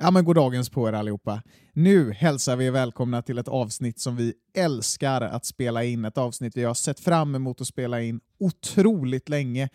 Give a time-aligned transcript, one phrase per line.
[0.00, 1.42] Ja men god dagens på er allihopa.
[1.72, 6.04] Nu hälsar vi er välkomna till ett avsnitt som vi älskar att spela in.
[6.04, 9.68] Ett avsnitt vi har sett fram emot att spela in otroligt länge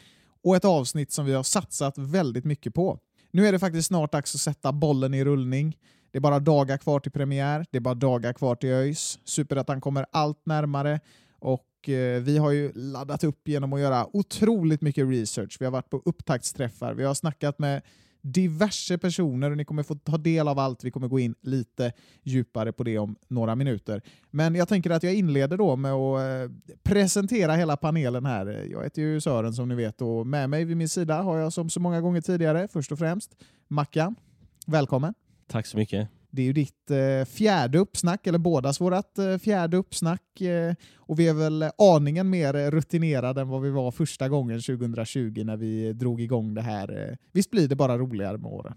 [0.44, 3.00] och ett avsnitt som vi har satsat väldigt mycket på.
[3.32, 5.78] Nu är det faktiskt snart dags att sätta bollen i rullning.
[6.12, 9.20] Det är bara dagar kvar till premiär, det är bara dagar kvar till ÖIS.
[9.24, 11.00] Superettan kommer allt närmare
[11.40, 15.58] och eh, vi har ju laddat upp genom att göra otroligt mycket research.
[15.60, 17.82] Vi har varit på upptaktsträffar, vi har snackat med
[18.24, 20.84] diverse personer och ni kommer få ta del av allt.
[20.84, 21.94] Vi kommer gå in lite
[22.24, 24.02] djupare på det om några minuter.
[24.32, 28.68] Men jag tänker att jag inleder då med att eh, presentera hela panelen här.
[28.72, 31.54] Jag heter ju Sören som ni vet och med mig vid min sida har jag
[31.54, 33.36] som så många gånger tidigare först och främst
[33.68, 34.16] Mackan.
[34.68, 35.14] Välkommen!
[35.48, 36.10] Tack så mycket.
[36.36, 40.42] Det är ju ditt eh, fjärde uppsnack, eller bådas vårt eh, fjärde uppsnack.
[40.42, 45.44] Eh, och vi är väl aningen mer rutinerade än vad vi var första gången 2020
[45.46, 47.10] när vi drog igång det här.
[47.10, 47.16] Eh.
[47.32, 48.74] Visst blir det bara roligare med åren?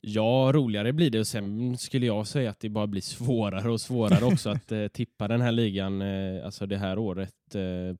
[0.00, 3.80] Ja, roligare blir det och sen skulle jag säga att det bara blir svårare och
[3.80, 7.54] svårare också att eh, tippa den här ligan, eh, alltså det här året.
[7.54, 7.96] Eh,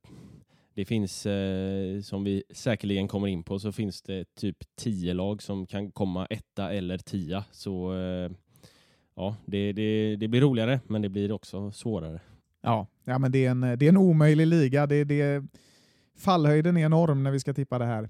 [0.74, 5.42] det finns, eh, som vi säkerligen kommer in på, så finns det typ tio lag
[5.42, 7.44] som kan komma etta eller tia.
[7.52, 8.30] Så eh,
[9.20, 12.20] ja, det, det, det blir roligare, men det blir också svårare.
[12.62, 14.86] Ja, ja men det är en, det är en omöjlig liga.
[14.86, 15.44] Det, det,
[16.18, 18.08] fallhöjden är enorm när vi ska tippa det här.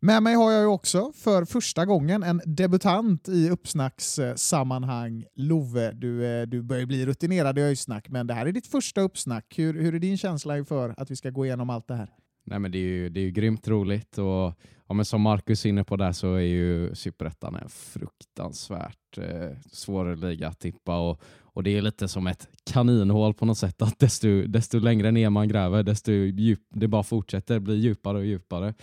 [0.00, 5.24] Med mig har jag ju också för första gången en debutant i uppsnackssammanhang.
[5.34, 9.00] Love, du, eh, du börjar bli rutinerad i öjsnack, men det här är ditt första
[9.00, 9.58] uppsnack.
[9.58, 12.08] Hur, hur är din känsla inför att vi ska gå igenom allt det här?
[12.44, 14.52] Nej, men det, är ju, det är ju grymt roligt och
[14.92, 19.50] ja, men som Marcus är inne på där så är ju Superettan en fruktansvärt eh,
[19.70, 23.82] svår liga att tippa och, och det är lite som ett kaninhål på något sätt
[23.82, 28.24] att desto, desto längre ner man gräver desto djup, det bara fortsätter bli djupare och
[28.24, 28.74] djupare.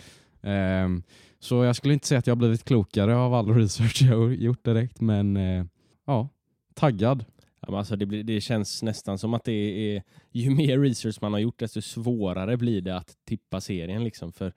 [0.42, 0.88] Eh,
[1.38, 5.00] så jag skulle inte säga att jag blivit klokare av all research jag gjort direkt
[5.00, 5.64] men eh,
[6.06, 6.28] ja,
[6.74, 7.24] taggad.
[7.60, 11.18] Ja, men alltså det, blir, det känns nästan som att det är, ju mer research
[11.20, 14.04] man har gjort desto svårare blir det att tippa serien.
[14.04, 14.32] Liksom.
[14.32, 14.52] För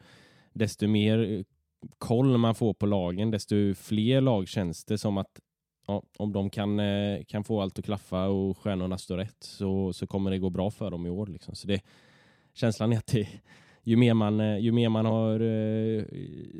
[0.53, 1.43] desto mer eh,
[1.97, 5.39] koll man får på lagen, desto fler lag känns det som att
[5.87, 9.93] ja, om de kan, eh, kan få allt att klaffa och stjärnorna står rätt så,
[9.93, 11.27] så kommer det gå bra för dem i år.
[11.27, 11.55] Liksom.
[11.55, 11.81] Så det,
[12.53, 13.27] känslan är att det,
[13.83, 16.03] ju, mer man, eh, ju mer man har eh,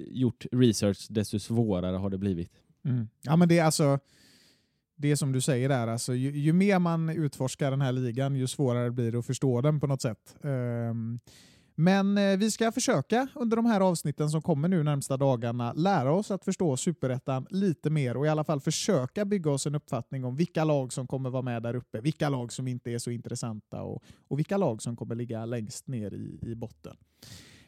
[0.08, 2.52] gjort research, desto svårare har det blivit.
[2.86, 3.08] Mm.
[3.22, 4.00] Ja, men det är alltså
[4.96, 8.48] det som du säger där, alltså, ju, ju, mer man utforskar den här ligan, ju
[8.48, 10.36] svårare blir det att förstå den på något sätt.
[10.42, 11.20] Um,
[11.76, 16.12] men eh, vi ska försöka under de här avsnitten som kommer nu närmsta dagarna lära
[16.12, 20.26] oss att förstå superettan lite mer och i alla fall försöka bygga oss en uppfattning
[20.26, 23.12] om vilka lag som kommer vara med där uppe, vilka lag som inte är så
[23.12, 26.96] intressanta och, och vilka lag som kommer ligga längst ner i, i botten.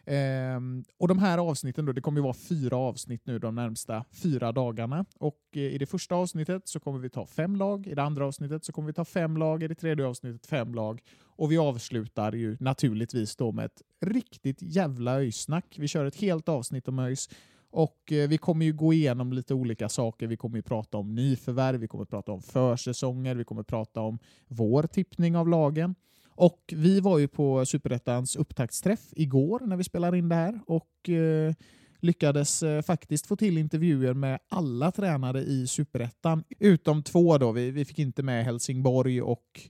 [0.08, 4.06] Um, och de här avsnitten då, det kommer ju vara fyra avsnitt nu de närmsta
[4.12, 5.06] fyra dagarna.
[5.20, 8.26] Och eh, i det första avsnittet så kommer vi ta fem lag, i det andra
[8.26, 11.02] avsnittet så kommer vi ta fem lag, i det tredje avsnittet fem lag.
[11.36, 15.76] Och vi avslutar ju naturligtvis då med ett riktigt jävla öjsnack.
[15.78, 17.30] Vi kör ett helt avsnitt om ÖIS
[17.76, 20.28] och eh, vi kommer ju gå igenom lite olika saker.
[20.28, 24.20] Vi kommer ju prata om nyförvärv, vi kommer prata om försäsonger, vi kommer prata om
[24.48, 25.96] vår tippning av lagen.
[26.30, 31.10] Och vi var ju på Superettans upptaktsträff igår när vi spelade in det här och
[31.10, 31.54] eh,
[32.00, 37.52] lyckades eh, faktiskt få till intervjuer med alla tränare i Superettan, utom två då.
[37.52, 39.62] Vi, vi fick inte med Helsingborg och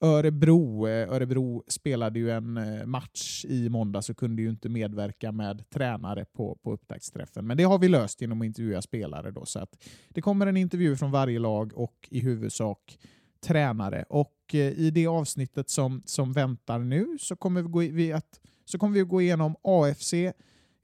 [0.00, 0.88] Örebro.
[0.88, 5.70] Eh, Örebro spelade ju en eh, match i måndag så kunde ju inte medverka med
[5.70, 7.46] tränare på, på upptaktsträffen.
[7.46, 9.30] Men det har vi löst genom att intervjua spelare.
[9.30, 12.98] Då, så att det kommer en intervju från varje lag och i huvudsak
[13.40, 14.04] tränare.
[14.08, 18.40] Och eh, i det avsnittet som, som väntar nu så kommer vi, gå, vi att,
[18.64, 20.14] så kommer vi gå igenom AFC,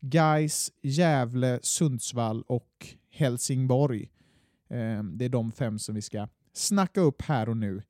[0.00, 4.10] Geis, Gävle, Sundsvall och Helsingborg.
[4.68, 7.82] Ehm, det är de fem som vi ska snacka upp här och nu.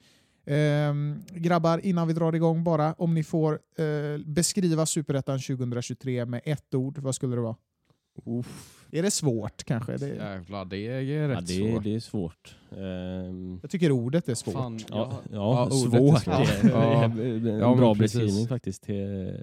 [0.46, 6.40] Ehm, grabbar, innan vi drar igång bara, om ni får eh, beskriva Superettan 2023 med
[6.44, 7.56] ett ord, vad skulle det vara?
[8.24, 8.72] Uff.
[8.92, 9.96] Är det svårt kanske?
[9.96, 11.84] Det, Jävlar, det är rätt Ja, det, svårt.
[11.84, 12.56] det är svårt.
[12.76, 14.54] Ehm, jag tycker ordet är svårt.
[14.54, 15.20] Fan, ja, ja.
[15.32, 16.22] ja, Ja, ordet är svårt.
[16.22, 16.62] svårt.
[16.62, 17.08] Det är, Ja.
[17.08, 18.20] det är en bra precis.
[18.20, 18.86] beskrivning faktiskt.
[18.86, 19.40] Det,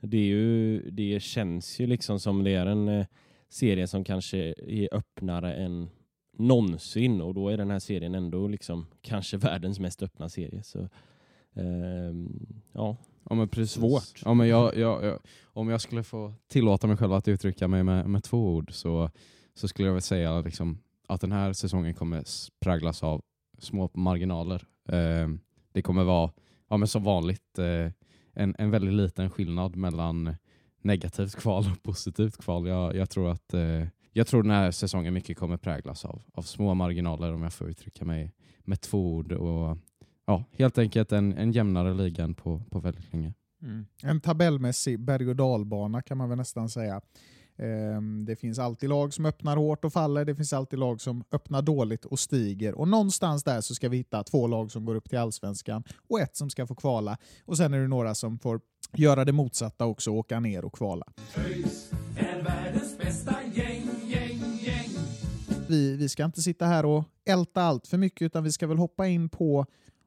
[0.00, 3.06] det, är ju, det känns ju liksom som det är en eh,
[3.48, 5.88] serie som kanske är öppnare än
[6.38, 10.62] någonsin och då är den här serien ändå liksom kanske världens mest öppna serie.
[10.62, 10.88] Så,
[11.54, 12.96] ehm, ja.
[13.30, 13.74] Ja, men precis.
[13.74, 14.22] Svårt.
[14.24, 17.82] Ja, men jag, jag, jag, om jag skulle få tillåta mig själv att uttrycka mig
[17.82, 19.10] med, med två ord så,
[19.54, 22.24] så skulle jag väl säga liksom, att den här säsongen kommer
[22.60, 23.22] präglas av
[23.58, 24.64] små marginaler.
[24.88, 25.28] Eh,
[25.72, 26.30] det kommer vara,
[26.68, 27.92] ja, men som vanligt, eh,
[28.32, 30.36] en, en väldigt liten skillnad mellan
[30.82, 32.68] negativt kval och positivt kval.
[32.68, 33.84] Jag, jag, tror att eh,
[34.18, 37.70] jag tror den här säsongen mycket kommer präglas av, av små marginaler om jag får
[37.70, 38.32] uttrycka mig
[38.64, 39.32] med två ord.
[39.32, 39.78] Och,
[40.26, 43.34] ja, helt enkelt en, en jämnare liga än på, på väldigt länge.
[43.62, 43.86] Mm.
[44.02, 47.00] En tabellmässig berg och dalbana kan man väl nästan säga.
[47.58, 51.24] Ehm, Det finns alltid lag som öppnar hårt och faller, det finns alltid lag som
[51.32, 52.74] öppnar dåligt och stiger.
[52.74, 56.20] Och någonstans där så ska vi hitta två lag som går upp till allsvenskan och
[56.20, 57.18] ett som ska få kvala.
[57.44, 58.60] Och sen är det några som får
[58.96, 61.04] göra det motsatta också, åka ner och kvala.
[61.36, 61.90] ÖIS
[66.08, 69.06] Vi, ska inte sitta här och älta allt för mycket utan vi ska väl hoppa
[69.06, 69.66] in på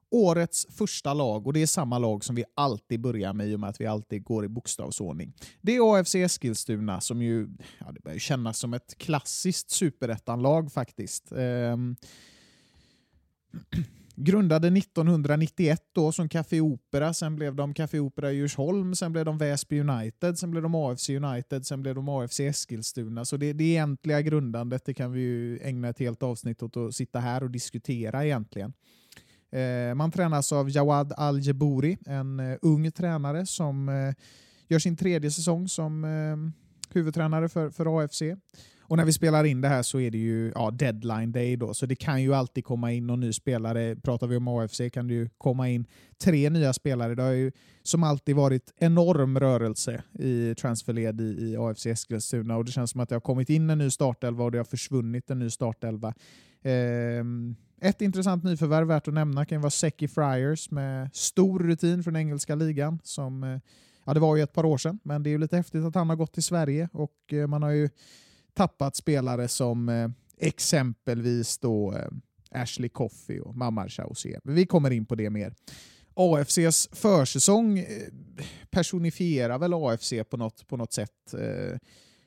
[0.10, 3.60] årets första lag och det är samma lag som vi alltid börjar med i och
[3.60, 5.34] med att vi alltid går i bokstavsordning.
[5.62, 7.50] Det är AFC Eskilstuna som ju,
[7.80, 11.32] ja, det börjar kännas som ett klassiskt superettanlag faktiskt.
[11.32, 11.96] Ehm,
[14.16, 19.26] Grundade 1991 då som Café Opera, sen blev de Café Opera i Djursholm, sen blev
[19.26, 23.26] de Väsby United, sen blev de AFC United, sen blev de AFC Eskilstuna.
[23.26, 26.96] Så det, det egentliga grundandet det kan vi ju ägna ett helt avsnitt åt att
[26.96, 28.74] sitta här och diskutera egentligen.
[29.52, 34.14] Eh, man tränas av Jawad Al-Jebouri, en eh, ung tränare som eh,
[34.68, 36.38] gör sin tredje säsong som eh,
[36.94, 38.22] huvudtränare för, för AFC.
[38.92, 41.74] Och när vi spelar in det här så är det ju ja, deadline day då,
[41.74, 43.96] så det kan ju alltid komma in någon ny spelare.
[43.96, 45.86] Pratar vi om AFC kan det ju komma in
[46.18, 47.16] tre nya spelare.
[47.16, 47.52] Det har ju
[47.84, 53.02] som alltid varit enorm rörelse i transferled i, i AFC Eskilstuna och det känns som
[53.02, 56.14] att det har kommit in en ny startelva och det har försvunnit en ny startelva.
[56.62, 62.04] Ehm, ett intressant nyförvärv värt att nämna kan ju vara Seki Friars med stor rutin
[62.04, 63.00] från engelska ligan.
[63.04, 63.60] Som, eh,
[64.06, 65.96] ja, det var ju ett par år sedan, men det är ju lite häftigt att
[65.96, 67.90] han har gått till Sverige och eh, man har ju
[68.54, 72.08] tappat spelare som eh, exempelvis då eh,
[72.62, 75.54] Ashley Coffey och Mamar Men Vi kommer in på det mer.
[76.14, 77.86] AFCs försäsong eh,
[78.70, 81.34] personifierar väl AFC på något, på något sätt.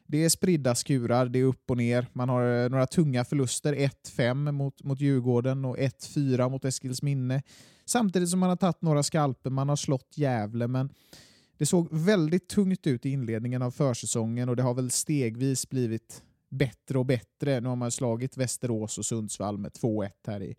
[0.06, 2.06] Det är spridda skurar, det är upp och ner.
[2.12, 7.42] Man har några tunga förluster, 1-5 mot, mot Djurgården och 1-4 mot Eskilsminne.
[7.84, 10.90] Samtidigt som man har tagit några skalper, man har slått Gävle, men
[11.58, 16.22] det såg väldigt tungt ut i inledningen av försäsongen och det har väl stegvis blivit
[16.48, 17.60] bättre och bättre.
[17.60, 20.56] Nu har man slagit Västerås och Sundsvall med 2-1 här i,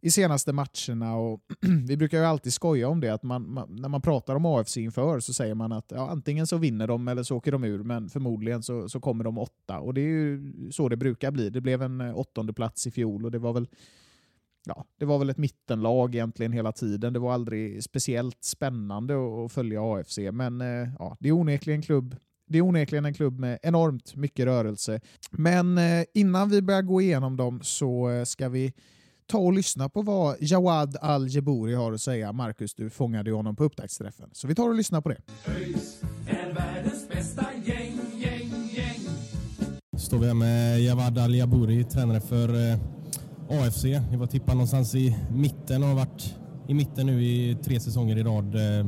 [0.00, 1.16] i senaste matcherna.
[1.16, 1.40] Och
[1.86, 4.76] vi brukar ju alltid skoja om det, att man, man, när man pratar om AFC
[4.76, 7.82] inför så säger man att ja, antingen så vinner de eller så åker de ur,
[7.82, 9.78] men förmodligen så, så kommer de åtta.
[9.78, 11.50] Och det är ju så det brukar bli.
[11.50, 13.68] Det blev en åttonde plats i fjol och det var väl
[14.68, 17.12] Ja, det var väl ett mittenlag egentligen hela tiden.
[17.12, 19.14] Det var aldrig speciellt spännande
[19.44, 22.16] att följa AFC, men eh, ja, det är onekligen en klubb
[22.48, 25.00] det är onekligen en klubb med enormt mycket rörelse.
[25.30, 28.72] Men eh, innan vi börjar gå igenom dem så eh, ska vi
[29.26, 32.32] ta och lyssna på vad Jawad Al-Jebouri har att säga.
[32.32, 34.30] Marcus, du fångade ju honom på upptaktsträffen.
[34.32, 35.18] Så vi tar och lyssnar på det.
[35.46, 39.00] ÖIS är världens bästa gäng, gäng, gäng.
[39.98, 42.48] står vi här med Jawad Al Jabouri, tränare för
[43.50, 43.84] AFC.
[43.84, 46.34] Ni var tippad någonstans i mitten och har varit
[46.66, 48.44] i mitten nu i tre säsonger i rad.
[48.44, 48.86] Eh,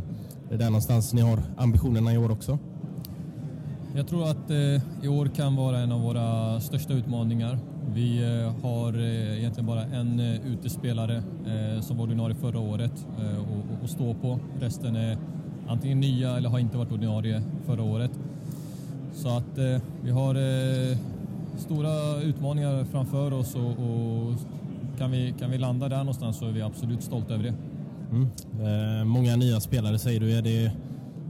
[0.48, 2.58] det är där någonstans ni har ambitionerna i år också.
[3.96, 7.58] Jag tror att eh, i år kan vara en av våra största utmaningar.
[7.94, 13.06] Vi eh, har eh, egentligen bara en eh, utespelare eh, som var ordinarie förra året
[13.84, 14.40] att stå på.
[14.60, 15.18] Resten är
[15.68, 18.10] antingen nya eller har inte varit ordinarie förra året.
[19.14, 19.58] Så att
[20.02, 20.34] vi har
[21.58, 24.34] stora utmaningar framför oss och, och
[24.98, 27.54] kan, vi, kan vi landa där någonstans så är vi absolut stolta över det.
[28.10, 28.28] Mm.
[29.00, 30.32] Eh, många nya spelare säger du.
[30.32, 30.64] Är det,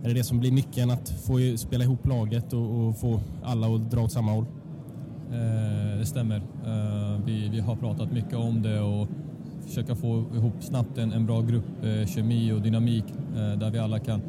[0.05, 3.67] är det det som blir nyckeln att få spela ihop laget och, och få alla
[3.67, 4.45] att dra åt samma håll?
[5.33, 6.37] Eh, det stämmer.
[6.37, 9.09] Eh, vi, vi har pratat mycket om det och
[9.67, 13.05] försöka få ihop snabbt en, en bra grupp, eh, kemi och dynamik
[13.37, 14.21] eh, där vi alla kan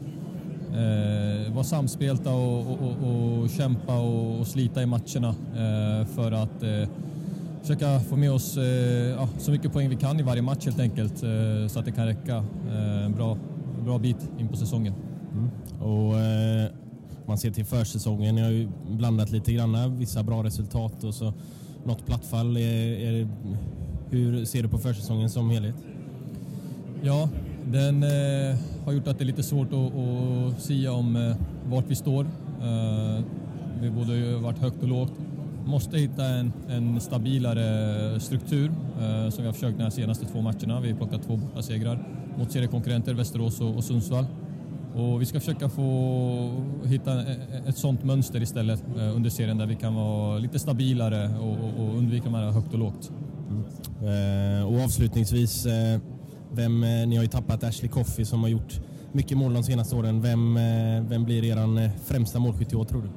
[0.74, 6.32] eh, vara samspelta och, och, och, och kämpa och, och slita i matcherna eh, för
[6.32, 6.90] att eh,
[7.62, 8.64] försöka få med oss eh,
[9.10, 11.92] ja, så mycket poäng vi kan i varje match helt enkelt eh, så att det
[11.92, 12.36] kan räcka
[12.70, 13.38] eh, en bra,
[13.84, 14.94] bra bit in på säsongen.
[15.82, 16.70] Och eh,
[17.26, 21.34] man ser till försäsongen, ni har ju blandat lite grann, vissa bra resultat och så
[21.86, 22.58] något plattfall.
[22.58, 23.28] Är, är,
[24.10, 25.76] hur ser du på försäsongen som helhet?
[27.02, 27.30] Ja,
[27.72, 31.36] den eh, har gjort att det är lite svårt att, att sia om eh,
[31.70, 32.24] vart vi står.
[32.62, 33.24] Eh,
[33.82, 35.14] vi både ju varit högt och lågt.
[35.66, 38.72] Måste hitta en, en stabilare struktur
[39.02, 40.82] eh, som vi har försökt de här senaste två matcherna.
[40.82, 42.08] Vi har plockat två bortasegrar
[42.38, 44.26] mot seriekonkurrenter Västerås och, och Sundsvall.
[44.96, 49.58] Och vi ska försöka få hitta eh, eh, ett sånt mönster istället eh, under serien
[49.58, 53.12] där vi kan vara lite stabilare och, och, och undvika de här högt och lågt.
[53.50, 54.60] Mm.
[54.60, 56.00] Eh, och avslutningsvis, eh,
[56.51, 58.79] vem, eh, ni har ju tappat Ashley Coffey som har gjort
[59.12, 60.22] mycket mål de senaste åren.
[60.22, 63.10] Vem, eh, vem blir er eh, främsta målskytt i år tror du?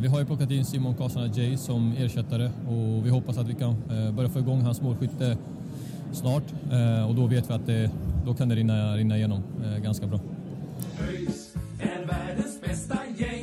[0.00, 3.54] Vi har ju plockat in Simon Karlsson Jay som ersättare och vi hoppas att vi
[3.54, 3.74] kan
[4.16, 5.36] börja få igång hans målskytte
[6.12, 6.42] snart
[7.08, 7.90] och då vet vi att det,
[8.26, 9.42] då kan det rinna, rinna igenom
[9.82, 10.20] ganska bra.
[11.00, 13.35] ÖIS är världens bästa gäng.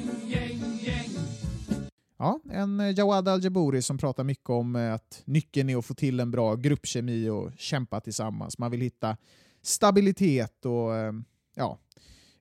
[2.23, 5.93] Ja, en eh, Jawad Al-Jabouri som pratar mycket om eh, att nyckeln är att få
[5.93, 8.57] till en bra gruppkemi och kämpa tillsammans.
[8.57, 9.17] Man vill hitta
[9.61, 11.13] stabilitet och eh,
[11.55, 11.79] ja,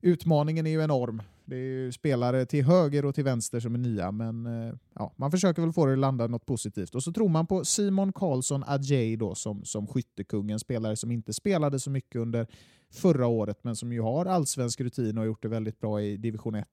[0.00, 1.22] utmaningen är ju enorm.
[1.44, 4.48] Det är ju spelare till höger och till vänster som är nya, men
[4.94, 6.94] ja, man försöker väl få det att landa något positivt.
[6.94, 11.32] Och så tror man på Simon Karlsson Adjei då som, som skyttekungen, spelare som inte
[11.32, 12.46] spelade så mycket under
[12.92, 16.16] förra året, men som ju har allsvensk rutin och har gjort det väldigt bra i
[16.16, 16.66] division 1.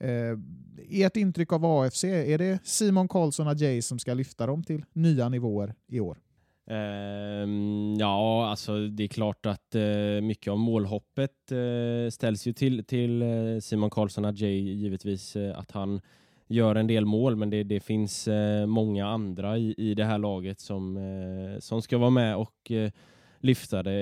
[0.00, 0.38] Eh,
[0.90, 5.28] ert intryck av AFC, är det Simon Karlsson Adjei som ska lyfta dem till nya
[5.28, 6.18] nivåer i år?
[6.70, 12.84] Ehm, ja, alltså det är klart att eh, mycket av målhoppet eh, ställs ju till,
[12.84, 16.00] till eh, Simon Karlsson Adjei givetvis eh, att han
[16.48, 20.18] gör en del mål, men det, det finns eh, många andra i, i det här
[20.18, 22.90] laget som, eh, som ska vara med och eh,
[23.40, 23.92] lyfta det.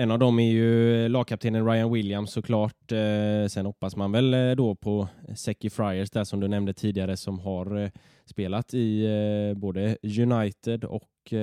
[0.00, 2.92] En av dem är ju lagkaptenen Ryan Williams såklart.
[2.92, 7.16] Eh, sen hoppas man väl eh, då på Seki Friars där som du nämnde tidigare
[7.16, 7.90] som har eh,
[8.24, 9.08] spelat i
[9.56, 11.34] både United och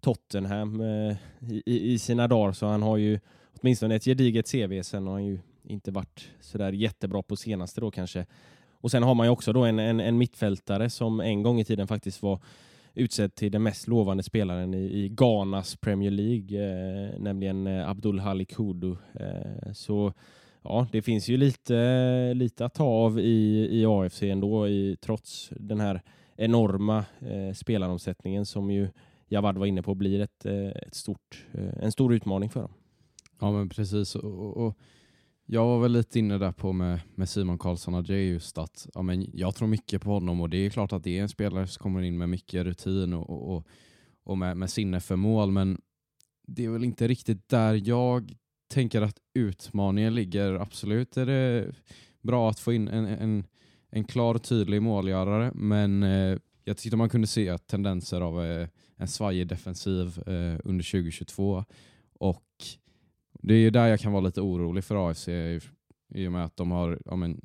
[0.00, 0.82] Tottenham
[1.66, 3.20] i, i sina dagar så han har ju
[3.60, 4.82] åtminstone ett gediget CV.
[4.82, 8.26] Sen har han ju inte varit sådär jättebra på senaste då kanske.
[8.80, 11.64] Och sen har man ju också då en, en, en mittfältare som en gång i
[11.64, 12.40] tiden faktiskt var
[12.94, 18.18] utsedd till den mest lovande spelaren i, i Ghanas Premier League, eh, nämligen eh, Abdul
[18.18, 18.96] Halik Hudu.
[19.20, 20.12] Eh, så
[20.62, 25.50] ja, det finns ju lite, lite att ta av i, i AFC ändå, i, trots
[25.56, 26.02] den här
[26.36, 28.88] enorma eh, spelaromsättningen som ju
[29.28, 32.72] Javad var inne på blir ett, eh, ett stort, eh, en stor utmaning för dem.
[33.40, 34.14] Ja men precis.
[34.14, 34.78] Och, och, och
[35.46, 38.88] jag var väl lite inne där på med, med Simon Karlsson och Jay just att
[38.94, 41.28] ja, men jag tror mycket på honom och det är klart att det är en
[41.28, 43.66] spelare som kommer in med mycket rutin och, och, och,
[44.24, 45.80] och med, med sinne för mål men
[46.46, 48.34] det är väl inte riktigt där jag
[48.68, 50.54] tänker att utmaningen ligger.
[50.54, 51.74] Absolut är det
[52.22, 53.44] bra att få in en, en,
[53.90, 58.68] en klar och tydlig målgörare men eh, jag tyckte man kunde se tendenser av eh,
[58.96, 61.64] en svajig defensiv eh, under 2022
[62.18, 62.44] och
[63.46, 65.60] det är ju där jag kan vara lite orolig för AFC i,
[66.14, 67.40] i och med att de har ja, men,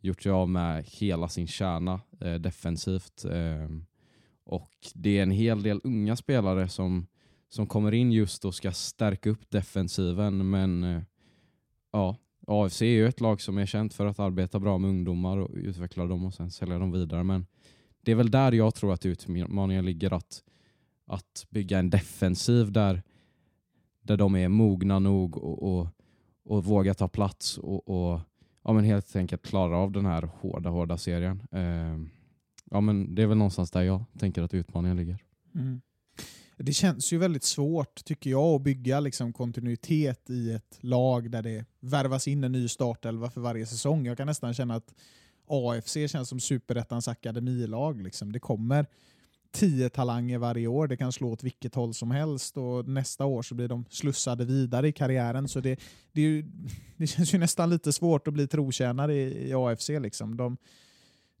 [0.00, 3.24] gjort sig av med hela sin kärna eh, defensivt.
[3.24, 3.68] Eh,
[4.44, 7.06] och det är en hel del unga spelare som,
[7.48, 11.02] som kommer in just och ska stärka upp defensiven men eh,
[11.92, 15.38] ja, AFC är ju ett lag som är känt för att arbeta bra med ungdomar
[15.38, 17.46] och utveckla dem och sen sälja dem vidare men
[18.02, 20.42] det är väl där jag tror att utmaningen ligger att,
[21.06, 23.02] att bygga en defensiv där
[24.04, 25.88] där de är mogna nog och, och,
[26.44, 28.20] och vågar ta plats och, och
[28.64, 31.42] ja, men helt enkelt klara av den här hårda, hårda serien.
[31.52, 31.98] Eh,
[32.70, 35.18] ja, men det är väl någonstans där jag tänker att utmaningen ligger.
[35.54, 35.80] Mm.
[36.56, 41.42] Det känns ju väldigt svårt, tycker jag, att bygga liksom kontinuitet i ett lag där
[41.42, 44.06] det värvas in en ny startelva för varje säsong.
[44.06, 44.94] Jag kan nästan känna att
[45.46, 48.02] AFC känns som superettans akademilag.
[48.02, 48.32] Liksom.
[48.32, 48.86] Det kommer
[49.54, 50.88] tio talanger varje år.
[50.88, 54.44] Det kan slå åt vilket håll som helst och nästa år så blir de slussade
[54.44, 55.48] vidare i karriären.
[55.48, 55.80] Så det,
[56.12, 56.44] det, är ju,
[56.96, 59.88] det känns ju nästan lite svårt att bli trotjänare i, i AFC.
[59.88, 60.36] Liksom.
[60.36, 60.56] De,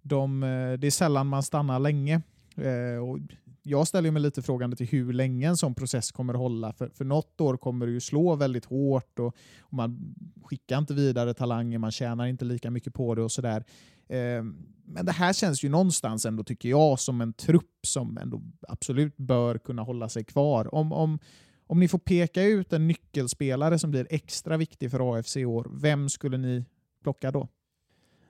[0.02, 2.22] de, eh, det är sällan man stannar länge.
[2.56, 3.18] Eh, och
[3.62, 6.72] jag ställer mig lite frågande till hur länge en sån process kommer att hålla.
[6.72, 10.94] För, för något år kommer det ju slå väldigt hårt och, och man skickar inte
[10.94, 13.64] vidare talanger, man tjänar inte lika mycket på det och sådär.
[14.08, 18.42] Ehm, men det här känns ju någonstans ändå, tycker jag, som en trupp som ändå
[18.68, 20.74] absolut bör kunna hålla sig kvar.
[20.74, 21.18] Om, om,
[21.66, 25.70] om ni får peka ut en nyckelspelare som blir extra viktig för AFC i år,
[25.72, 26.64] vem skulle ni
[27.02, 27.48] plocka då?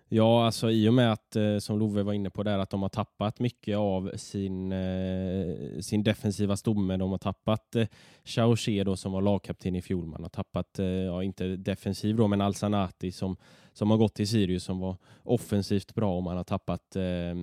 [0.08, 2.82] Ja, alltså i och med att, eh, som Love var inne på där, att de
[2.82, 6.96] har tappat mycket av sin, eh, sin defensiva stomme.
[6.96, 10.06] De har tappat eh, då som var lagkapten i fjol.
[10.06, 13.36] Man har tappat, eh, ja inte defensiv då, men Alsanati som,
[13.72, 17.34] som har gått till Sirius som var offensivt bra och man har tappat eh,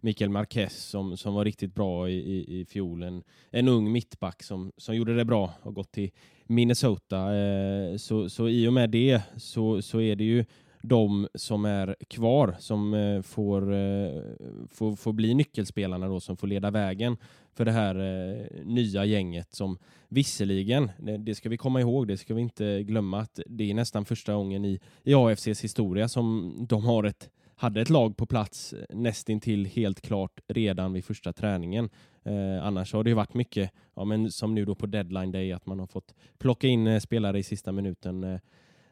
[0.00, 3.02] Mikael Marquez som, som var riktigt bra i, i, i fjol.
[3.02, 6.10] En, en ung mittback som, som gjorde det bra och gått till
[6.46, 7.36] Minnesota.
[7.36, 10.44] Eh, så, så i och med det så, så är det ju
[10.88, 14.22] de som är kvar som eh, får, eh,
[14.70, 17.16] får, får bli nyckelspelarna då som får leda vägen
[17.54, 19.78] för det här eh, nya gänget som
[20.08, 23.74] visserligen, det, det ska vi komma ihåg, det ska vi inte glömma att det är
[23.74, 28.26] nästan första gången i, i AFCs historia som de har ett hade ett lag på
[28.26, 31.90] plats nästintill helt klart redan vid första träningen.
[32.24, 35.52] Eh, annars har det ju varit mycket, ja, men som nu då på deadline day,
[35.52, 38.24] att man har fått plocka in eh, spelare i sista minuten.
[38.24, 38.40] Eh,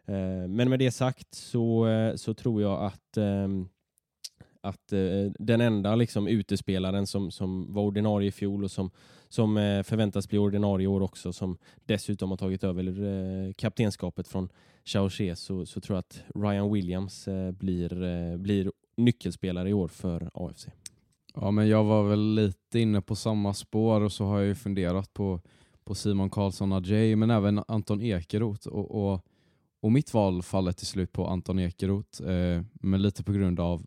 [0.07, 3.69] Eh, men med det sagt så, eh, så tror jag att ehm,
[4.61, 8.91] att eh, den enda liksom, utespelaren som, som var ordinarie i fjol och som,
[9.29, 14.49] som eh, förväntas bli ordinarie i år också, som dessutom har tagit över kaptenskapet från
[14.85, 20.69] Chaoché, så, så tror jag att Ryan Williams blir, blir nyckelspelare i år för AFC.
[21.35, 24.55] Ja, men jag var väl lite inne på samma spår och så har jag ju
[24.55, 25.41] funderat på,
[25.85, 28.69] på Simon Karlsson Ajay, men även Anton Ekeroth.
[28.69, 29.23] Och, och
[29.81, 33.87] och mitt val faller till slut på Anton Ekeroth, eh, men lite på grund av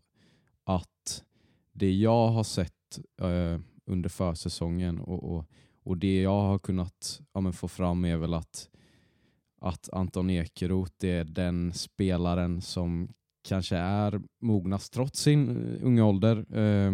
[0.64, 1.24] att
[1.72, 5.44] det jag har sett eh, under försäsongen och, och,
[5.82, 8.70] och det jag har kunnat ja, få fram är väl att,
[9.60, 13.08] att Anton Ekeroth är den spelaren som
[13.42, 16.92] kanske är mognast trots sin eh, unga ålder, eh,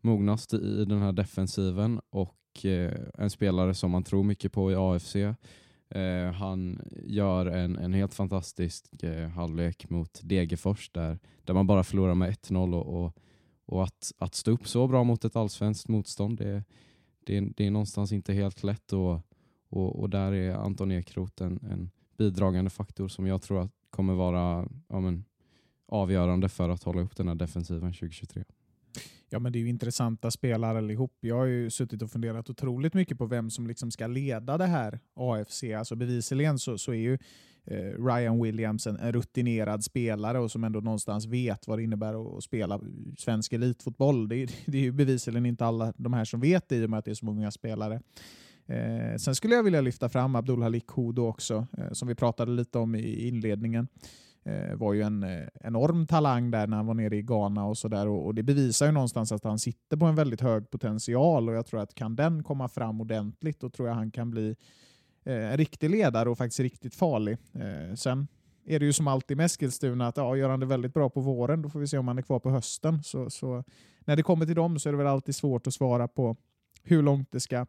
[0.00, 4.72] mognast i, i den här defensiven och eh, en spelare som man tror mycket på
[4.72, 5.16] i AFC.
[5.94, 11.84] Eh, han gör en, en helt fantastisk eh, halvlek mot Degerfors där, där man bara
[11.84, 13.12] förlorar med 1-0 och, och,
[13.66, 16.64] och, att, att stå upp så bra mot ett allsvenskt motstånd det,
[17.24, 19.20] det, det är någonstans inte helt lätt och,
[19.68, 24.14] och, och där är Anton Ekroth en, en bidragande faktor som jag tror att kommer
[24.14, 25.24] vara ja, men,
[25.86, 28.44] avgörande för att hålla upp den här defensiven 2023.
[29.28, 31.12] Ja, men det är ju intressanta spelare allihop.
[31.20, 34.66] Jag har ju suttit och funderat otroligt mycket på vem som liksom ska leda det
[34.66, 35.64] här AFC.
[35.78, 37.18] Alltså bevisligen så, så är ju
[37.64, 42.38] eh, Ryan Williams en, en, rutinerad spelare och som ändå någonstans vet vad det innebär
[42.38, 42.80] att spela
[43.18, 44.28] svensk elitfotboll.
[44.28, 46.98] Det, det är ju bevisligen inte alla de här som vet det i och med
[46.98, 48.00] att det är så många spelare.
[48.66, 52.78] Eh, sen skulle jag vilja lyfta fram Abdulhalik Hodo också, eh, som vi pratade lite
[52.78, 53.88] om i inledningen
[54.46, 57.78] Eh, var ju en eh, enorm talang där när han var nere i Ghana och
[57.78, 58.08] sådär.
[58.08, 61.54] Och, och, det bevisar ju någonstans att han sitter på en väldigt hög potential och
[61.54, 64.56] jag tror att kan den komma fram ordentligt då tror jag han kan bli
[65.24, 67.36] eh, en riktig ledare och faktiskt riktigt farlig.
[67.52, 68.28] Eh, sen
[68.66, 71.20] är det ju som alltid med Eskilstuna att ja, gör han det väldigt bra på
[71.20, 73.02] våren då får vi se om han är kvar på hösten.
[73.02, 73.64] Så, så
[74.00, 76.36] när det kommer till dem så är det väl alltid svårt att svara på
[76.82, 77.66] hur långt det ska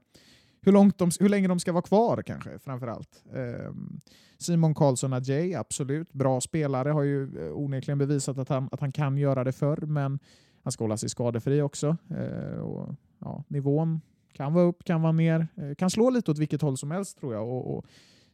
[0.65, 3.23] hur, långt de, hur länge de ska vara kvar kanske framförallt.
[3.33, 4.01] Um,
[4.37, 6.13] Simon Karlsson Ajay, absolut.
[6.13, 9.77] Bra spelare, har ju eh, onekligen bevisat att han, att han kan göra det förr,
[9.77, 10.19] men
[10.63, 11.97] han ska hålla sig skadefri också.
[12.09, 14.01] Eh, och, ja, nivån
[14.33, 17.19] kan vara upp, kan vara ner, eh, kan slå lite åt vilket håll som helst
[17.19, 17.47] tror jag.
[17.49, 17.85] Och, och,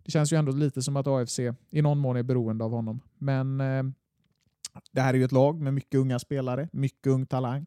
[0.03, 1.39] det känns ju ändå lite som att AFC
[1.69, 2.99] i någon mån är beroende av honom.
[3.17, 3.57] Men
[4.91, 7.65] det här är ju ett lag med mycket unga spelare, mycket ung talang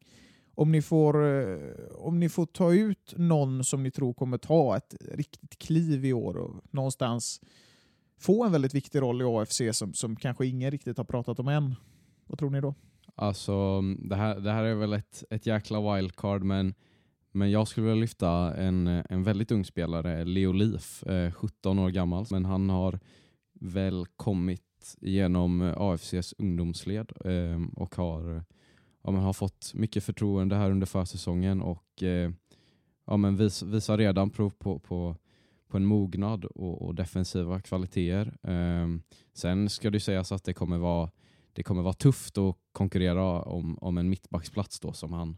[0.55, 1.57] om ni, får, eh,
[1.95, 6.13] om ni får ta ut någon som ni tror kommer ta ett riktigt kliv i
[6.13, 7.41] år och någonstans
[8.19, 11.47] få en väldigt viktig roll i AFC som, som kanske ingen riktigt har pratat om
[11.47, 11.75] än.
[12.25, 12.75] Vad tror ni då?
[13.15, 16.73] Alltså, det här, det här är väl ett, ett jäkla wildcard, men,
[17.31, 21.89] men jag skulle vilja lyfta en, en väldigt ung spelare, Leo Leaf, eh, 17 år
[21.89, 22.99] gammal, men han har
[23.53, 28.43] väl kommit genom AFCs ungdomsled eh, och har
[29.05, 32.31] ja, men har fått mycket förtroende här under försäsongen och eh,
[33.07, 35.15] ja, men vis, visar redan prov på, på,
[35.67, 38.37] på en mognad och, och defensiva kvaliteter.
[38.43, 38.87] Eh,
[39.33, 41.09] sen ska det sägas att det kommer vara
[41.53, 45.37] det kommer vara tufft att konkurrera om, om en mittbacksplats då som han,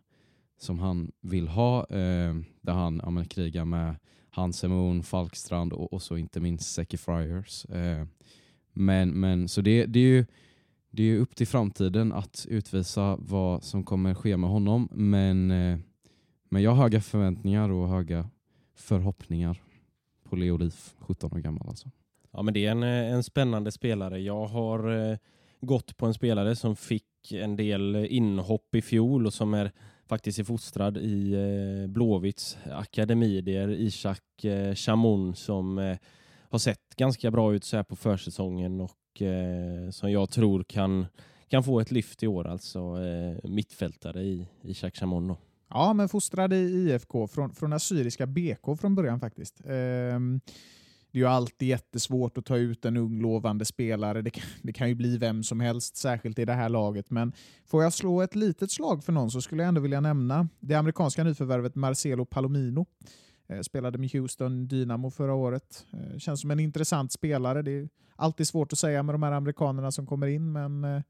[0.57, 1.79] som han vill ha.
[1.89, 3.95] Eh, där han ja, men, krigar med
[4.29, 7.65] Hansemon, Falkstrand och, och så inte minst Seki Friars.
[7.65, 8.05] Eh,
[8.73, 10.25] men, men så det, det är ju
[10.91, 14.89] det är upp till framtiden att utvisa vad som kommer ske med honom.
[14.91, 15.79] Men, eh,
[16.49, 18.29] men jag har höga förväntningar och höga
[18.75, 19.61] förhoppningar
[20.23, 21.91] på Leo Leif, 17 år gammal alltså.
[22.31, 24.19] Ja, men det är en, eh, en spännande spelare.
[24.19, 25.17] Jag har eh,
[25.61, 29.71] gått på en spelare som fick en del inhopp i fjol och som är
[30.07, 33.41] faktiskt är fostrad i eh, Blåvitts akademi.
[33.41, 35.97] Det är Ishak eh, Chamon som eh,
[36.49, 41.05] har sett ganska bra ut så här på försäsongen och eh, som jag tror kan,
[41.47, 45.35] kan få ett lyft i år, alltså eh, mittfältare i, i Xhakhamon.
[45.69, 49.61] Ja, men fostrad i IFK från, från Assyriska BK från början faktiskt.
[49.65, 50.41] Ehm,
[51.11, 54.21] det är ju alltid jättesvårt att ta ut en ung lovande spelare.
[54.21, 57.09] Det kan, det kan ju bli vem som helst, särskilt i det här laget.
[57.09, 57.33] Men
[57.65, 60.75] får jag slå ett litet slag för någon så skulle jag ändå vilja nämna det
[60.75, 62.85] amerikanska nyförvärvet Marcelo Palomino.
[63.47, 65.85] Eh, spelade med Houston Dynamo förra året.
[65.93, 67.61] Eh, känns som en intressant spelare.
[67.61, 71.01] Det är alltid svårt att säga med de här amerikanerna som kommer in, men eh,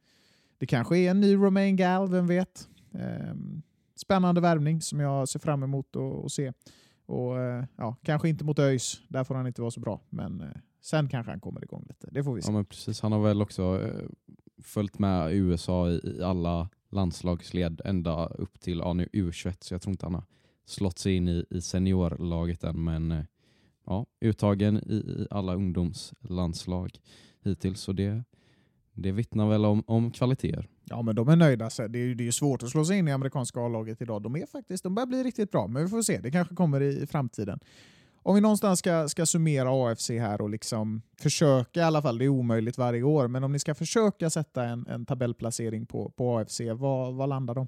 [0.57, 2.69] det kanske är en ny Romain Gal, vem vet?
[2.93, 3.61] Ehm,
[3.95, 6.53] spännande värvning som jag ser fram emot att se.
[7.05, 7.35] Och,
[7.75, 10.43] ja, kanske inte mot ÖIS, där får han inte vara så bra, men
[10.81, 12.07] sen kanske han kommer igång lite.
[12.11, 12.51] Det får vi se.
[12.51, 13.01] Ja, men precis.
[13.01, 13.91] Han har väl också
[14.63, 19.81] följt med USA i, i alla landslagsled ända upp till ja, nu U21, så jag
[19.81, 20.23] tror inte han har
[20.67, 23.23] slått sig in i, i seniorlaget än, men eh,
[23.85, 26.99] ja, uttagen i, i alla ungdomslandslag
[27.43, 28.23] hittills, så det,
[28.93, 30.67] det vittnar väl om, om kvaliteter.
[30.83, 31.69] Ja, men de är nöjda.
[31.69, 34.21] Så det är ju det är svårt att slå sig in i amerikanska A-laget idag.
[34.21, 36.19] De är faktiskt, de börjar bli riktigt bra, men vi får se.
[36.19, 37.59] Det kanske kommer i, i framtiden.
[38.15, 42.25] Om vi någonstans ska, ska summera AFC här och liksom försöka i alla fall, det
[42.25, 46.37] är omöjligt varje år, men om ni ska försöka sätta en, en tabellplacering på, på
[46.37, 47.67] AFC, vad, vad landar de?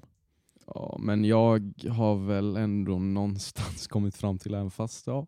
[0.74, 5.26] Ja, men jag har väl ändå någonstans kommit fram till, även fast ja,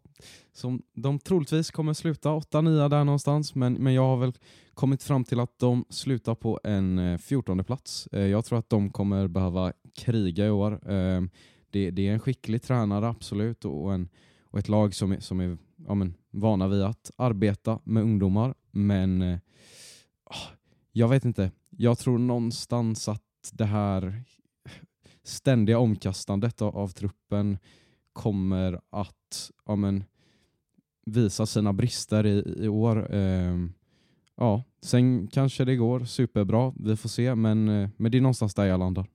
[0.53, 4.33] som de troligtvis kommer sluta 8-9 där någonstans, men, men jag har väl
[4.75, 8.07] kommit fram till att de slutar på en eh, 14 plats.
[8.13, 10.91] Eh, jag tror att de kommer behöva kriga i år.
[10.91, 11.31] Ehm,
[11.71, 14.09] det, det är en skicklig tränare, absolut, och, en,
[14.51, 18.55] och ett lag som är, som är ja, men, vana vid att arbeta med ungdomar,
[18.71, 19.39] men eh,
[20.25, 20.49] ah,
[20.93, 21.51] jag vet inte.
[21.71, 24.25] Jag tror någonstans att det här
[25.25, 27.59] ständiga omkastandet av, av truppen
[28.13, 30.05] kommer att ja, men,
[31.07, 33.15] visa sina brister i, i år.
[33.15, 33.57] Eh,
[34.37, 38.55] ja, sen kanske det går superbra, vi får se, men, eh, men det är någonstans
[38.55, 39.07] där jag landar.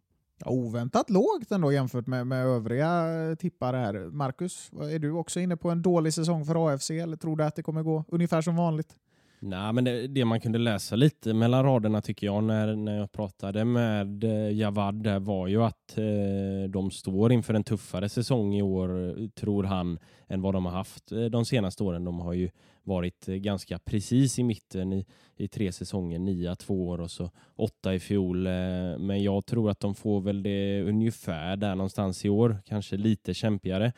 [0.45, 3.93] Oväntat lågt ändå jämfört med, med övriga eh, tippare här.
[3.93, 7.55] Marcus, är du också inne på en dålig säsong för AFC eller tror du att
[7.55, 8.95] det kommer gå ungefär som vanligt?
[9.39, 13.11] Nej, men det, det man kunde läsa lite mellan raderna tycker jag när, när jag
[13.11, 18.55] pratade med eh, Javad där var ju att eh, de står inför en tuffare säsong
[18.55, 22.03] i år, tror han, än vad de har haft eh, de senaste åren.
[22.05, 22.49] De har ju
[22.83, 27.31] varit eh, ganska precis i mitten i, i tre säsonger, nia två år och så
[27.55, 28.47] åtta i fjol.
[28.47, 28.53] Eh,
[28.99, 33.33] men jag tror att de får väl det ungefär där någonstans i år, kanske lite
[33.33, 33.93] kämpigare.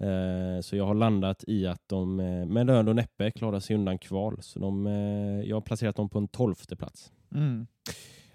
[0.00, 3.76] Eh, så jag har landat i att de eh, med lön och näppe klarar sig
[3.76, 4.38] undan kval.
[4.42, 7.12] Så de, eh, jag har placerat dem på en tolfte plats.
[7.34, 7.66] Mm.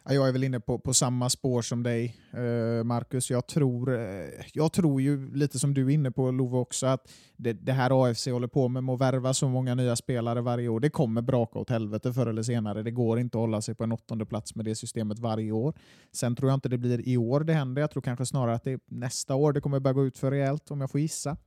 [0.03, 3.31] Jag är väl inne på, på samma spår som dig, eh, Marcus.
[3.31, 7.12] Jag tror, eh, jag tror ju lite som du är inne på, Love, också att
[7.38, 10.67] det, det här AFC håller på med, med att värva så många nya spelare varje
[10.67, 10.79] år.
[10.79, 12.83] Det kommer braka åt helvete förr eller senare.
[12.83, 15.73] Det går inte att hålla sig på en åttonde plats med det systemet varje år.
[16.12, 17.81] Sen tror jag inte det blir i år det händer.
[17.81, 20.31] Jag tror kanske snarare att det är nästa år det kommer börja gå ut för
[20.31, 21.38] rejält, om jag får gissa.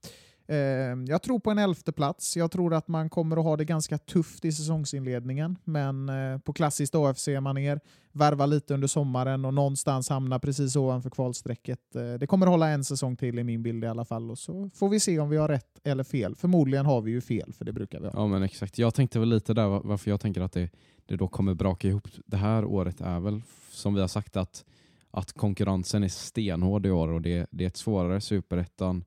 [0.52, 2.36] Ehm, jag tror på en elfte plats.
[2.36, 6.52] Jag tror att man kommer att ha det ganska tufft i säsongsinledningen, men eh, på
[6.52, 7.80] klassiskt AFC-manér
[8.12, 11.96] värva lite under sommaren och någonstans hamna precis ovanför kvalstrecket.
[11.96, 14.38] Eh, det kommer att hålla en säsong till i min bild i alla fall och
[14.38, 16.34] så får vi se om vi har rätt eller fel.
[16.34, 18.12] Förmodligen har vi ju fel, för det brukar vi ha.
[18.16, 18.78] Ja men exakt.
[18.78, 20.70] Jag tänkte väl lite där varför jag tänker att det,
[21.06, 24.64] det då kommer braka ihop det här året är väl som vi har sagt att,
[25.10, 29.04] att konkurrensen är stenhård i år och det, det är ett svårare superettan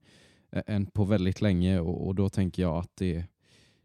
[0.52, 3.26] än på väldigt länge och, och då tänker jag att det,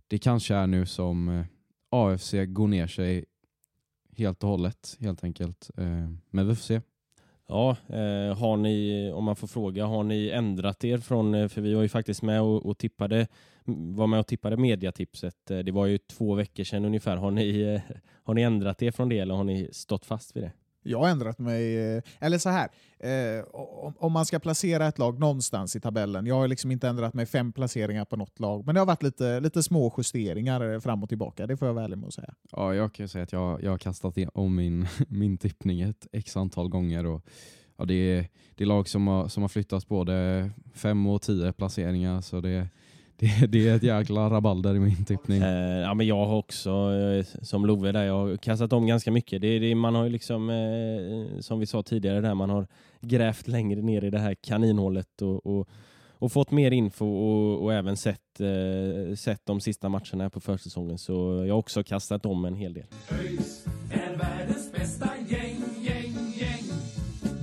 [0.08, 1.44] det kanske är nu som eh,
[1.90, 3.24] AFC går ner sig
[4.16, 5.70] helt och hållet helt enkelt.
[5.76, 6.80] Eh, men vi får se.
[7.48, 11.74] Ja, eh, har ni, om man får fråga, har ni ändrat er från, för vi
[11.74, 13.26] var ju faktiskt med och, och tippade,
[13.64, 15.36] var med och tippade mediatipset.
[15.46, 17.16] Det var ju två veckor sedan ungefär.
[17.16, 17.80] Har ni,
[18.22, 20.52] har ni ändrat er från det eller har ni stått fast vid det?
[20.82, 24.98] Jag har ändrat mig, eh, eller så här, eh, om, om man ska placera ett
[24.98, 28.66] lag någonstans i tabellen, jag har liksom inte ändrat mig fem placeringar på något lag,
[28.66, 31.74] men det har varit lite, lite små justeringar eh, fram och tillbaka, det får jag
[31.74, 32.34] vara ärlig med att säga.
[32.52, 36.06] Ja, jag kan ju säga att jag, jag har kastat om min, min tippning ett
[36.12, 37.06] x antal gånger.
[37.06, 37.22] Och,
[37.76, 41.52] ja, det, är, det är lag som har, som har flyttats både fem och tio
[41.52, 42.68] placeringar, så det,
[43.20, 45.42] det, det är ett jäkla rabalder i min tippning.
[45.42, 49.10] Eh, ja, men jag har också, eh, som Love där, jag har kastat om ganska
[49.10, 49.42] mycket.
[49.42, 52.66] Det, det, man har ju liksom, eh, som vi sa tidigare, där man har
[53.00, 55.68] grävt längre ner i det här kaninhålet och, och,
[56.12, 60.40] och fått mer info och, och även sett, eh, sett de sista matcherna här på
[60.40, 60.98] försäsongen.
[60.98, 62.86] Så jag har också kastat om en hel del.
[63.10, 63.66] ÖIS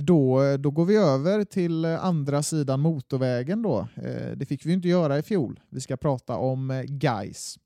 [0.08, 3.62] Då, då går vi över till andra sidan motorvägen.
[3.62, 3.88] Då.
[3.94, 5.60] Eh, det fick vi ju inte göra i fjol.
[5.70, 7.58] Vi ska prata om Geis Gais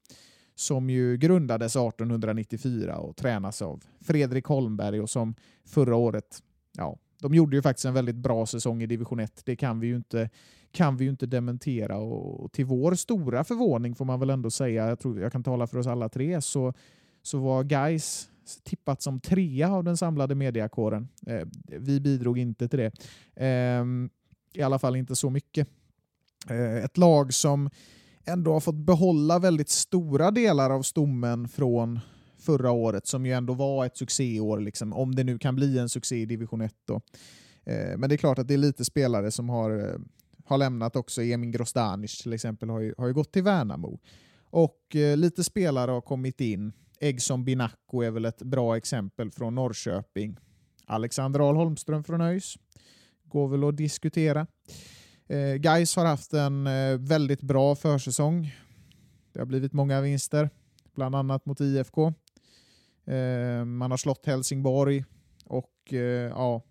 [0.55, 6.43] som ju grundades 1894 och tränas av Fredrik Holmberg och som förra året,
[6.77, 9.43] ja, de gjorde ju faktiskt en väldigt bra säsong i division 1.
[9.45, 10.31] Det kan vi ju inte,
[10.71, 14.89] kan vi ju inte dementera och till vår stora förvåning får man väl ändå säga,
[14.89, 16.75] jag tror jag kan tala för oss alla tre, så,
[17.23, 18.29] så var Geis
[18.65, 21.09] tippat som trea av den samlade mediakåren.
[21.27, 22.93] Eh, vi bidrog inte till det.
[23.37, 23.85] Eh,
[24.53, 25.69] I alla fall inte så mycket.
[26.51, 27.71] Eh, ett lag som
[28.25, 32.01] ändå har fått behålla väldigt stora delar av stommen från
[32.39, 35.89] förra året som ju ändå var ett succéår, liksom, om det nu kan bli en
[35.89, 36.75] succé i division 1.
[36.85, 37.01] Då.
[37.65, 39.99] Eh, men det är klart att det är lite spelare som har, eh,
[40.45, 41.23] har lämnat också.
[41.23, 43.99] Emin Grostanic till exempel har ju, har ju gått till Värnamo.
[44.51, 46.73] Och eh, lite spelare har kommit in.
[47.03, 50.37] Eggson Binacco är väl ett bra exempel från Norrköping.
[50.87, 52.55] Alexander Ahl Holmström från ÖIS.
[53.25, 54.47] Går väl att diskutera.
[55.27, 58.55] Eh, Geis har haft en eh, väldigt bra försäsong.
[59.33, 60.51] Det har blivit många vinster,
[60.95, 62.07] bland annat mot IFK.
[63.05, 65.05] Eh, man har slått Helsingborg
[65.45, 66.63] och eh, ja,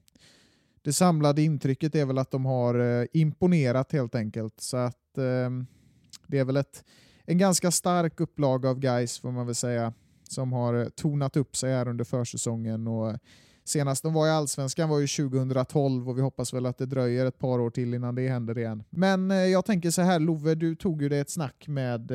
[0.82, 4.62] det samlade intrycket är väl att de har eh, imponerat helt enkelt.
[4.62, 5.50] Så att eh,
[6.28, 6.84] det är väl ett,
[7.26, 9.94] en ganska stark upplaga av guys får man väl säga
[10.32, 13.16] som har eh, tonat upp sig här under försäsongen och eh,
[13.64, 17.26] Senast de var i Allsvenskan var ju 2012 och vi hoppas väl att det dröjer
[17.26, 18.84] ett par år till innan det händer igen.
[18.90, 22.12] Men eh, jag tänker så här, Love, du tog ju det ett snack med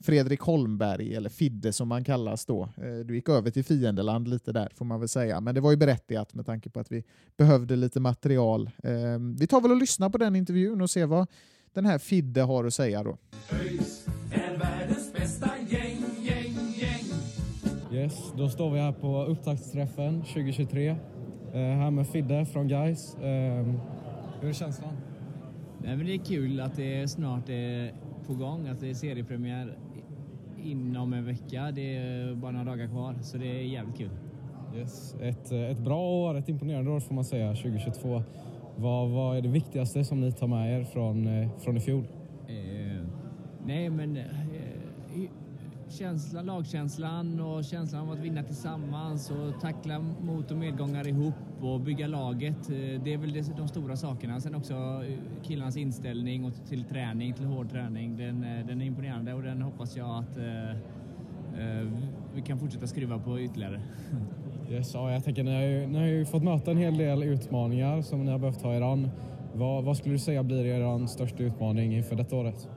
[0.00, 2.68] Fredrik Holmberg, eller Fidde som man kallas då.
[3.04, 5.76] Du gick över till fiendeland lite där får man väl säga, men det var ju
[5.76, 7.04] berättigat med tanke på att vi
[7.36, 8.70] behövde lite material.
[8.82, 11.26] Ehm, vi tar väl och lyssnar på den intervjun och ser vad
[11.72, 13.18] den här Fidde har att säga då.
[17.92, 20.88] Yes, då står vi här på upptaktsträffen 2023.
[20.88, 20.96] Eh,
[21.52, 23.14] här med Fidde från Gais.
[23.14, 23.66] Eh,
[24.40, 24.92] hur är känslan?
[25.78, 27.92] Nej, men det är kul att det snart är
[28.26, 29.78] på gång, att det är seriepremiär
[30.64, 31.70] inom en vecka.
[31.70, 34.10] Det är bara några dagar kvar, så det är jävligt kul.
[34.76, 35.14] Yes.
[35.20, 38.22] Ett, eh, ett bra år, ett imponerande år får man säga, 2022.
[38.76, 42.04] Vad, vad är det viktigaste som ni tar med er från, eh, från i fjol?
[42.48, 43.06] Eh,
[43.66, 44.18] nej, men
[45.90, 51.80] känslan, lagkänslan och känslan av att vinna tillsammans och tackla mot och medgångar ihop och
[51.80, 52.70] bygga laget.
[52.70, 54.40] Eh, det är väl de stora sakerna.
[54.40, 58.16] Sen också eh, killarnas inställning och till träning, till hård träning.
[58.16, 61.88] Den, eh, den är imponerande och den hoppas jag att eh,
[62.34, 63.80] vi kan fortsätta skruva på ytterligare.
[64.70, 67.22] Yes, ja, jag tänker, ni har, ju, ni har ju fått möta en hel del
[67.22, 69.08] utmaningar som ni har behövt ta er an.
[69.54, 72.68] Vad, vad skulle du säga blir er största utmaning inför detta året?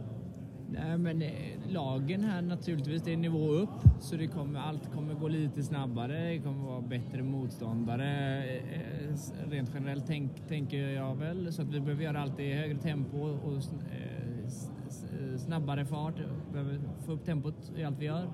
[0.73, 1.31] Nej, men eh,
[1.69, 6.29] lagen här naturligtvis, det är nivå upp så det kommer, allt kommer gå lite snabbare.
[6.29, 8.43] Det kommer vara bättre motståndare.
[8.45, 12.77] Eh, rent generellt tänk, tänker jag väl så att vi behöver göra allt i högre
[12.77, 16.19] tempo och eh, snabbare fart.
[16.19, 18.27] Vi behöver få upp tempot i allt vi gör.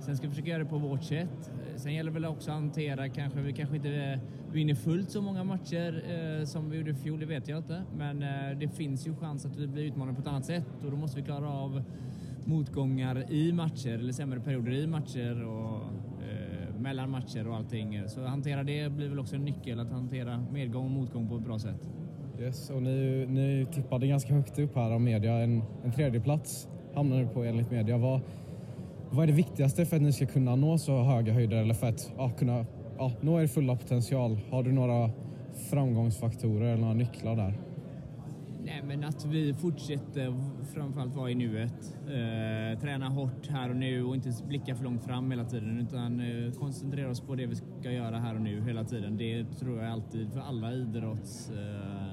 [0.00, 1.50] Sen ska vi försöka göra det på vårt sätt.
[1.76, 4.18] Sen gäller det väl också att hantera kanske, vi kanske inte eh,
[4.52, 7.82] vinner fullt så många matcher eh, som vi gjorde i fjol, det vet jag inte.
[7.96, 10.90] Men eh, det finns ju chans att vi blir utmanade på ett annat sätt och
[10.90, 11.82] då måste vi klara av
[12.44, 15.74] motgångar i matcher eller sämre perioder i matcher och
[16.30, 18.08] eh, mellan matcher och allting.
[18.08, 21.36] Så att hantera det blir väl också en nyckel, att hantera medgång och motgång på
[21.36, 21.90] ett bra sätt.
[22.40, 25.32] Yes, och ni, ni tippade ganska högt upp här av media.
[25.32, 27.98] En, en tredjeplats hamnade ni på enligt media.
[27.98, 28.20] Vad,
[29.14, 31.86] vad är det viktigaste för att ni ska kunna nå så höga höjder eller för
[31.86, 32.66] att ja, kunna
[32.98, 34.40] ja, nå er fulla potential?
[34.50, 35.10] Har du några
[35.70, 37.58] framgångsfaktorer eller några nycklar där?
[38.64, 40.34] Nej, men att vi fortsätter
[40.74, 41.96] framförallt vara i nuet.
[42.06, 46.20] Eh, träna hårt här och nu och inte blicka för långt fram hela tiden utan
[46.20, 49.16] eh, koncentrera oss på det vi ska göra här och nu hela tiden.
[49.16, 52.03] Det tror jag alltid för alla idrotts eh,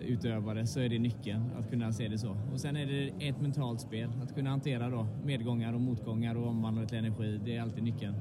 [0.00, 2.36] utövare så är det nyckeln att kunna se det så.
[2.52, 6.46] Och sen är det ett mentalt spel, att kunna hantera då medgångar och motgångar och
[6.46, 7.40] omvandla det till energi.
[7.44, 8.14] Det är alltid nyckeln.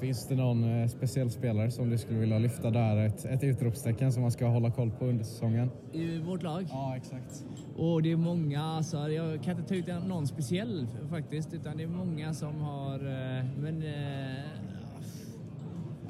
[0.00, 3.06] Finns det någon eh, speciell spelare som du skulle vilja lyfta där?
[3.06, 5.70] Ett, ett utropstecken som man ska hålla koll på under säsongen?
[5.92, 6.66] I vårt lag?
[6.70, 7.44] Ja, exakt.
[7.76, 11.82] Och det är många, alltså, jag kan inte ta ut någon speciell faktiskt, utan det
[11.82, 14.44] är många som har, eh, men eh,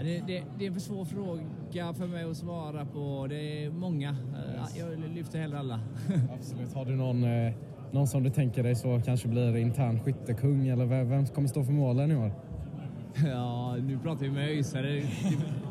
[0.03, 3.27] det, det, det är en för svår fråga för mig att svara på.
[3.29, 4.09] Det är många.
[4.11, 5.81] Eh, Jag lyfter hellre alla.
[6.39, 6.75] Absolut.
[6.75, 7.53] Har du någon, eh,
[7.91, 11.73] någon som du tänker dig så kanske blir intern skyttekung eller vem, kommer stå för
[11.73, 12.33] målen i år?
[13.27, 15.03] Ja, nu pratar vi med ÖISare.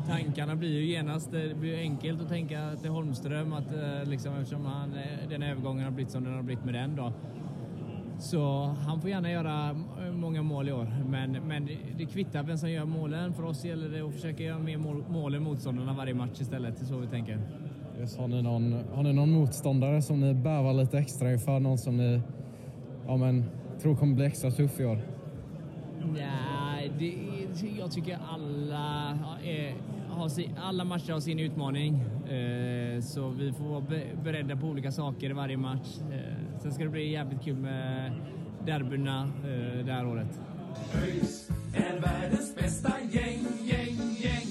[0.08, 4.64] Tankarna blir ju genast, det blir enkelt att tänka till Holmström att eh, liksom, eftersom
[4.64, 7.12] han, eh, den övergången har blivit som den har blivit med den då.
[8.22, 12.58] Så han får gärna göra eh, många mål i år, men, men det, kvittar vem
[12.58, 13.34] som gör målen.
[13.34, 16.78] För oss gäller det att försöka göra mer mål, mål än motståndarna varje match istället.
[16.78, 17.40] Det är så vi tänker.
[18.00, 21.60] Yes, har, ni någon, har ni någon motståndare som ni bävar lite extra inför?
[21.60, 22.20] Någon som ni
[23.06, 23.44] ja, men,
[23.80, 24.98] tror kommer bli extra tuff i år?
[26.14, 27.14] Nej, det,
[27.78, 29.74] jag tycker alla, är,
[30.10, 30.30] har
[30.62, 31.94] alla matcher har sin utmaning.
[32.30, 35.98] Eh, så vi får vara be, beredda på olika saker i varje match.
[36.62, 38.12] Sen ska det bli jävligt kul med
[38.66, 40.40] derbyna eh, det här året.
[41.02, 44.46] ÖIS är världens bästa gäng, gäng, gäng.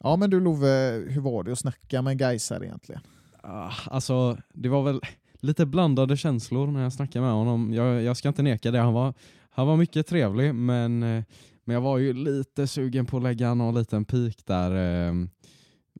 [0.00, 3.00] Ja men du Love, hur var det att snacka med Gaisar egentligen?
[3.42, 5.00] Ah, alltså, det var väl
[5.40, 7.74] lite blandade känslor när jag snackade med honom.
[7.74, 8.78] Jag, jag ska inte neka det.
[8.78, 9.14] Han var,
[9.50, 11.24] han var mycket trevlig, men, eh,
[11.64, 14.70] men jag var ju lite sugen på att lägga någon liten pik där.
[14.70, 15.14] eh,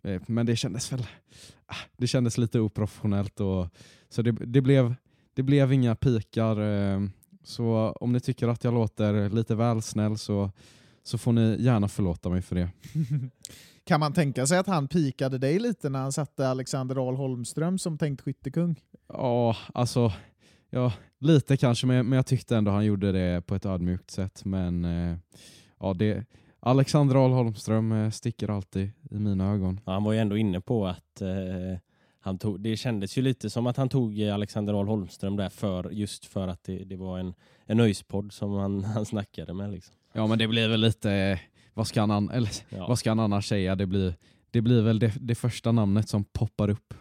[0.03, 1.07] eh, Men det kändes väl
[1.67, 3.41] ah, det kändes lite oprofessionellt.
[3.41, 3.69] Och,
[4.09, 4.95] så det, det, blev,
[5.35, 6.61] det blev inga pikar.
[6.61, 7.01] eh,
[7.43, 10.51] Så om ni tycker att jag låter lite väl snäll så,
[11.03, 12.69] så får ni gärna förlåta mig för det.
[13.85, 17.79] Kan man tänka sig att han pikade dig lite när han satte Alexander Ahl Holmström
[17.79, 18.81] som tänkt skyttekung?
[19.09, 20.13] Ja, alltså
[20.71, 24.45] ja, lite kanske, men, men jag tyckte ändå han gjorde det på ett ödmjukt sätt.
[24.45, 25.17] Men eh,
[25.81, 26.25] ja, det,
[26.61, 29.81] Alexander Ahl Holmström eh, sticker alltid i mina ögon.
[29.87, 31.79] Ja, han var ju ändå inne på att eh,
[32.25, 35.91] han tog, det kändes ju lite som att han tog Alexander Ahl Holmström där för,
[35.91, 37.35] just för att det, det var en,
[37.67, 39.71] en nöjespodd som han, han snackade med.
[39.71, 39.95] Liksom.
[40.13, 41.41] Ja, men det blir väl lite,
[41.75, 42.87] vad ska han, an- eller, Ja.
[42.89, 43.75] vad ska han annars säga?
[43.77, 44.15] Det blir,
[44.51, 46.95] det blir väl det, det första namnet som poppar upp.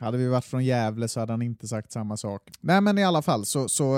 [0.00, 2.42] Hade vi varit från Gävle så hade han inte sagt samma sak.
[2.60, 3.96] Nej men i alla fall så, så,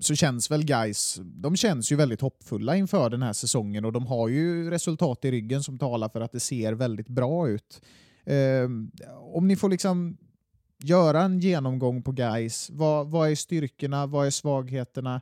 [0.00, 1.20] så känns väl guys.
[1.24, 5.30] de känns ju väldigt hoppfulla inför den här säsongen och de har ju resultat i
[5.30, 7.80] ryggen som talar för att det ser väldigt bra ut.
[8.24, 8.64] Eh,
[9.34, 10.16] om ni får liksom
[10.78, 12.70] göra en genomgång på guys.
[12.70, 15.20] vad, vad är styrkorna, vad är svagheterna?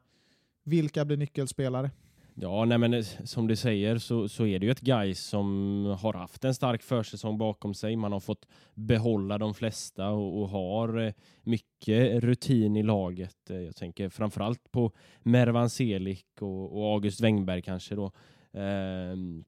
[0.64, 1.90] Vilka blir nyckelspelare?
[2.34, 5.84] Ja, nej men eh, som du säger så, så är det ju ett guys som
[6.00, 7.96] har haft en stark försäsong bakom sig.
[7.96, 11.12] Man har fått behålla de flesta och, och har eh,
[11.42, 13.50] mycket rutin i laget.
[13.50, 18.12] Eh, jag tänker framförallt på Mervan Selik och, och August Wengberg kanske då.
[18.52, 19.44] Ehm,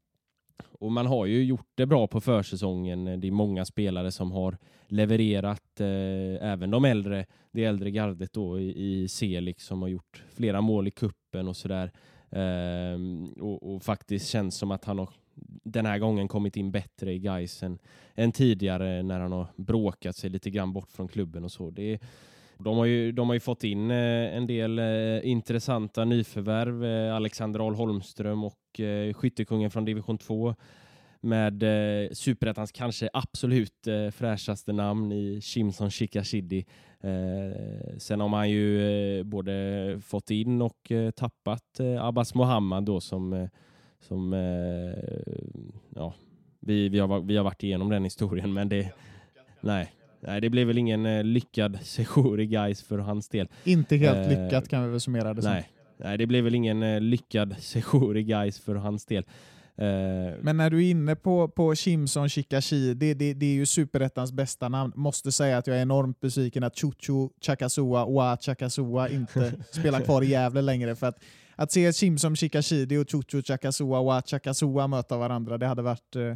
[0.62, 3.20] och man har ju gjort det bra på försäsongen.
[3.20, 8.60] Det är många spelare som har levererat, eh, även de äldre, det äldre gardet då
[8.60, 11.92] i, i som liksom, har gjort flera mål i kuppen och sådär.
[12.30, 12.98] Eh,
[13.40, 15.08] och, och faktiskt känns som att han har
[15.64, 17.78] den här gången kommit in bättre i Gais än,
[18.14, 21.70] än tidigare när han har bråkat sig lite grann bort från klubben och så.
[21.70, 21.98] Det är,
[22.58, 26.84] de, har ju, de har ju fått in eh, en del eh, intressanta nyförvärv.
[26.84, 30.54] Eh, Alexander Ahl Holmström och eh, skyttekungen från division 2
[31.24, 36.66] med eh, superettans kanske absolut eh, fräschaste namn i Shimson Shikashidi.
[37.00, 38.80] Eh, sen har man ju
[39.18, 43.48] eh, både fått in och eh, tappat eh, Abbas Mohammad då som,
[44.00, 44.32] som
[45.96, 46.14] ja,
[46.60, 48.92] vi, vi, har, vi har varit igenom den historien men det,
[49.60, 53.48] nej, nej, det blev väl ingen lyckad sejour i guys för hans del.
[53.64, 55.52] Inte helt lyckat kan vi väl summera det som.
[55.52, 59.24] Nej, nej, det blev väl ingen eh, lyckad sejour i guys för hans del.
[59.76, 63.66] Eh, Men när du är inne på, på Shimson Shikashi, det, det, det är ju
[63.66, 64.92] superettans bästa namn.
[64.96, 70.22] Måste säga att jag är enormt besviken att Chuchu Chakasua Wa Chakasua inte spelar kvar
[70.22, 70.96] i Gävle längre.
[70.96, 71.18] För att,
[71.56, 76.34] att se Shimson Shikashidi och Chuchu Chakasua Wa Chakasua möta varandra, det hade varit, eh,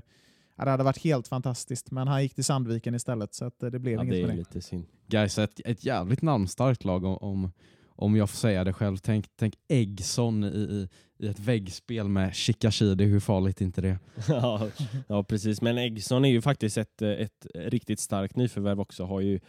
[0.64, 1.90] det hade varit helt fantastiskt.
[1.90, 4.36] Men han gick till Sandviken istället, så att, det blev ja, inget det är med
[4.36, 4.38] det.
[4.38, 4.84] lite synd.
[5.06, 7.52] Guys, ett, ett jävligt namnstarkt lag om, om,
[7.98, 8.96] om jag får säga det själv.
[8.96, 13.98] Tänk, tänk Eggson i, i, i ett väggspel med Chikashidi, hur farligt är inte det?
[14.28, 14.68] ja,
[15.08, 15.62] ja, precis.
[15.62, 19.04] Men Eggson är ju faktiskt ett, ett riktigt starkt nyförvärv också.
[19.04, 19.40] Har ju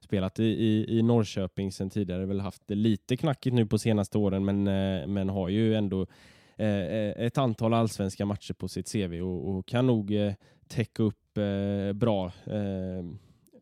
[0.00, 2.26] spelat i, i, i Norrköping sen tidigare.
[2.26, 6.06] Väl haft det lite knackigt nu på senaste åren, men, eh, men har ju ändå
[6.56, 10.32] eh, ett antal allsvenska matcher på sitt CV och, och kan nog eh,
[10.68, 12.26] täcka upp eh, bra.
[12.26, 13.04] Eh,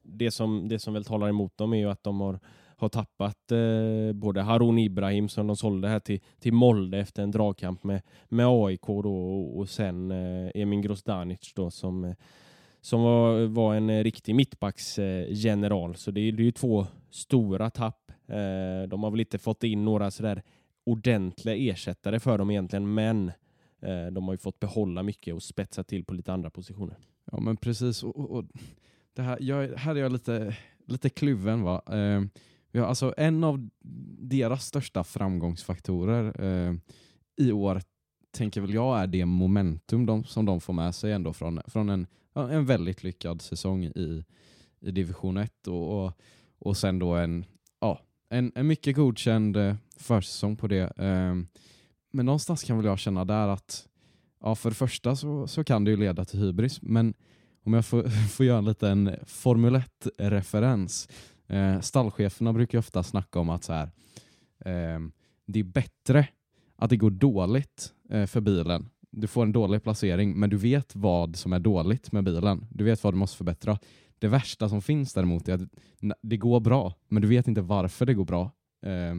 [0.03, 2.41] det, som, det som väl talar emot dem är ju att de har
[2.77, 7.31] har tappat eh, både Harun Ibrahim som de sålde här till, till Molde efter en
[7.31, 12.15] dragkamp med, med AIK då, och, och sen eh, Emin Grosdanic då som, eh,
[12.81, 15.91] som var, var en eh, riktig mittbacksgeneral.
[15.91, 18.13] Eh, Så det är, det är ju två stora tapp.
[18.29, 20.43] Eh, de har väl inte fått in några sådär
[20.85, 23.29] ordentliga ersättare för dem egentligen, men
[23.83, 26.97] eh, de har ju fått behålla mycket och spetsa till på lite andra positioner.
[27.33, 28.03] Ja men precis.
[28.03, 28.45] Och, och, och
[29.15, 31.63] det här, jag, här är jag lite, lite kluven.
[31.63, 31.83] Va?
[31.87, 32.23] Eh,
[32.77, 33.69] Ja, alltså en av
[34.19, 36.75] deras största framgångsfaktorer eh,
[37.37, 37.83] i år
[38.31, 41.89] tänker väl jag är det momentum de, som de får med sig ändå från, från
[41.89, 44.25] en, en väldigt lyckad säsong i,
[44.81, 46.13] i division 1 och, och,
[46.59, 47.45] och sen då en,
[47.81, 50.99] ja, en, en mycket godkänd eh, försäsong på det.
[50.99, 51.35] Eh,
[52.13, 53.89] men någonstans kan väl jag känna där att
[54.41, 57.15] ja, för det första så, så kan det ju leda till hybris, men
[57.65, 61.09] om jag får, får göra en liten Formel 1-referens.
[61.47, 63.91] Eh, stallcheferna brukar ju ofta snacka om att så här,
[64.59, 65.01] eh,
[65.47, 66.29] det är bättre
[66.77, 68.89] att det går dåligt eh, för bilen.
[69.11, 72.67] Du får en dålig placering, men du vet vad som är dåligt med bilen.
[72.71, 73.79] Du vet vad du måste förbättra.
[74.19, 75.69] Det värsta som finns däremot är att
[76.23, 78.51] det går bra, men du vet inte varför det går bra
[78.87, 79.15] eh,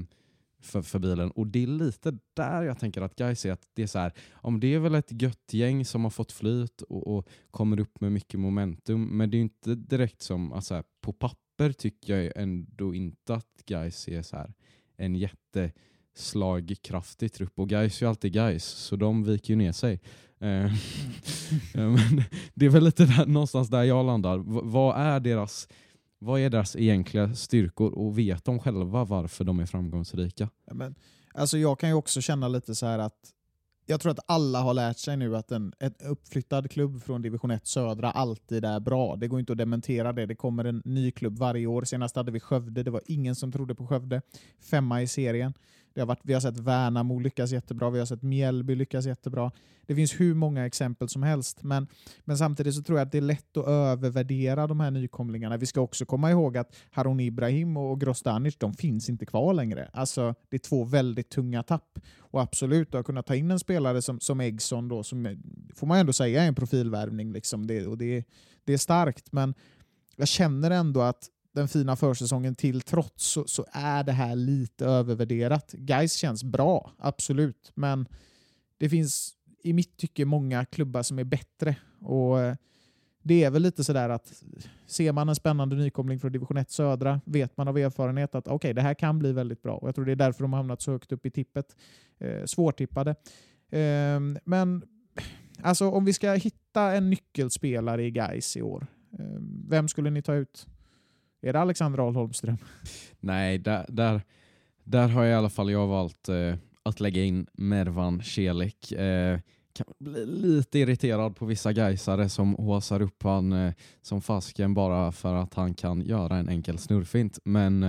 [0.61, 1.31] för, för bilen.
[1.31, 4.13] Och det är lite där jag tänker att guys är att det är så här,
[4.31, 8.01] om det är väl ett gött gäng som har fått flyt och, och kommer upp
[8.01, 11.13] med mycket momentum, men det är inte direkt som, alltså här, på
[11.57, 14.53] papper tycker jag ändå inte att guys är så här
[14.97, 17.59] en jätteslagkraftig trupp.
[17.59, 20.01] Och guys är ju alltid guys, så de viker ju ner sig.
[20.39, 20.69] Mm.
[21.73, 24.37] men det är väl lite där, någonstans där jag landar.
[24.37, 25.67] V- vad är deras
[26.19, 30.49] vad är deras egentliga styrkor och vet de själva varför de är framgångsrika?
[30.65, 30.95] Ja, Men,
[31.33, 33.33] alltså jag kan ju också känna lite så här att
[33.89, 37.51] jag tror att alla har lärt sig nu att en, en uppflyttad klubb från division
[37.51, 39.15] 1 södra alltid är bra.
[39.15, 40.25] Det går inte att dementera det.
[40.25, 41.83] Det kommer en ny klubb varje år.
[41.83, 42.83] Senast hade vi Skövde.
[42.83, 44.21] Det var ingen som trodde på Skövde.
[44.71, 45.53] Femma i serien.
[45.97, 47.89] Det har varit, vi har sett Värnamo lyckas jättebra.
[47.89, 49.51] Vi har sett Mjällby lyckas jättebra.
[49.85, 51.63] Det finns hur många exempel som helst.
[51.63, 51.87] Men,
[52.25, 55.57] men samtidigt så tror jag att det är lätt att övervärdera de här nykomlingarna.
[55.57, 59.89] Vi ska också komma ihåg att Harun Ibrahim och Grostanic, de finns inte kvar längre.
[59.93, 61.99] Alltså, det är två väldigt tunga tapp.
[62.17, 65.37] Och absolut, att kunna ta in en spelare som, som Eggson, då, som
[65.75, 67.31] får man ändå säga är en profilvärvning.
[67.31, 67.67] Liksom.
[67.67, 68.23] Det, och det,
[68.63, 69.53] det är starkt, men
[70.15, 74.85] jag känner ändå att den fina försäsongen till trots så, så är det här lite
[74.85, 75.71] övervärderat.
[75.71, 78.07] Guys känns bra, absolut, men
[78.77, 79.33] det finns
[79.63, 81.75] i mitt tycke många klubbar som är bättre.
[82.01, 82.55] Och eh,
[83.23, 84.43] det är väl lite sådär att
[84.85, 88.73] ser man en spännande nykomling från division 1 södra vet man av erfarenhet att okej,
[88.73, 89.77] det här kan bli väldigt bra.
[89.77, 91.75] Och jag tror det är därför de har hamnat så högt upp i tippet.
[92.17, 93.15] Eh, svårtippade.
[93.69, 94.83] Eh, men
[95.61, 98.87] alltså om vi ska hitta en nyckelspelare i Guys i år,
[99.19, 100.67] eh, vem skulle ni ta ut?
[101.41, 102.57] Är det Alexander Ahl Holmström?
[103.19, 104.21] Nej, där, där,
[104.83, 108.91] där har jag i alla fall jag valt eh, att lägga in Mervan Celik.
[108.91, 109.39] Eh,
[109.73, 115.11] kan bli lite irriterad på vissa gaisare som håsar upp han eh, som fasken bara
[115.11, 117.39] för att han kan göra en enkel snurrfint.
[117.43, 117.83] Men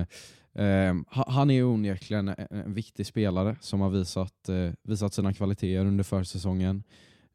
[0.55, 5.87] eh, han är onekligen en, en viktig spelare som har visat, eh, visat sina kvaliteter
[5.87, 6.83] under försäsongen.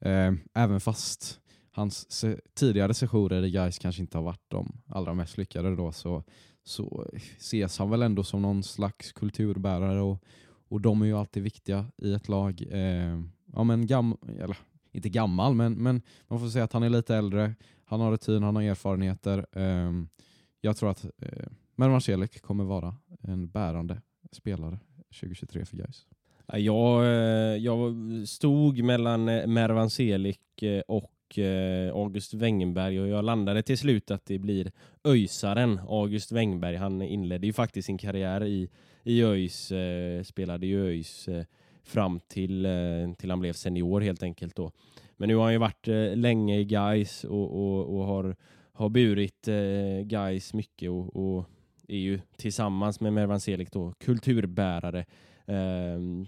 [0.01, 1.39] Eh, även fast
[1.73, 5.91] hans se- tidigare sessioner i Gais kanske inte har varit de allra mest lyckade då
[5.91, 6.23] så
[6.63, 7.07] så
[7.37, 10.23] ses han väl ändå som någon slags kulturbärare och,
[10.67, 12.63] och de är ju alltid viktiga i ett lag.
[12.69, 13.21] Eh,
[13.53, 14.57] ja, men gam, eller,
[14.91, 17.55] inte gammal, men, men man får säga att han är lite äldre.
[17.85, 19.45] Han har rutin, han har erfarenheter.
[19.51, 19.91] Eh,
[20.61, 24.01] jag tror att eh, Mervan Celik kommer vara en bärande
[24.31, 24.79] spelare
[25.19, 26.05] 2023 för Gais.
[26.47, 27.95] Jag, eh, jag
[28.27, 33.77] stod mellan eh, Mervan Selik eh, och och eh, August Wengenberg och jag landade till
[33.77, 34.71] slut att det blir
[35.03, 36.75] öjsaren August Wengberg.
[36.75, 38.69] Han inledde ju faktiskt sin karriär i,
[39.03, 41.45] i ÖIS, eh, spelade ju ÖIS eh,
[41.83, 44.71] fram till, eh, till han blev senior helt enkelt då.
[45.17, 48.35] Men nu har han ju varit eh, länge i Gais och, och, och har,
[48.73, 51.45] har burit eh, Gais mycket och, och
[51.87, 55.05] är ju tillsammans med Mervan Selik då kulturbärare
[55.47, 56.25] ehm,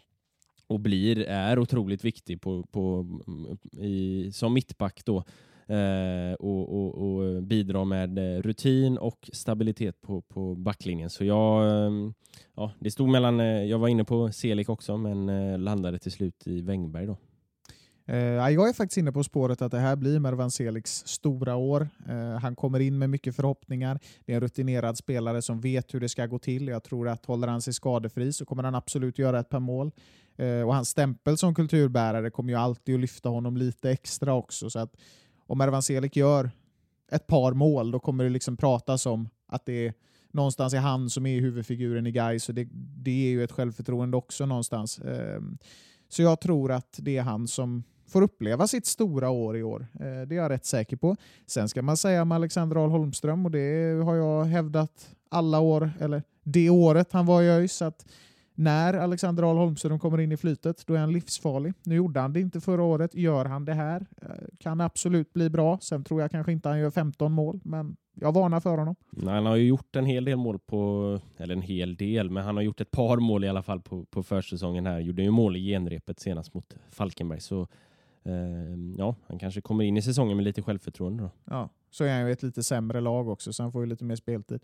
[0.67, 3.07] och blir, är otroligt viktig på, på,
[3.81, 5.23] i, som mittback då.
[5.67, 11.09] Eh, och, och, och bidrar med eh, rutin och stabilitet på, på backlinjen.
[11.09, 12.13] Så jag, ehm,
[12.55, 16.11] ja, det stod mellan, eh, jag var inne på Selik också, men eh, landade till
[16.11, 17.17] slut i Wängberg då.
[18.07, 21.87] Eh, jag är faktiskt inne på spåret att det här blir Mervan Seliks stora år.
[22.09, 23.99] Eh, han kommer in med mycket förhoppningar.
[24.25, 26.67] Det är en rutinerad spelare som vet hur det ska gå till.
[26.67, 29.91] Jag tror att håller han sig skadefri så kommer han absolut göra ett par mål.
[30.37, 34.69] Eh, och hans stämpel som kulturbärare kommer ju alltid att lyfta honom lite extra också.
[34.69, 34.95] Så att
[35.47, 36.51] om Ervan Selik gör
[37.11, 39.93] ett par mål, då kommer det liksom pratas om att det är
[40.31, 44.17] någonstans är han som är huvudfiguren i Gais så det, det är ju ett självförtroende
[44.17, 44.99] också någonstans.
[44.99, 45.41] Eh,
[46.09, 49.87] så jag tror att det är han som får uppleva sitt stora år i år.
[49.93, 51.15] Eh, Det är jag rätt säker på.
[51.45, 55.91] Sen ska man säga om Alexander Ahl Holmström och det har jag hävdat alla år,
[55.99, 58.05] eller det året han var i ÖIS, att
[58.55, 61.73] när Alexander Ahl Holmström kommer in i flytet, då är han livsfarlig.
[61.83, 63.15] Nu gjorde han det inte förra året.
[63.15, 64.29] Gör han det här eh,
[64.59, 65.79] kan absolut bli bra.
[65.81, 68.95] Sen tror jag kanske inte han gör 15 mål, men jag varnar för honom.
[69.09, 72.43] Nej, Han har ju gjort en hel del mål på, eller en hel del, men
[72.43, 74.99] han har gjort ett par mål i alla fall på, på försäsongen här.
[74.99, 77.61] Gjorde ju mål i genrepet senast mot Falkenberg, så
[78.23, 78.33] eh,
[78.97, 81.29] ja, han kanske kommer in i säsongen med lite självförtroende då.
[81.45, 84.03] Ja, så är han ju ett lite sämre lag också, så han får ju lite
[84.03, 84.61] mer speltid.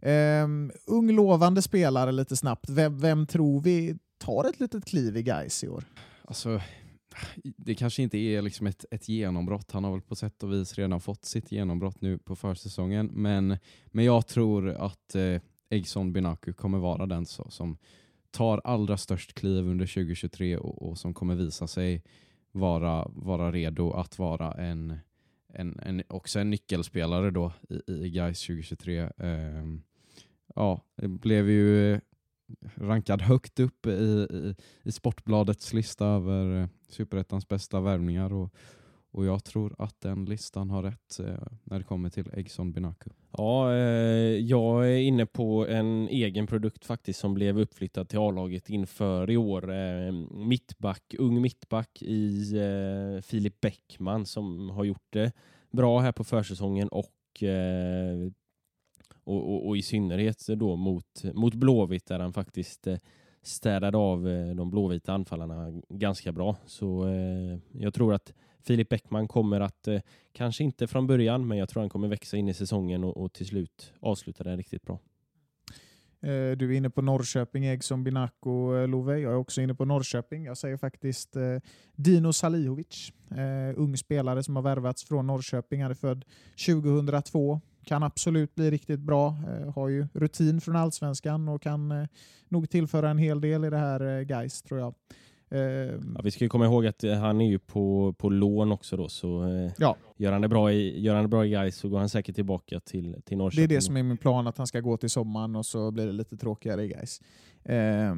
[0.00, 2.70] Um, ung lovande spelare lite snabbt.
[2.70, 5.84] Vem, vem tror vi tar ett litet kliv i Gais i år?
[6.24, 6.60] Alltså,
[7.42, 9.72] det kanske inte är liksom ett, ett genombrott.
[9.72, 13.06] Han har väl på sätt och vis redan fått sitt genombrott nu på försäsongen.
[13.06, 15.40] Men, men jag tror att eh,
[15.70, 17.78] Eggson Binaku kommer vara den så, som
[18.30, 22.02] tar allra störst kliv under 2023 och, och som kommer visa sig
[22.52, 24.98] vara, vara redo att vara en,
[25.58, 29.10] en, en, också en nyckelspelare då i, i Gais 2023.
[29.16, 29.82] Um,
[30.54, 32.00] ja, blev ju eh,
[32.74, 38.54] rankad högt upp i, i, i Sportbladets lista över eh, Superettans bästa värvningar och,
[39.16, 43.10] och jag tror att den listan har rätt eh, när det kommer till Eggson Binaku.
[43.30, 43.78] Ja, eh,
[44.38, 49.36] jag är inne på en egen produkt faktiskt som blev uppflyttad till A-laget inför i
[49.36, 49.72] år.
[49.72, 55.32] Eh, mittback, ung mittback i eh, Filip Bäckman som har gjort det
[55.70, 58.30] bra här på försäsongen och eh,
[59.24, 62.98] och, och, och, i synnerhet då mot, mot Blåvitt där han faktiskt eh,
[63.42, 66.56] städade av eh, de blåvita anfallarna ganska bra.
[66.66, 68.32] Så eh, jag tror att
[68.66, 70.00] Filip Bäckman kommer att, eh,
[70.32, 73.32] kanske inte från början, men jag tror han kommer växa in i säsongen och, och
[73.32, 74.98] till slut avsluta den riktigt bra.
[76.20, 79.18] Eh, du är inne på Norrköping, Egson Binako, eh, Love.
[79.18, 80.44] Jag är också inne på Norrköping.
[80.44, 81.58] Jag säger faktiskt eh,
[81.94, 85.82] Dino Salihovic, eh, ung spelare som har värvats från Norrköping.
[85.82, 86.24] Han är född
[86.66, 89.36] 2002 kan absolut bli riktigt bra.
[89.48, 92.06] Eh, har ju rutin från allsvenskan och kan eh,
[92.48, 94.94] nog tillföra en hel del i det här eh, Geist tror jag.
[96.14, 99.08] Ja, vi ska ju komma ihåg att han är ju på, på lån också då,
[99.08, 99.44] så
[99.78, 99.96] ja.
[100.16, 102.34] gör, han det bra i, gör han det bra i Gais så går han säkert
[102.34, 103.68] tillbaka till, till Norrköping.
[103.68, 105.90] Det är det som är min plan, att han ska gå till sommaren och så
[105.90, 107.20] blir det lite tråkigare i Gais.
[107.64, 108.14] Eh,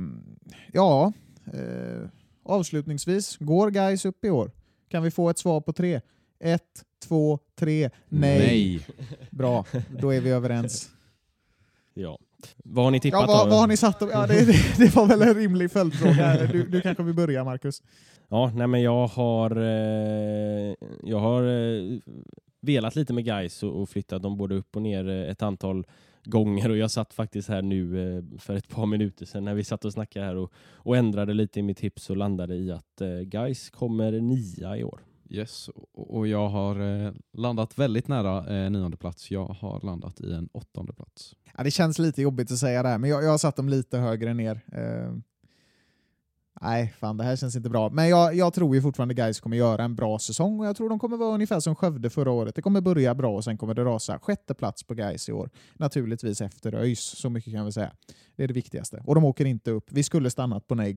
[0.72, 1.12] ja,
[1.52, 2.08] eh,
[2.42, 4.50] avslutningsvis, går Gais upp i år?
[4.88, 6.00] Kan vi få ett svar på tre?
[6.40, 7.90] Ett, två, tre.
[8.08, 8.38] Nej.
[8.38, 8.86] Nej.
[9.30, 9.64] Bra,
[10.00, 10.90] då är vi överens.
[11.94, 12.18] Ja.
[12.64, 15.06] Vad har ni tippat ja, vad, vad har ni satt Ja, det, det, det, var
[15.06, 16.46] väl en rimlig följdfråga.
[16.52, 17.82] Du, du kanske vill börja, Marcus?
[18.28, 21.98] Ja, nej men jag har, eh, jag har eh,
[22.60, 25.86] velat lite med guys och, och flyttat dem både upp och ner eh, ett antal
[26.24, 29.64] gånger och jag satt faktiskt här nu eh, för ett par minuter sedan när vi
[29.64, 33.00] satt och snackade här och, och ändrade lite i mitt tips och landade i att
[33.00, 35.00] eh, guys kommer nia i år.
[35.30, 39.30] Yes, och jag har eh, landat väldigt nära eh, nionde plats.
[39.30, 41.34] Jag har landat i en åttonde plats.
[41.56, 43.68] Ja, det känns lite jobbigt att säga det här, men jag, jag har satt dem
[43.68, 44.54] lite högre ner.
[44.54, 45.18] Uh,
[46.60, 47.90] nej, fan det här känns inte bra.
[47.90, 50.88] Men jag, jag tror ju fortfarande guys kommer göra en bra säsong och jag tror
[50.88, 52.54] de kommer vara ungefär som Skövde förra året.
[52.54, 54.18] Det kommer börja bra och sen kommer det rasa.
[54.18, 55.50] Sjätte plats på guys i år.
[55.74, 57.92] Naturligtvis efter ÖIS, så mycket kan vi säga.
[58.36, 59.02] Det är det viktigaste.
[59.06, 59.84] Och de åker inte upp.
[59.90, 60.96] Vi skulle stannat på nej.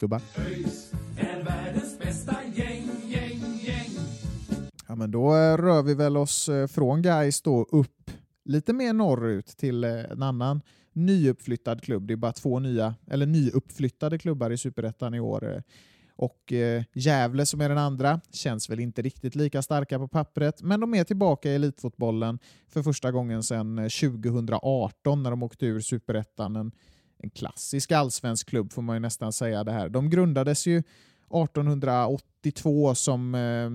[0.00, 0.22] Gubbar.
[1.16, 3.90] Är världens bästa gäng, gäng, gäng.
[4.88, 8.10] Ja, men då eh, rör vi väl oss eh, från Gais då upp
[8.44, 10.60] lite mer norrut till eh, en annan
[10.92, 12.06] nyuppflyttad klubb.
[12.06, 15.62] Det är bara två nya, eller nyuppflyttade klubbar i Superettan i år.
[16.16, 20.62] Och eh, Gävle som är den andra känns väl inte riktigt lika starka på pappret,
[20.62, 22.38] men de är tillbaka i elitfotbollen
[22.68, 26.56] för första gången sedan 2018 när de åkte ur Superettan.
[26.56, 26.72] En,
[27.18, 29.88] en klassisk allsvensk klubb får man ju nästan säga det här.
[29.88, 33.70] De grundades ju 1882 som eh,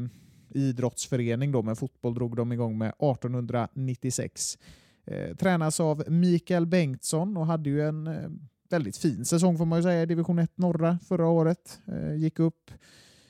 [0.59, 4.57] idrottsförening då, men fotboll drog de igång med 1896.
[5.05, 8.29] Eh, tränas av Mikael Bengtsson och hade ju en eh,
[8.69, 11.79] väldigt fin säsong får man ju säga i division 1 norra förra året.
[11.87, 12.71] Eh, gick upp,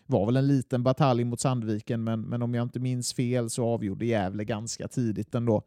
[0.05, 3.66] var väl en liten batalj mot Sandviken, men, men om jag inte minns fel så
[3.66, 5.64] avgjorde Gävle ganska tidigt ändå.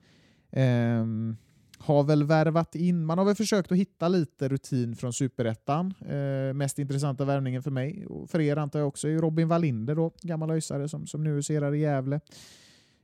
[0.51, 1.37] Ehm,
[1.79, 5.95] har väl värvat in, man har väl försökt att hitta lite rutin från superettan.
[6.01, 9.95] Eh, mest intressanta värvningen för mig och för er antar jag också är Robin Wallinder
[9.95, 12.21] då, gammal öisare som, som nu huserar i Gävle.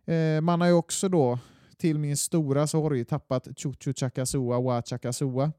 [0.05, 1.39] Eh, man har ju också då,
[1.77, 5.53] till min stora sorg, tappat Chuchu Chakasua, Wa Chakasua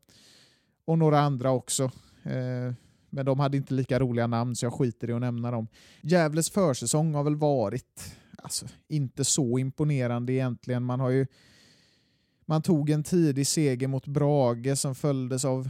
[0.85, 1.83] och några andra också.
[2.23, 2.73] Eh,
[3.09, 5.67] men de hade inte lika roliga namn så jag skiter i att nämna dem.
[6.01, 10.83] Gävles försäsong har väl varit alltså, inte så imponerande egentligen.
[10.83, 11.27] Man har ju
[12.45, 15.69] man tog en tidig seger mot Brage som följdes av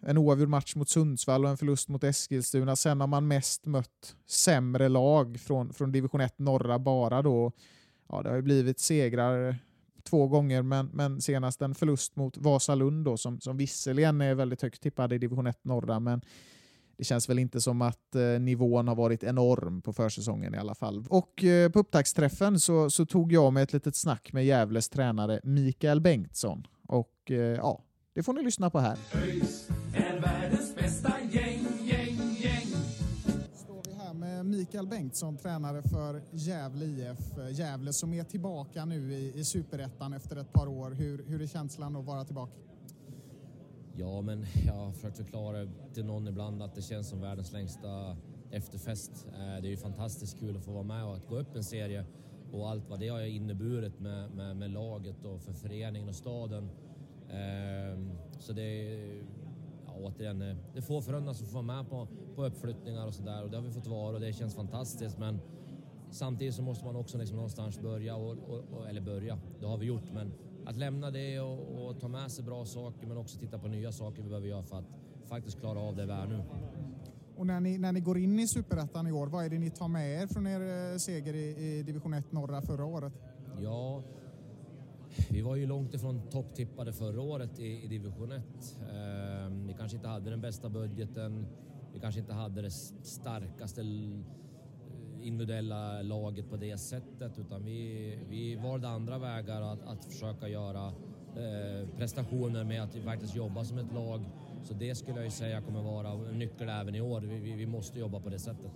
[0.00, 2.76] en oavgjord match mot Sundsvall och en förlust mot Eskilstuna.
[2.76, 7.52] Sen har man mest mött sämre lag från, från division 1 norra bara då.
[8.08, 9.56] Ja, det har ju blivit segrar
[10.02, 14.62] två gånger, men, men senast en förlust mot Vasalund då, som, som visserligen är väldigt
[14.62, 16.20] högt tippade i division 1 norra, men
[16.98, 20.74] det känns väl inte som att eh, nivån har varit enorm på försäsongen i alla
[20.74, 21.06] fall.
[21.10, 25.40] Och eh, på upptaktsträffen så, så tog jag med ett litet snack med Gävles tränare
[25.44, 26.66] Mikael Bengtsson.
[26.88, 27.84] Och eh, ja,
[28.14, 28.98] det får ni lyssna på här.
[34.44, 37.18] Mikael Bengtsson, tränare för Gävle IF.
[37.50, 40.90] Gävle som är tillbaka nu i, i Superettan efter ett par år.
[40.90, 42.52] Hur, hur är känslan att vara tillbaka?
[44.00, 48.16] Ja, men jag har försökt förklara till någon ibland att det känns som världens längsta
[48.50, 49.26] efterfest.
[49.32, 51.64] Eh, det är ju fantastiskt kul att få vara med och att gå upp en
[51.64, 52.04] serie
[52.52, 56.70] och allt vad det har inneburit med, med, med laget och för föreningen och staden.
[57.30, 59.22] Ehm, så det är
[59.86, 63.14] ja, återigen, eh, det är få förunnat som får vara med på, på uppflyttningar och
[63.14, 65.40] sådär och det har vi fått vara och det känns fantastiskt men
[66.10, 69.76] samtidigt så måste man också liksom någonstans börja, och, och, och, eller börja, det har
[69.76, 70.32] vi gjort men
[70.68, 73.92] att lämna det och, och ta med sig bra saker men också titta på nya
[73.92, 74.84] saker vi behöver göra för att
[75.28, 76.42] faktiskt klara av det vi är nu.
[77.36, 79.70] Och när ni, när ni går in i Superettan i år, vad är det ni
[79.70, 83.12] tar med er från er eh, seger i, i division 1 norra förra året?
[83.62, 84.02] Ja,
[85.30, 88.42] vi var ju långt ifrån topptippade förra året i, i division 1.
[88.92, 91.46] Ehm, vi kanske inte hade den bästa budgeten.
[91.92, 92.70] Vi kanske inte hade det
[93.02, 93.82] starkaste
[95.22, 100.86] individuella laget på det sättet utan vi, vi valde andra vägar att, att försöka göra
[101.36, 104.24] eh, prestationer med att faktiskt jobba som ett lag.
[104.64, 107.20] Så det skulle jag ju säga kommer vara en nyckel även i år.
[107.20, 108.72] Vi, vi, vi måste jobba på det sättet.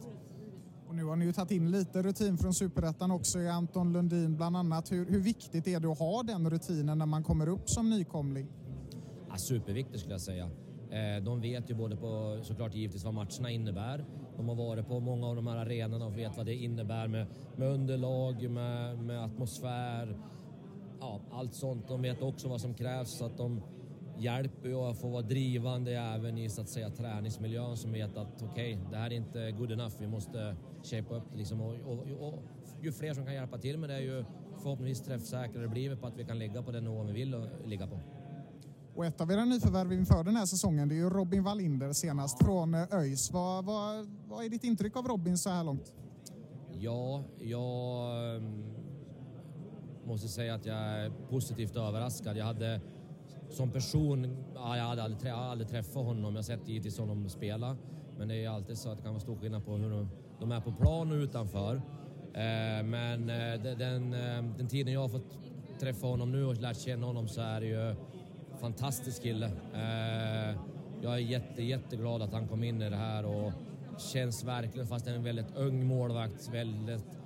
[0.89, 4.37] Och nu har ni ju tagit in lite rutin från Superettan också i Anton Lundin
[4.37, 4.93] bland annat.
[4.93, 8.49] Hur, hur viktigt är det att ha den rutinen när man kommer upp som nykomling?
[9.29, 10.51] Ja, superviktigt skulle jag säga.
[10.91, 14.05] Eh, De vet ju både på såklart givetvis vad matcherna innebär.
[14.37, 17.27] De har varit på många av de här arenorna och vet vad det innebär med,
[17.57, 20.17] med underlag, med, med atmosfär.
[21.01, 21.89] Ja, allt sånt.
[21.89, 23.61] De vet också vad som krävs så att de
[24.19, 28.43] hjälper ju att få vara drivande även i så att säga träningsmiljön som vet att
[28.43, 29.95] okej, det här är inte good enough.
[29.99, 31.61] Vi måste shape upp det liksom.
[31.61, 32.43] och, och, och
[32.83, 34.25] ju fler som kan hjälpa till med det ju
[34.63, 37.87] förhoppningsvis träffsäkrare blir vi på att vi kan ligga på den nivå vi vill ligga
[37.87, 38.01] på.
[38.95, 42.45] Och ett av era nyförvärv inför den här säsongen det är ju Robin Wallinder senast
[42.45, 43.31] från eh, ÖIS.
[43.33, 45.93] Vad, vad, vad är ditt intryck av Robin så här långt?
[46.79, 48.65] Ja, jag ehm,
[50.05, 52.37] måste säga att jag är positivt överraskad.
[52.37, 52.81] Jag hade
[53.51, 56.25] som person, ja, jag hade aldrig, trä- aldrig träffat honom.
[56.35, 57.77] Jag har sett givetvis honom spela.
[58.19, 60.09] Men det är alltid så att det kan vara stor skillnad på hur de,
[60.41, 61.75] de är på plan och utanför.
[62.35, 65.39] Eh, men eh, de- den, eh, den tiden jag har fått
[65.81, 67.95] träffa honom nu och lärt känna honom så är det ju
[68.63, 69.47] fantastisk kille.
[69.75, 70.57] Eh,
[71.03, 73.53] jag är jätte, jätteglad att han kom in i det här och
[73.99, 77.19] känns verkligen, fast en väldigt ung målvakt, väldigt,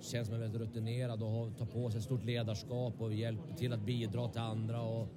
[0.00, 3.72] känns som en väldigt rutinerad och tar på sig ett stort ledarskap och hjälper till
[3.72, 4.82] att bidra till andra.
[4.82, 5.08] Och,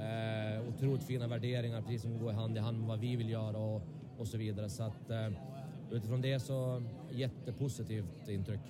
[0.00, 3.58] eh, otroligt fina värderingar, precis som går hand i hand med vad vi vill göra
[3.58, 3.82] och,
[4.18, 4.68] och så vidare.
[4.68, 5.28] Så att, eh,
[5.90, 8.60] utifrån det så jättepositivt intryck.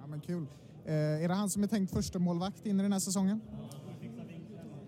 [0.00, 0.46] Ja, men kul.
[0.84, 3.40] Eh, är det han som är tänkt första målvakt in i den här säsongen?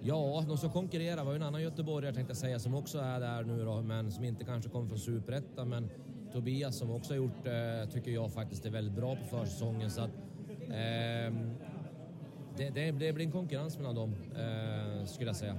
[0.06, 3.20] Ja, de som konkurrerar var ju en annan göteborgare tänkte jag säga som också är
[3.20, 5.68] där nu då, men som inte kanske kommer från Superettan.
[5.68, 5.90] Men
[6.32, 9.90] Tobias som också har gjort, eh, tycker jag faktiskt är väldigt bra på försäsongen.
[9.90, 10.10] Så att,
[10.72, 11.50] ehm,
[12.56, 15.56] det, det, det blir en konkurrens mellan dem, eh, skulle jag säga.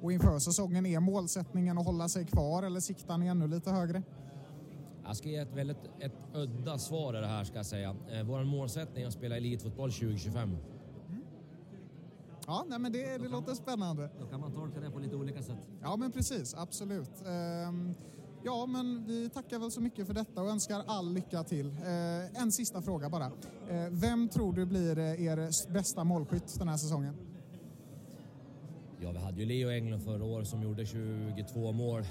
[0.00, 4.02] Och inför säsongen, är målsättningen att hålla sig kvar eller siktar ni ännu lite högre?
[5.06, 7.96] Jag ska ge ett väldigt ett udda svar i det här ska jag säga.
[8.12, 10.56] Eh, Vår målsättning är att spela elitfotboll 2025.
[12.46, 14.10] Ja, nej, men det, det låter spännande.
[14.20, 15.68] Då kan man tolka det på lite olika sätt.
[15.82, 16.54] Ja, men precis.
[16.54, 17.22] Absolut.
[17.26, 17.94] Ehm,
[18.44, 21.66] ja, men vi tackar väl så mycket för detta och önskar all lycka till.
[21.66, 23.24] Eh, en sista fråga bara.
[23.24, 27.14] Eh, vem tror du blir eh, er bästa målskytt den här säsongen?
[29.00, 32.02] Ja, vi hade ju Leo Englund förra året som gjorde 22 mål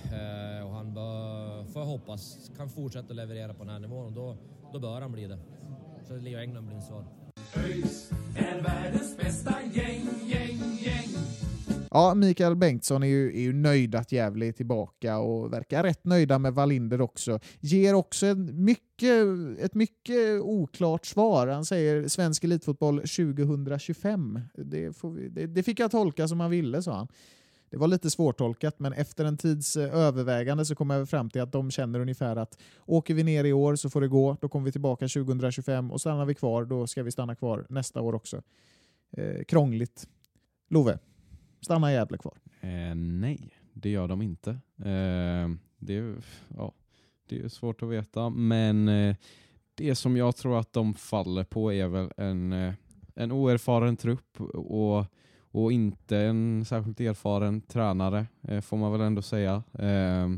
[0.65, 4.37] och han bör, får hoppas, kan fortsätta leverera på den här nivån och då,
[4.73, 5.39] då bör han bli det.
[6.07, 7.05] Så Leo Englund blir mitt svar.
[7.55, 11.09] ÖIS är världens bästa gäng, gäng, gäng.
[11.91, 16.05] Ja, Mikael Bengtsson är ju, är ju nöjd att Gävle är tillbaka och verkar rätt
[16.05, 17.39] nöjda med Wallinder också.
[17.59, 19.25] Ger också en mycket,
[19.59, 21.47] ett mycket oklart svar.
[21.47, 24.39] Han säger svensk elitfotboll 2025.
[24.53, 27.07] Det, får vi, det, det fick jag tolka som han ville, sa han.
[27.71, 31.41] Det var lite svårtolkat, men efter en tids eh, övervägande så kom jag fram till
[31.41, 34.49] att de känner ungefär att åker vi ner i år så får det gå, då
[34.49, 38.15] kommer vi tillbaka 2025 och stannar vi kvar, då ska vi stanna kvar nästa år
[38.15, 38.41] också.
[39.11, 40.07] Eh, krångligt.
[40.69, 40.99] Love?
[41.61, 42.37] Stannar Gävle kvar?
[42.61, 44.49] Eh, nej, det gör de inte.
[44.77, 46.15] Eh, det, är,
[46.57, 46.73] ja,
[47.29, 49.15] det är svårt att veta, men eh,
[49.75, 52.73] det som jag tror att de faller på är väl en, eh,
[53.15, 55.05] en oerfaren trupp och,
[55.51, 59.63] och inte en särskilt erfaren tränare, eh, får man väl ändå säga.
[59.73, 60.29] Eh,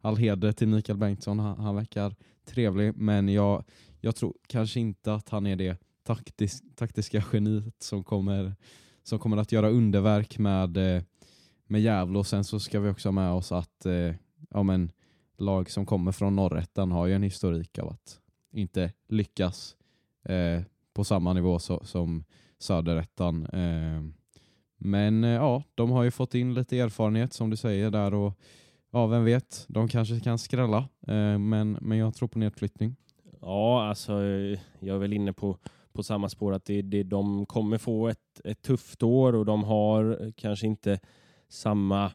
[0.00, 2.14] all heder till Mikael Bengtsson, han, han verkar
[2.44, 3.64] trevlig, men jag,
[4.00, 8.54] jag tror kanske inte att han är det taktis, taktiska geniet som kommer,
[9.02, 11.02] som kommer att göra underverk med, eh,
[11.66, 12.18] med Gävle.
[12.18, 14.14] Och sen så ska vi också ha med oss att eh,
[14.50, 14.92] ja, men,
[15.38, 18.20] lag som kommer från norrätten har ju en historik av att
[18.52, 19.76] inte lyckas
[20.24, 20.62] eh,
[20.92, 22.24] på samma nivå så, som
[22.58, 23.46] söderettan.
[23.46, 24.21] Eh,
[24.84, 28.38] men eh, ja, de har ju fått in lite erfarenhet som du säger där och
[28.90, 30.78] ja, vem vet, de kanske kan skrälla.
[31.06, 32.96] Eh, men, men jag tror på nedflyttning.
[33.40, 35.58] Ja, alltså eh, jag är väl inne på,
[35.92, 39.64] på samma spår att det, det, de kommer få ett, ett tufft år och de
[39.64, 41.00] har kanske inte
[41.48, 42.12] samma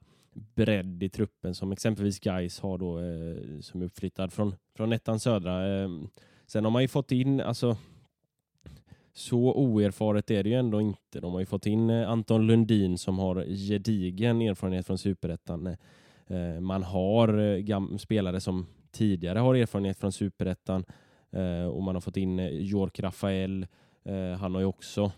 [0.55, 5.19] bredd i truppen som exempelvis Guys har då eh, som är uppflyttad från, från ettan
[5.19, 5.83] södra.
[5.83, 5.89] Eh,
[6.47, 7.77] sen har man ju fått in, alltså
[9.17, 11.19] så oerfaret är det ju ändå inte.
[11.19, 15.67] De har ju fått in eh, Anton Lundin som har gedigen erfarenhet från superettan.
[15.67, 20.85] Eh, eh, man har spelare som tidigare har erfarenhet från superettan
[21.71, 23.67] och man har fått in eh, Jork Rafael.
[24.39, 25.11] Han har ju också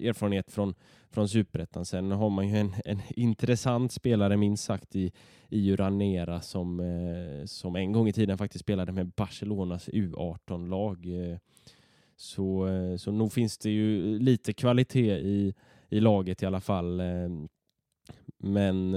[0.00, 0.74] erfarenhet från,
[1.10, 1.84] från superettan.
[1.84, 5.12] Sen har man ju en, en intressant spelare minst sagt i,
[5.48, 6.82] i Uranera som,
[7.46, 11.06] som en gång i tiden faktiskt spelade med Barcelonas U18-lag.
[12.20, 12.68] Så,
[12.98, 15.54] så nog finns det ju lite kvalitet i,
[15.88, 17.02] i laget i alla fall.
[18.38, 18.96] Men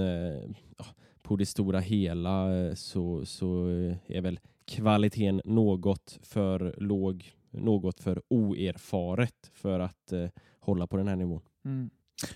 [1.22, 3.66] på det stora hela så, så
[4.06, 10.28] är väl kvaliteten något för låg, något för oerfaret för att eh,
[10.60, 11.42] hålla på den här nivån.
[11.64, 11.90] Mm.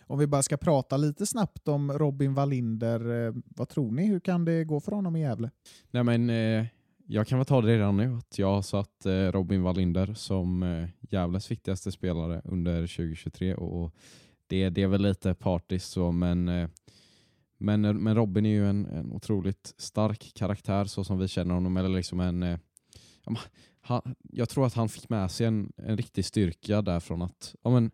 [0.06, 4.06] Om vi bara ska prata lite snabbt om Robin Wallinder, eh, vad tror ni?
[4.06, 5.50] Hur kan det gå för honom i Gävle?
[5.90, 6.66] Nej, men, eh,
[7.10, 10.62] jag kan väl ta det redan nu att jag har satt eh, Robin Wallinder som
[10.62, 13.94] eh, Gävles viktigaste spelare under 2023 och
[14.46, 16.68] det, det är väl lite partiskt så men eh,
[17.58, 21.54] men, eh, men Robin är ju en, en otroligt stark karaktär så som vi känner
[21.54, 21.76] honom.
[21.76, 22.58] Eller liksom en, eh,
[23.80, 27.70] han, jag tror att han fick med sig en, en riktig styrka därifrån att ja,
[27.70, 27.90] men,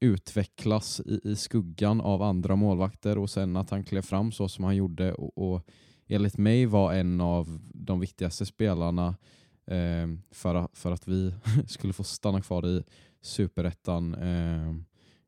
[0.00, 4.64] utvecklas i, i skuggan av andra målvakter och sen att han klev fram så som
[4.64, 5.66] han gjorde och, och
[6.10, 9.16] enligt mig var en av de viktigaste spelarna
[9.66, 11.34] eh, för, att, för att vi
[11.66, 12.82] skulle få stanna kvar i
[13.20, 14.14] superettan.
[14.14, 14.74] Eh,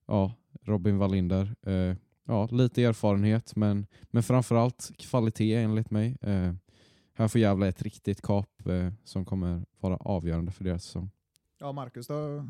[0.06, 1.54] ja, Robin Wallinder.
[1.66, 6.16] Eh, ja, lite erfarenhet men, men framförallt kvalitet enligt mig.
[6.20, 6.52] Eh,
[7.14, 11.10] här får Gävle ett riktigt kap eh, som kommer vara avgörande för deras säsong.
[11.58, 12.48] Ja, Marcus då?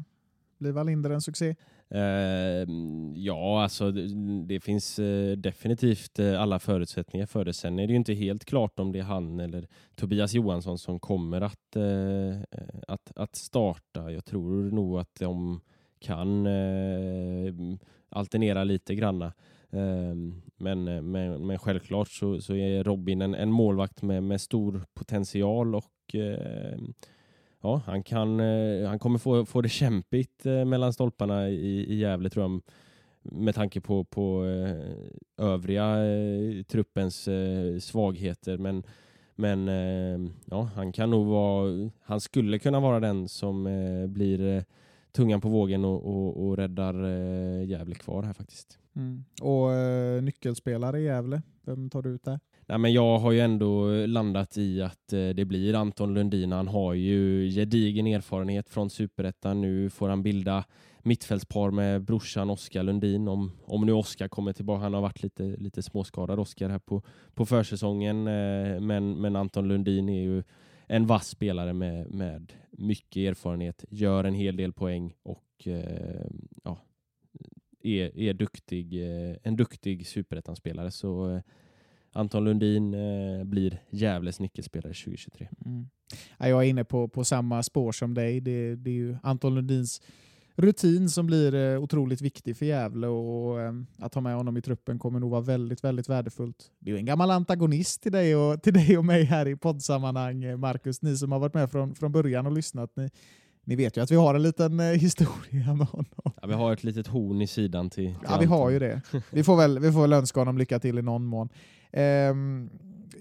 [0.59, 1.57] Blir Wallinder en succé?
[1.95, 4.09] Ehm, ja, alltså det,
[4.47, 7.53] det finns eh, definitivt eh, alla förutsättningar för det.
[7.53, 11.01] Sen är det ju inte helt klart om det är han eller Tobias Johansson som
[11.01, 12.43] kommer att, eh,
[12.88, 14.12] att, att starta.
[14.12, 15.61] Jag tror nog att de
[15.99, 16.49] kan
[18.09, 19.32] alternera lite granna.
[19.70, 24.84] Ehm, men, men, men självklart så, så är Robin en, en målvakt med, med stor
[24.95, 26.14] potential och
[27.63, 31.95] ja, han, kan, eh, han kommer få, få det kämpigt eh, mellan stolparna i, i
[31.95, 32.61] Gävle tror jag
[33.23, 35.97] med tanke på, på eh, övriga
[36.69, 37.29] truppens
[37.81, 38.59] svagheter.
[38.59, 38.83] Men,
[39.35, 39.67] men
[40.45, 43.65] ja, han kan nog vara, han skulle kunna vara den som
[44.09, 44.65] blir
[45.13, 46.95] tungan på vågen och, och, och räddar
[47.63, 48.79] Gävle kvar här faktiskt.
[48.97, 49.25] Mm.
[49.43, 49.71] Och
[50.25, 52.41] nyckelspelare i Gävle, vem tar du ut där?
[52.67, 56.53] Nej, men jag har ju ändå eh, landat i att eh, det blir Anton Lundin.
[56.53, 59.61] Han har ju gedigen erfarenhet från superettan.
[59.61, 60.65] Nu får han bilda
[61.03, 63.29] mittfältspar med brorsan Oskar Lundin.
[63.29, 64.83] Om, om nu Oskar kommer tillbaka.
[64.83, 67.03] Han har varit lite, lite småskadad Oskar här på,
[67.35, 68.27] på försäsongen.
[68.27, 70.43] Eh, men, men Anton Lundin är ju
[70.87, 73.85] en vass spelare med, med mycket erfarenhet.
[73.91, 75.69] Gör en hel del poäng och
[76.65, 76.79] ja,
[77.83, 79.03] är, är duktig,
[79.43, 80.91] en duktig superettanspelare.
[80.91, 81.41] Så
[82.13, 85.49] Anton Lundin eh, blir Gävles nyckelspelare 2023.
[85.65, 85.89] Mm.
[86.39, 88.41] jag är inne på, på samma spår som dig.
[88.41, 90.01] Det, det är ju Anton Lundins
[90.57, 94.63] rutin som blir eh, otroligt viktig för Gävle och ehm, att ha med honom i
[94.63, 96.71] truppen kommer nog vara väldigt, väldigt värdefullt.
[96.79, 99.57] Det är ju en gammal antagonist till dig och, till dig och mig här i
[99.57, 101.03] poddsammanhang, eh, Marcus.
[101.03, 102.97] Ni som har varit med från, från början och lyssnat.
[102.97, 103.11] Ni,
[103.65, 106.07] ni vet ju att vi har en liten eh, historia med honom.
[106.25, 109.01] Ja, vi har ett litet horn i sidan till, till Ja, vi har ju det.
[109.31, 111.49] Vi får väl, vi får väl önska honom lycka till i någon mån.
[111.93, 112.71] Ehm,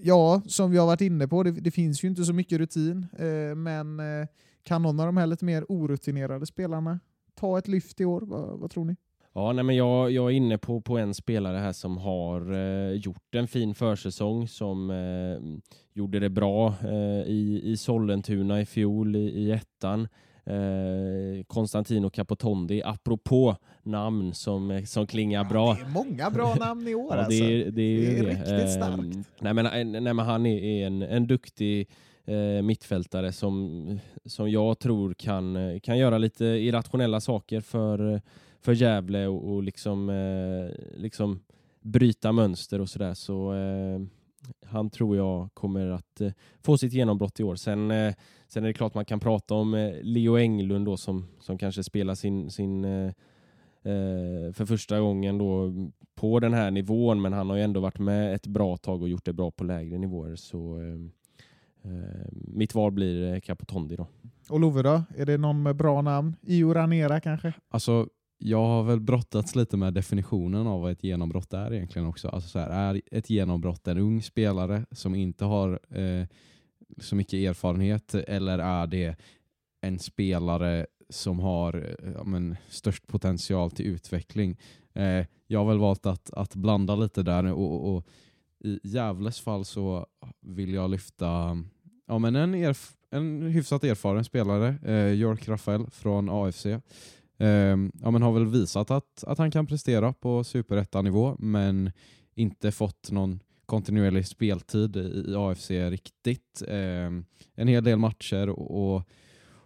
[0.02, 3.06] ja, som vi har varit inne på, det, det finns ju inte så mycket rutin,
[3.18, 4.26] eh, men eh,
[4.62, 7.00] kan någon av de här lite mer orutinerade spelarna
[7.34, 8.20] ta ett lyft i år?
[8.20, 8.96] Vad, vad tror ni?
[9.34, 12.92] Ja, nej, men jag, jag är inne på, på en spelare här som har eh,
[12.92, 15.60] gjort en fin försäsong, som eh,
[15.92, 20.08] gjorde det bra eh, i, i Sollentuna i fjol i, i ettan.
[20.44, 25.74] Eh, Konstantino Capotondi, apropå namn som, som klingar bra.
[25.74, 27.30] Det är många bra namn i år Ja, alltså.
[27.44, 29.28] det, är, det, är, det är riktigt Eh, starkt.
[29.40, 31.88] Nej, men, eh, nej, men han är, en, en duktig
[32.24, 38.20] eh, mittfältare som, som jag tror kan, eh, kan göra lite irrationella saker för, eh,
[38.60, 41.40] för Gävle och, och liksom, eh, liksom
[41.80, 43.14] bryta mönster och sådär.
[43.14, 44.00] Så, eh,
[44.66, 46.32] han tror jag kommer att eh,
[46.62, 47.56] få sitt genombrott i år.
[47.56, 48.14] Sen, eh,
[48.48, 51.84] sen är det klart man kan prata om eh, Leo Englund då, som, som kanske
[51.84, 52.82] spelar sin, sin
[54.54, 55.72] för första gången då
[56.14, 59.08] på den här nivån, men han har ju ändå varit med ett bra tag och
[59.08, 60.36] gjort det bra på lägre nivåer.
[60.36, 60.80] Så
[62.30, 64.06] mitt val blir Capotondi då.
[64.48, 65.02] Och Love då?
[65.16, 66.36] Är det någon med bra namn?
[66.42, 67.52] Io Ranera kanske?
[67.68, 68.08] Alltså,
[68.44, 72.28] jag har väl brottats lite med definitionen av vad ett genombrott är egentligen också.
[72.28, 76.26] Alltså så här, är ett genombrott en ung spelare som inte har eh,
[76.98, 79.16] så mycket erfarenhet eller är det
[79.80, 84.58] en spelare som har eh, ja, men, störst potential till utveckling?
[84.92, 88.06] Eh, jag har väl valt att, att blanda lite där och, och
[88.64, 90.06] i Gävles fall så
[90.40, 91.58] vill jag lyfta
[92.06, 96.66] ja, men en, erf en hyfsat erfaren spelare, eh, York Rafael från AFC.
[97.42, 101.90] Eh, ja, men har väl visat att, att han kan prestera på superettanivå men
[102.34, 106.62] inte fått någon kontinuerlig speltid i, i AFC riktigt.
[106.68, 107.10] Eh,
[107.54, 109.02] en hel del matcher och, och,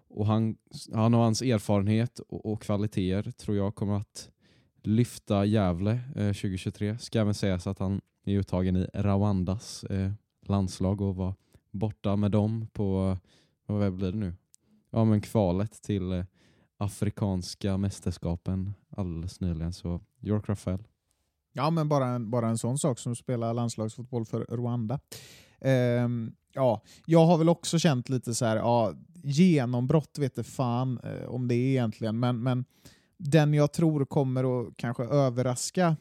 [0.08, 0.56] och han,
[0.92, 4.30] han och hans erfarenhet och, och kvaliteter tror jag kommer att
[4.82, 6.98] lyfta Gävle eh, 2023.
[6.98, 10.12] Ska även sägas att han är uttagen i Rwandas eh,
[10.46, 11.34] landslag och var
[11.70, 13.18] borta med dem på,
[13.66, 14.34] vad blir det nu?
[14.90, 16.24] Ja men kvalet till eh,
[16.76, 19.72] Afrikanska mästerskapen alldeles nyligen.
[19.72, 20.82] Så York Rafael.
[21.52, 25.00] Ja, men bara en, bara en sån sak som att spela landslagsfotboll för Rwanda.
[26.04, 31.28] Um, ja, jag har väl också känt lite så här, ja, genombrott vet fan eh,
[31.28, 32.64] om det är egentligen, men, men
[33.16, 35.96] den jag tror kommer att kanske överraska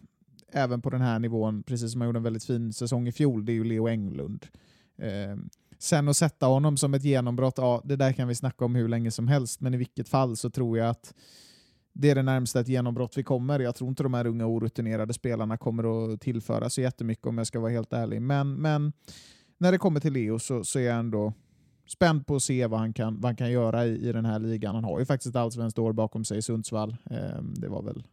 [0.52, 3.46] även på den här nivån, precis som han gjorde en väldigt fin säsong i fjol,
[3.46, 4.46] det är ju Leo Englund.
[4.98, 5.50] Ehm,
[5.80, 8.88] sen att sätta honom som ett genombrott, ja, det där kan vi snacka om hur
[8.88, 11.14] länge som helst, men i vilket fall så tror jag att
[11.94, 13.60] det är det närmsta ett genombrott vi kommer.
[13.60, 17.48] Jag tror inte de här unga orutinerade spelarna kommer att tillföra så jättemycket om jag
[17.48, 18.22] ska vara helt ärlig.
[18.22, 18.94] Men, men
[19.58, 21.34] när det kommer till Leo så, så är jag ändå
[21.88, 24.40] spänd på att se vad han kan, vad han kan göra i, i den här
[24.40, 24.76] ligan.
[24.76, 26.96] Han har ju faktiskt ett allsvenskt år bakom sig i Sundsvall.
[27.10, 28.04] Eh, det var väl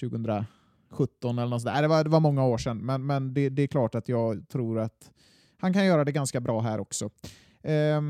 [0.00, 1.82] 2017 eller något sådär.
[1.82, 4.48] Det var, det var många år sedan, men, men det, det är klart att jag
[4.48, 5.10] tror att
[5.58, 7.10] han kan göra det ganska bra här också.
[7.62, 8.00] Eh,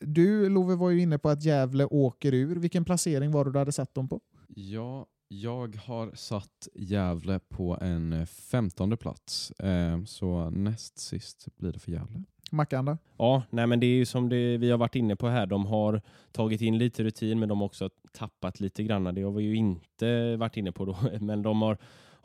[0.00, 2.56] du, Love, var ju inne på att Gävle åker ur.
[2.56, 4.20] Vilken placering var det du hade satt dem på?
[4.48, 9.50] Ja, jag har satt Gävle på en femtonde plats.
[9.50, 12.22] Eh, så näst sist blir det för Gävle.
[12.50, 12.98] Mackan då?
[13.16, 15.46] Ja, nej men det är ju som det, vi har varit inne på här.
[15.46, 16.02] De har
[16.32, 19.14] tagit in lite rutin, men de har också tappat lite grann.
[19.14, 21.78] Det har vi ju inte varit inne på då, men de har,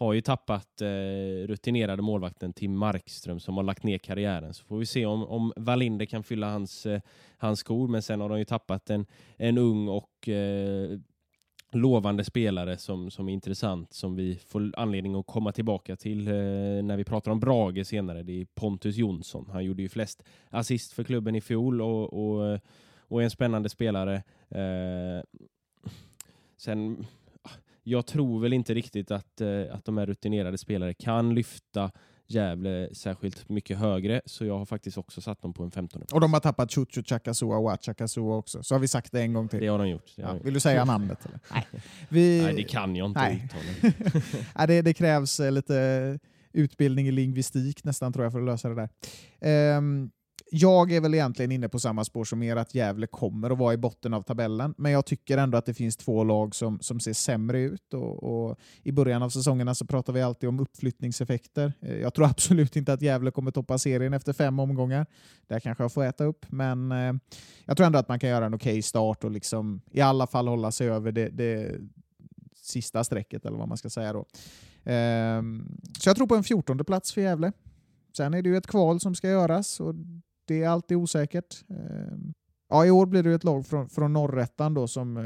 [0.05, 4.53] har ju tappat eh, rutinerade målvakten Tim Markström som har lagt ner karriären.
[4.53, 7.01] Så får vi se om, om Wallinder kan fylla hans, eh,
[7.37, 9.05] hans skor, men sen har de ju tappat en,
[9.37, 10.99] en ung och eh,
[11.71, 16.33] lovande spelare som, som är intressant, som vi får anledning att komma tillbaka till eh,
[16.83, 18.23] när vi pratar om Brage senare.
[18.23, 19.49] Det är Pontus Jonsson.
[19.51, 22.59] Han gjorde ju flest assist för klubben i fjol och, och,
[22.97, 24.15] och är en spännande spelare.
[24.49, 25.43] Eh,
[26.57, 27.05] sen,
[27.83, 31.91] jag tror väl inte riktigt att, eh, att de här rutinerade spelare kan lyfta
[32.27, 36.21] Gävle särskilt mycket högre, så jag har faktiskt också satt dem på en 15 Och
[36.21, 38.63] de har tappat Chuchu Chakasua och Chakasua också.
[38.63, 39.59] Så har vi sagt det en gång till.
[39.59, 40.13] Det har de gjort.
[40.17, 40.45] Har Ja, gjort.
[40.45, 41.25] vill du säga namnet?
[41.25, 41.39] Eller?
[41.53, 41.67] Nej.
[42.09, 42.41] Vi...
[42.41, 43.45] Nej, det kan jag inte Nej.
[43.45, 43.93] uttala.
[44.57, 46.19] Nej, det, det krävs eh, lite
[46.53, 48.89] utbildning i lingvistik nästan tror jag för att lösa det där.
[49.41, 50.11] Ehm,
[50.53, 53.73] jag är väl egentligen inne på samma spår som er, att Gävle kommer att vara
[53.73, 56.99] i botten av tabellen, men jag tycker ändå att det finns två lag som, som
[56.99, 57.93] ser sämre ut.
[57.93, 61.73] Och, och I början av säsongerna så pratar vi alltid om uppflyttningseffekter.
[61.81, 65.05] Eh, jag tror absolut inte att Gävle kommer toppa serien efter fem omgångar.
[65.47, 67.13] Där kanske jag får äta upp, men eh,
[67.65, 70.47] jag tror ändå att man kan göra en okej start och liksom i alla fall
[70.47, 71.75] hålla sig över det, det
[72.55, 74.25] sista strecket, eller vad man ska säga då.
[74.83, 77.51] Ehm, så jag tror på en 14 plats för Gävle.
[78.17, 79.95] Sen är det ju ett kval som ska göras och
[80.51, 81.55] det är alltid osäkert.
[81.69, 82.33] Ehm,
[82.69, 85.23] ja, I år blir det ett lag från, från norrättan då som eh,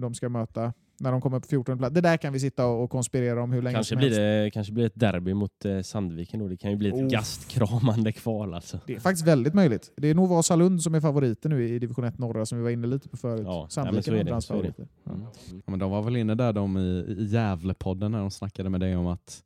[0.00, 1.94] de ska möta när de kommer på 14 plats.
[1.94, 4.18] Det där kan vi sitta och konspirera om hur länge Kanske som blir, helst.
[4.18, 6.48] det, kanske blir ett derby mot eh, Sandviken då.
[6.48, 7.08] Det kan ju bli ett Oh.
[7.08, 8.78] gastkramande kval alltså.
[8.86, 9.92] Det är faktiskt väldigt möjligt.
[9.96, 12.70] Det är nog Vasalund som är favoriter nu i division 1 norra som vi var
[12.70, 13.42] inne lite på förut.
[13.44, 14.72] Ja, Sandviken ja, men så är det, så är det.
[14.72, 14.88] favoriter.
[15.06, 15.20] Mm.
[15.50, 18.80] Ja, men de var väl inne där de i, i Gävlepodden när de snackade med
[18.80, 19.42] dig om att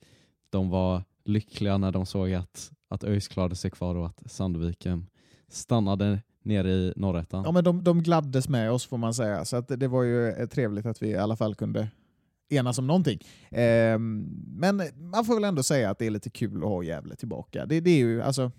[0.51, 5.07] de var lyckliga när de såg att, att ÖIS klarade sig kvar och att Sandviken
[5.49, 7.45] stannade nere i norrettan.
[7.45, 10.03] Ja, men de, de gladdes med oss får man säga, så att det, det var
[10.03, 11.89] ju eh, trevligt att vi i alla fall kunde
[12.49, 13.21] enas om någonting.
[13.51, 17.17] Ehm, men man får väl ändå säga att det är lite kul att ha Gävle
[17.17, 17.67] tillbaka.
[17.67, 18.53] Det, det är ju, alltså,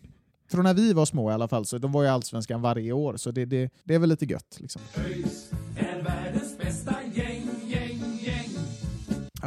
[0.52, 3.18] från när vi var små i alla fall, så de var ju allsvenskan varje år,
[3.18, 4.58] så det, det, det är väl lite gött.
[4.60, 4.82] Liksom.
[5.06, 5.52] ÖIS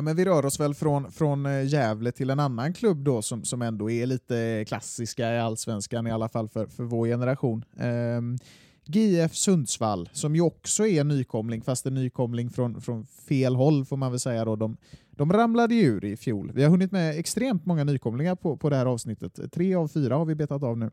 [0.03, 3.23] Ja, men vi rör oss väl från, från eh, Gävle till en annan klubb då
[3.23, 7.65] som, som ändå är lite klassiska i allsvenskan, i alla fall för, för vår generation.
[7.77, 8.39] Ehm, um,
[8.85, 13.85] GF Sundsvall, som ju också är en nykomling, fast en nykomling från, från fel håll
[13.85, 14.45] får man väl säga.
[14.45, 14.57] Då.
[14.57, 14.77] De,
[15.11, 16.53] de ramlade ju ur i fjol.
[16.55, 19.53] Vi har hunnit med extremt många nykomlingar på, på det här avsnittet.
[19.53, 20.91] Tre av fyra har vi betat av nu.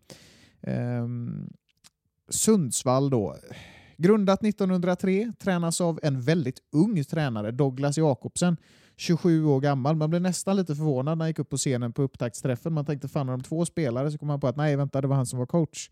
[0.61, 1.49] Um,
[2.29, 3.35] Sundsvall då.
[3.97, 8.57] Grundat 1903, tränas av en väldigt ung tränare, Douglas Jakobsen.
[8.99, 9.95] 27 år gammal.
[9.95, 12.73] Man blev nästan lite förvånad när han gick upp på scenen på upptaktsträffen.
[12.73, 14.11] Man tänkte fan har de två spelare?
[14.11, 15.89] Så kom man på att nej, vänta, det var han som var coach.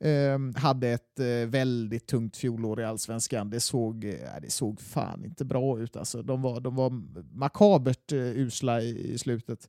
[0.00, 3.50] Um, hade ett uh, väldigt tungt fjolår i Allsvenskan.
[3.50, 4.12] Det såg, uh,
[4.42, 5.96] det såg fan inte bra ut.
[5.96, 6.22] Alltså.
[6.22, 6.90] De, var, de var
[7.36, 9.68] makabert uh, usla i, i slutet.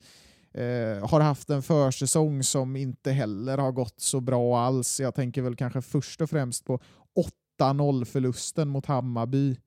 [0.58, 5.00] Uh, har haft en försäsong som inte heller har gått så bra alls.
[5.00, 6.80] Jag tänker väl kanske först och främst på
[7.60, 9.58] 8-0-förlusten mot Hammarby.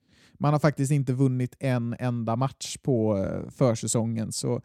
[0.43, 4.33] Man har faktiskt inte vunnit en enda match på eh, försäsongen.
[4.33, 4.61] Så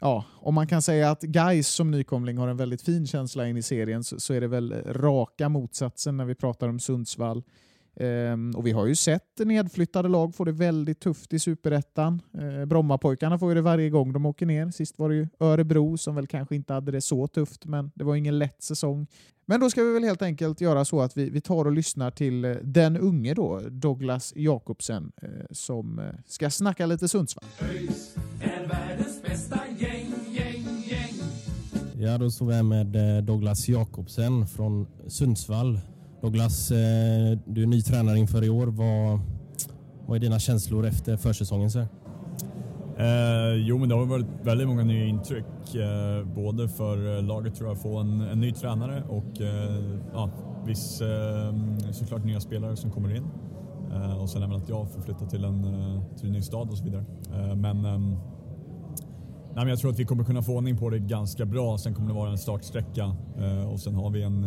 [0.00, 3.56] ja, om man kan säga att Gais som nykomling har en väldigt fin känsla in
[3.56, 7.42] i serien så, så är det väl raka motsatsen när vi pratar om Sundsvall.
[8.00, 12.22] Ehm, och vi har ju sett nedflyttade lag få det väldigt tufft i superettan.
[12.38, 14.70] Eh, Brommapojkarna får ju det varje gång de åker ner.
[14.70, 18.04] Sist var det ju Örebro som väl kanske inte hade det så tufft, men det
[18.04, 19.06] var ingen lätt säsong.
[19.46, 22.10] Men då ska vi väl helt enkelt göra så att vi, vi tar och lyssnar
[22.10, 27.44] till eh, den unge då, Douglas Jakobsen, eh, som ska snacka lite Sundsvall.
[27.60, 31.14] ÖIS är världens bästa gäng, gäng, gäng.
[31.96, 35.80] Ja, då står vi här med Douglas Jakobsen från Sundsvall.
[36.20, 38.66] Douglas, eh, du är ny tränare inför i år.
[38.66, 39.20] Vad,
[40.06, 41.70] vad är dina känslor efter försäsongen?
[41.70, 41.78] Så?
[42.98, 45.74] Eh, jo, men det har varit väldigt många nya intryck.
[45.74, 49.98] Eh, både för eh, laget tror jag att få en, en ny tränare och eh,
[50.12, 50.30] ja,
[50.66, 51.54] viss, eh,
[51.92, 53.24] såklart nya spelare som kommer in.
[53.92, 56.70] Eh, och sen även att jag får flytta till en, eh, till en ny stad
[56.70, 57.04] och så vidare.
[57.34, 60.98] Eh, men, ehm, nej, men jag tror att vi kommer kunna få ordning på det
[60.98, 61.78] ganska bra.
[61.78, 64.44] Sen kommer det vara en startsträcka eh, och sen har vi en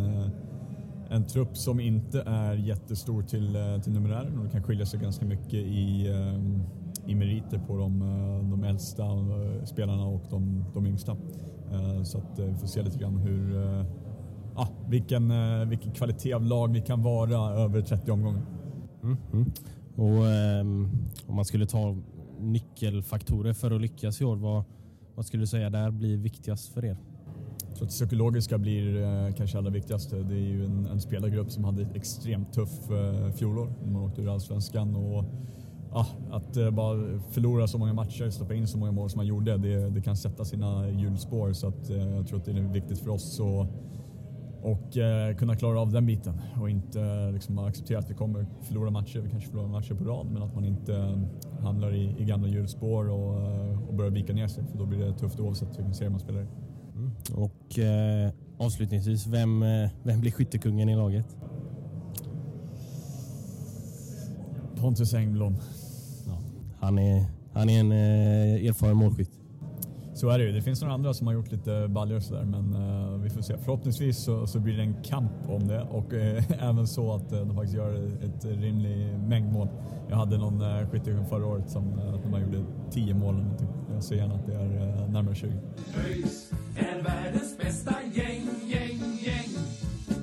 [1.12, 5.00] en trupp som inte är jättestor till, eh, till numerären och det kan skilja sig
[5.00, 9.04] ganska mycket i, eh, i meriter på de, eh, de äldsta
[9.64, 11.16] spelarna och de, de yngsta.
[12.04, 13.56] Så att vi får se lite grann hur,
[14.54, 15.32] ja, vilken,
[15.68, 18.42] vilken kvalitet av lag vi kan vara över 30 omgångar.
[19.02, 19.52] Mm, mm.
[19.96, 20.24] Och,
[20.60, 20.90] um,
[21.26, 21.96] om man skulle ta
[22.40, 24.64] nyckelfaktorer för att lyckas i år, vad,
[25.14, 26.96] vad skulle du säga där blir viktigast för er?
[27.72, 30.16] Jag tror att det psykologiska blir eh, kanske allra viktigaste.
[30.16, 34.02] Det är ju en, en spelargrupp som hade ett extremt tuff eh, fjolår när man
[34.02, 34.96] åkte ur allsvenskan.
[34.96, 35.24] Och,
[35.92, 39.26] ja, att eh, bara förlora så många matcher, släppa in så många mål som man
[39.26, 41.52] gjorde, det, det kan sätta sina hjulspår.
[41.52, 43.68] Så att, eh, jag tror att det är viktigt för oss att
[44.62, 48.46] och eh, kunna klara av den biten och inte eh, liksom, acceptera att vi kommer
[48.62, 49.20] förlora matcher.
[49.20, 52.48] Vi kanske förlorar matcher på rad, men att man inte eh, hamnar i, i gamla
[52.48, 54.64] hjulspår och, eh, och börjar vika ner sig.
[54.64, 56.46] För då blir det tufft oavsett vilken serie man spelar i.
[57.30, 61.36] Och eh, avslutningsvis, vem, eh, vem blir skyttekungen i laget?
[64.76, 65.56] Pontus Engblom.
[66.80, 69.41] Han är, han är en eh, erfaren målskytt.
[70.22, 70.52] Så är det ju.
[70.52, 73.42] Det finns några andra som har gjort lite baljor och sådär, men eh, vi får
[73.42, 73.58] se.
[73.58, 77.38] Förhoppningsvis så, så blir det en kamp om det och eh, även så att eh,
[77.38, 77.94] de faktiskt gör
[78.24, 79.68] ett rimlig mängd mål.
[80.08, 83.42] Jag hade någon eh, skyttekung förra året som eh, att man gjorde 10 mål eller
[83.42, 83.68] någonting.
[83.94, 85.52] Jag ser gärna att det är eh, närmare 20.
[86.06, 89.48] ÖIS är världens bästa gäng, gäng, gäng.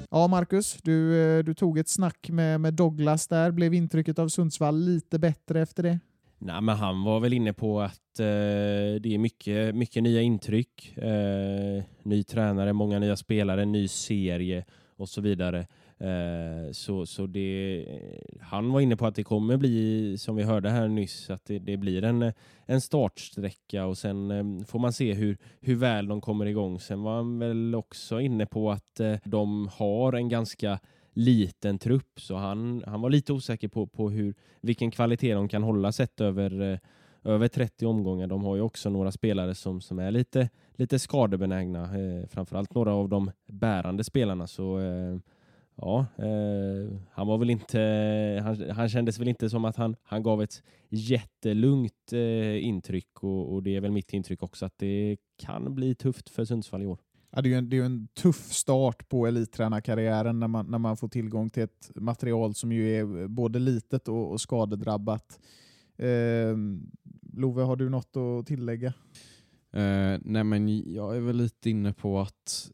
[0.10, 3.52] Ja, Marcus, du, eh, du tog ett snack med, med Douglas där.
[3.52, 6.00] Blev intrycket av Sundsvall lite bättre efter det?
[6.42, 8.26] Nej, men han var väl inne på att eh,
[9.02, 10.98] det är mycket, mycket nya intryck.
[10.98, 14.66] Eh, ny tränare, många nya spelare, ny serie
[14.96, 15.68] och så vidare.
[15.98, 17.86] Eh, så så det,
[18.42, 21.60] han var inne på att det kommer bli, som vi hörde här nyss, att det,
[21.60, 22.34] det blir en,
[22.66, 26.80] en startsträcka och sen eh, får man se hur, hur väl de kommer igång.
[26.80, 30.80] Sen var han väl också inne på att eh, de har en ganska
[31.14, 35.64] liten trupp så han, han var lite osäker på, på hur, vilken kvalitet de kan
[35.64, 36.80] hålla sett över, eh,
[37.24, 38.28] över 30 omgångar.
[38.28, 42.94] De har ju också några spelare som, som är lite, lite skadebenägna, eh, framförallt några
[42.94, 44.48] av de bärande spelarna.
[44.48, 45.18] Så eh,
[45.76, 47.80] ja, eh, han var väl inte,
[48.44, 53.54] han, han kändes väl inte som att han, han gav ett jättelugnt eh, intryck och,
[53.54, 56.86] och det är väl mitt intryck också att det kan bli tufft för Sundsvall i
[56.86, 56.98] år.
[57.32, 60.78] Ja, det är ju en, det är en tuff start på elittränarkarriären när man, när
[60.78, 65.40] man får tillgång till ett material som ju är både litet och, och skadedrabbat.
[65.98, 66.58] Eh,
[67.34, 68.94] Love, har du något att tillägga?
[69.72, 72.72] Eh, nej men jag är väl lite inne på att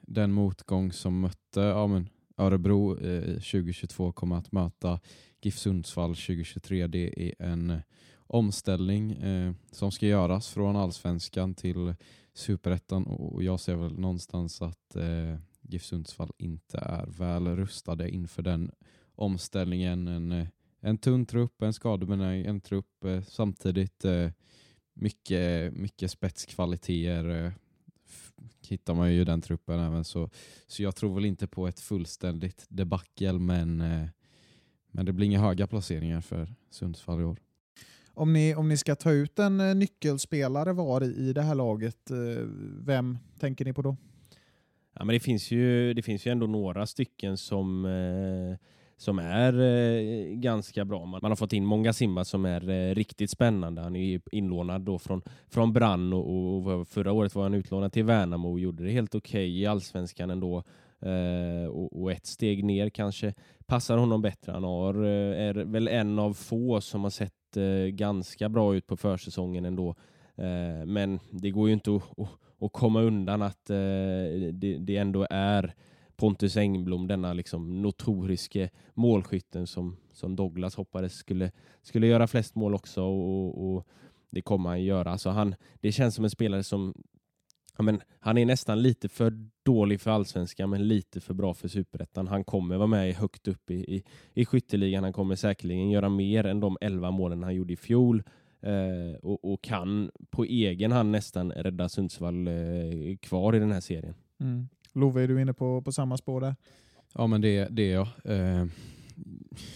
[0.00, 5.00] den motgång som mötte ja, men Örebro eh, 2022 kommer att möta
[5.40, 6.86] GIF Sundsvall 2023.
[6.86, 7.80] Det är en
[8.26, 11.94] omställning eh, som ska göras från allsvenskan till
[12.36, 18.42] superettan och jag ser väl någonstans att eh, GIF Sundsvall inte är väl rustade inför
[18.42, 18.70] den
[19.14, 20.08] omställningen.
[20.08, 20.46] En, eh,
[20.80, 24.30] en tunn trupp, en skadebenägen trupp, eh, samtidigt eh,
[24.94, 27.52] mycket, mycket spetskvaliteter eh,
[28.68, 30.30] hittar man ju i den truppen även så,
[30.66, 34.08] så jag tror väl inte på ett fullständigt debacle men, eh,
[34.90, 37.45] men det blir inga höga placeringar för Sundsvall i år.
[38.18, 42.10] Om ni, om ni ska ta ut en eh, nyckelspelare var i, det här laget,
[42.10, 42.16] eh,
[42.86, 43.96] vem tänker ni på då?
[44.98, 48.58] Ja, men det, finns ju, det finns ju ändå några stycken som, eh,
[48.96, 51.04] som är eh, ganska bra.
[51.04, 53.82] Man, man har fått in många Simba som är eh, riktigt spännande.
[53.82, 58.04] Han är inlånad då från, från Brann och, och förra året var han utlånad till
[58.04, 60.64] Värnamo och gjorde det helt okej okay i allsvenskan ändå.
[61.00, 63.34] Eh, och, och, ett steg ner kanske
[63.66, 64.52] passar honom bättre.
[64.52, 68.86] Han har, eh, är väl en av få som har sett eh, ganska bra ut
[68.86, 69.94] på försäsongen ändå.
[70.86, 72.28] men det går ju inte att, att,
[72.60, 75.74] att komma undan att det, det, ändå är
[76.16, 81.50] Pontus Engblom, denna liksom notoriske målskytten som, som Douglas hoppades skulle,
[81.82, 83.86] skulle göra flest mål också och, och
[84.30, 85.10] det kommer han göra.
[85.10, 86.94] Alltså han, det känns som en spelare som
[87.76, 91.68] Ja, men han är nästan lite för dålig för allsvenskan men lite för bra för
[91.68, 92.28] superettan.
[92.28, 94.04] Han kommer vara med högt upp i, i,
[94.34, 95.04] i skytteligan.
[95.04, 98.22] Han kommer säkerligen göra mer än de 11 målen han gjorde i fjol
[98.60, 103.80] eh, och, och, kan på egen hand nästan rädda Sundsvall eh, kvar i den här
[103.80, 104.14] serien.
[104.40, 104.68] Mm.
[104.92, 106.54] Love, är du inne på, på samma spår där?
[107.14, 108.08] Ja, men det, det är jag.
[108.24, 108.66] Eh,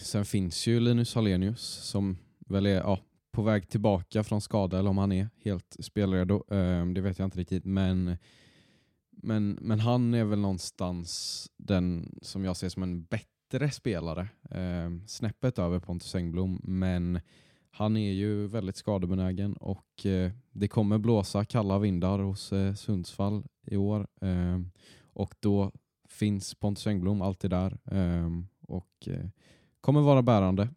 [0.03, 2.98] sen finns ju Linus Hallenius som väl är ja,
[3.33, 6.45] på väg tillbaka från skada eller om han är helt spelredo.
[6.51, 7.64] Ehm, det vet jag inte riktigt.
[7.64, 8.16] Men,
[9.11, 14.28] men, men han är väl någonstans den som jag ser som en bättre spelare.
[14.51, 16.61] Ehm, snäppet över Pontus Engblom.
[16.62, 17.20] Men
[17.70, 23.45] han är ju väldigt skadebenägen och eh, det kommer blåsa kalla vindar hos eh, Sundsvall
[23.66, 24.07] i år.
[24.20, 24.70] Ehm,
[25.12, 25.72] och då
[26.09, 27.78] finns Pontus Engblom alltid där
[28.61, 29.26] och eh,
[29.81, 30.68] kommer vara bärande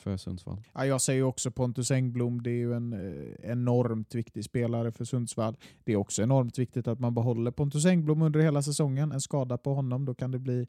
[0.00, 0.62] för Sundsvall.
[0.74, 5.04] Ja, jag säger också Pontus Engblom, det är ju en eh, enormt viktig spelare för
[5.04, 5.56] Sundsvall.
[5.84, 9.12] Det är också enormt viktigt att man behåller Pontus Engblom under hela säsongen.
[9.12, 10.66] En skada på honom, då kan det bli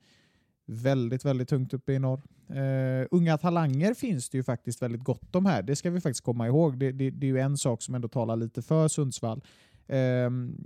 [0.65, 2.21] väldigt, väldigt tungt uppe i norr.
[2.51, 5.63] Uh, unga talanger finns det ju faktiskt väldigt gott om här.
[5.63, 6.79] Det ska vi faktiskt komma ihåg.
[6.79, 9.41] Det, det, det är ju en sak som ändå talar lite för Sundsvall.
[9.91, 10.57] Ehm,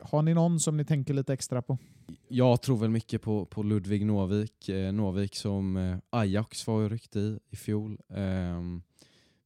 [0.00, 1.78] har ni någon som ni tänker lite extra på?
[2.28, 4.68] Jag tror väl mycket på, på Ludvig Novik.
[4.68, 7.98] Eh, Novik som eh, Ajax var ju ryckt i i fjol.
[8.08, 8.62] Eh,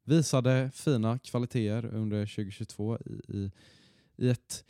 [0.05, 3.51] visade fina kvaliteter under 2022 i, i,
[4.17, 4.65] i, ett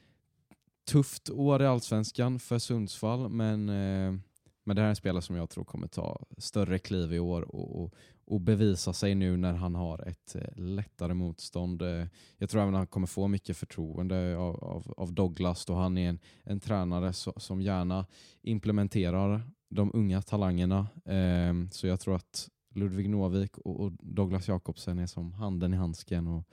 [0.90, 4.20] tufft år i Allsvenskan för Sundsvall men eh,
[4.68, 7.42] men det här är en spelare som jag tror kommer ta större kliv i år
[7.42, 7.94] och, och,
[8.28, 11.82] och bevisa sig nu när han har ett eh, lättare motstånd.
[11.82, 12.06] Eh,
[12.38, 16.08] jag tror även han kommer få mycket förtroende av, av, av Douglas då han är
[16.08, 18.06] en, en tränare så, som gärna
[18.42, 20.86] implementerar de unga talangerna.
[21.04, 25.76] Eh, så jag tror att Ludvig Novik och, och Douglas Jakobsen är som handen i
[25.76, 26.44] handsken och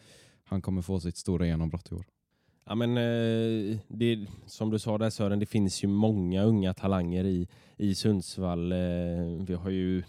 [0.43, 2.05] han kommer få sitt stora genombrott i år.
[2.65, 7.23] Ja, men, eh, det, som du sa där Sören, det finns ju många unga talanger
[7.23, 7.47] i,
[7.77, 8.71] i Sundsvall.
[8.71, 8.77] Eh,
[9.47, 10.03] vi har ju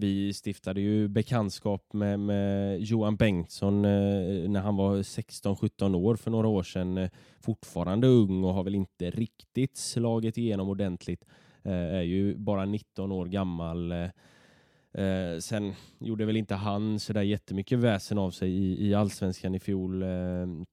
[0.00, 6.30] vi stiftade ju bekantskap med, med Johan Bengtsson eh, när han var 16-17 år för
[6.30, 6.98] några år sedan.
[6.98, 7.10] Eh,
[7.40, 11.24] fortfarande ung och har väl inte riktigt slagit igenom ordentligt.
[11.62, 13.92] Eh, är ju bara 19 år gammal.
[13.92, 14.08] Eh,
[14.92, 19.54] Eh, sen gjorde väl inte han så där jättemycket väsen av sig i, i allsvenskan
[19.54, 20.02] i fjol.
[20.02, 20.08] Eh,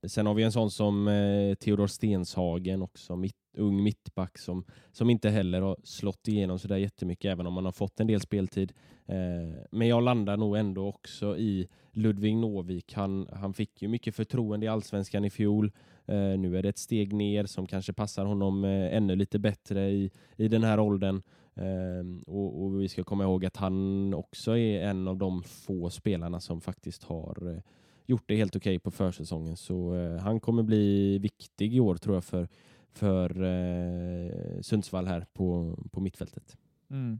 [0.07, 5.10] sen har vi en sån som eh, Theodor Stenshagen också, mitt, ung mittback som, som
[5.10, 8.22] inte heller har slått igenom så där jättemycket även om man har fått en del
[8.22, 8.73] speltid.
[9.06, 12.94] Eh, men jag landar nog ändå också i Ludvig Novik.
[12.94, 15.72] Han, han fick ju mycket förtroende i allsvenskan i fjol.
[16.06, 19.89] Eh, nu är det ett steg ner som kanske passar honom eh, ännu lite bättre
[19.89, 21.22] i, i den här åldern.
[21.59, 25.89] Ehm, och, och vi ska komma ihåg att han också är en av de få
[25.89, 27.61] spelarna som faktiskt har eh,
[28.05, 29.57] gjort det helt okej på försäsongen.
[29.57, 32.47] Så eh, han kommer bli viktig i år tror jag för,
[32.91, 36.57] för eh, Sundsvall här på, på mittfältet.
[36.89, 37.19] Mm.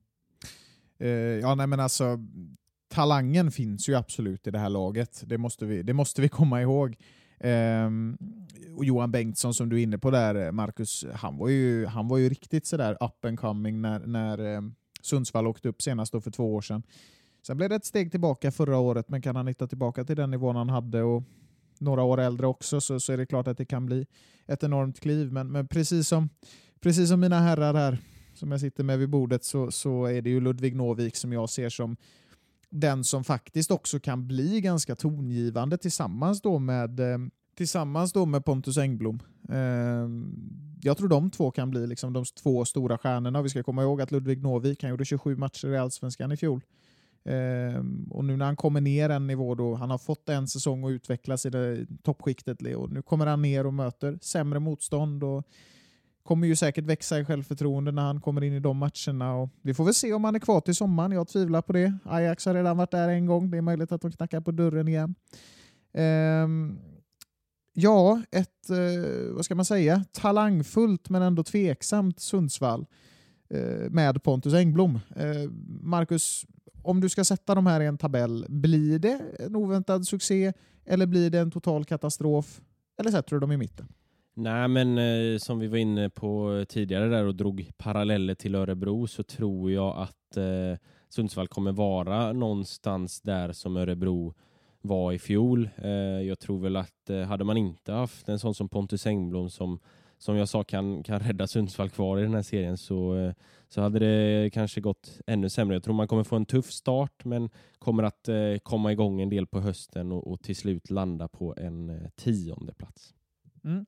[0.97, 2.19] Eh, ja, nej men alltså
[2.88, 5.23] talangen finns ju absolut i det här laget.
[5.26, 6.97] Det måste vi, det måste vi komma ihåg.
[7.39, 8.18] Ehm,
[8.76, 12.07] och Johan Bengtsson som du är inne på där, eh, Marcus, han var ju, han
[12.07, 14.61] var ju riktigt sådär up and coming när, när eh,
[15.01, 16.84] Sundsvall åkte upp senast då för två år sedan.
[17.47, 20.31] Sen blev det ett steg tillbaka förra året, men kan han hitta tillbaka till den
[20.31, 21.23] nivån han hade och
[21.80, 24.07] några år äldre också så, så är det klart att det kan bli
[24.45, 25.31] ett enormt kliv.
[25.31, 26.30] Men, men precis, som,
[26.80, 27.97] precis som mina herrar här
[28.34, 31.49] som jag sitter med vid bordet så, så är det ju Ludvig Novik som jag
[31.49, 31.97] ser som
[32.69, 37.18] den som faktiskt också kan bli ganska tongivande tillsammans då med, eh,
[37.56, 39.19] tillsammans då med Pontus Engblom.
[39.49, 43.41] Ehm, jag tror de två kan bli liksom de två stora stjärnorna.
[43.41, 46.61] Vi ska komma ihåg att Ludvig Novik han gjorde 27 matcher i Allsvenskan i fjol.
[47.26, 50.84] Ehm, och nu när han kommer ner en nivå då, han har fått en säsong
[50.84, 55.48] att utvecklas i det toppskiktet och nu kommer han ner och möter sämre motstånd och
[56.27, 59.35] kommer ju säkert växa i självförtroende när han kommer in i de matcherna.
[59.35, 61.11] Och vi får väl se om han är kvar till sommaren.
[61.11, 61.97] Jag tvivlar på det.
[62.05, 63.51] Ajax har redan varit där en gång.
[63.51, 65.15] Det är möjligt att de knackar på dörren igen.
[65.93, 66.79] Um,
[67.73, 72.85] ja, ett, uh, vad ska man säga, talangfullt men ändå tveksamt Sundsvall
[73.53, 74.99] uh, med Pontus Engblom.
[75.19, 75.51] Uh,
[75.81, 76.45] Marcus,
[76.83, 80.53] om du ska sätta de här i en tabell, blir det en oväntad succé
[80.85, 82.61] eller blir det en total katastrof?
[82.99, 83.87] Eller sätter du dem i mitten?
[84.39, 89.07] Nej, men eh, som vi var inne på tidigare där och drog paralleller till Örebro
[89.07, 94.34] så tror jag att eh, Sundsvall kommer vara någonstans där som Örebro
[94.81, 95.69] var i fjol.
[95.77, 95.91] Eh,
[96.22, 99.80] jag tror väl att eh, hade man inte haft en sån som Pontus Engblom som
[100.18, 103.34] som jag sa kan, kan rädda Sundsvall kvar i den här serien så, eh,
[103.69, 105.76] så hade det kanske gått ännu sämre.
[105.76, 107.49] Jag tror man kommer få en tuff start men
[107.80, 111.55] kommer att eh, komma igång en del på hösten och, och till slut landa på
[111.57, 113.14] en eh, tionde plats.
[113.68, 113.85] Mm.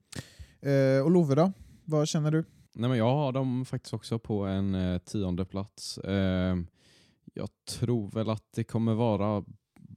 [0.62, 1.52] Eh, och Love då?
[1.86, 2.46] Vad känner du?
[2.74, 5.98] Nej, men jag har dem faktiskt också på en eh, tionde plats.
[5.98, 6.58] Eh,
[7.34, 9.44] jag tror väl att det kommer vara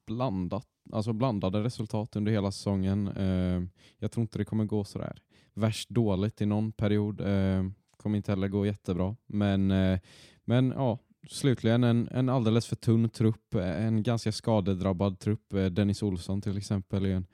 [0.06, 3.08] blandat, alltså blandade resultat under hela säsongen.
[3.08, 3.62] Eh,
[3.98, 5.22] jag tror inte det kommer gå sådär
[5.54, 7.20] värst dåligt i någon period.
[7.20, 7.64] Eh,
[7.96, 9.16] kommer inte heller gå jättebra.
[9.26, 9.98] Men, eh,
[10.44, 10.98] men ja,
[11.28, 13.54] slutligen en, en alldeles för tunn trupp.
[13.54, 15.52] En ganska skadedrabbad trupp.
[15.52, 17.26] Eh, Dennis Olsson till exempel är en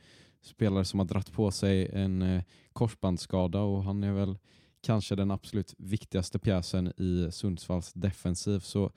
[0.49, 2.43] spelare som har dratt på sig en eh,
[2.73, 4.39] korsbandsskada och han är väl
[4.81, 8.59] kanske den absolut viktigaste pjäsen i Sundsvalls defensiv.
[8.59, 8.93] Så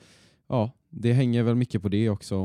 [0.47, 2.35] ja, det hänger väl mycket på det också.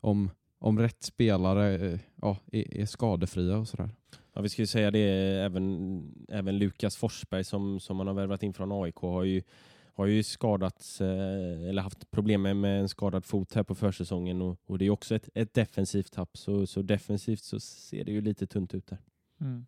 [0.00, 3.90] Om, om rätt spelare eh, ja, är, är skadefria och sådär.
[4.32, 5.00] Ja, vi ska ju säga det,
[5.44, 9.42] även, även Lukas Forsberg som, som man har värvat in från AIK har ju,
[9.98, 14.60] har ju skadats eh, eller haft problem med, en skadad fot här på försäsongen och,
[14.66, 18.20] och det är också ett, ett defensivt tapp så, så defensivt så ser det ju
[18.20, 18.98] lite tunt ut där.
[19.40, 19.66] Mm.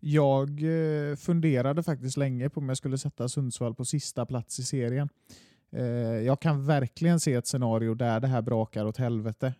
[0.00, 4.62] Jag eh, funderade faktiskt länge på om jag skulle sätta Sundsvall på sista plats i
[4.62, 5.08] serien.
[5.72, 5.84] Eh,
[6.26, 9.54] jag kan verkligen se ett scenario där det här brakar åt helvete.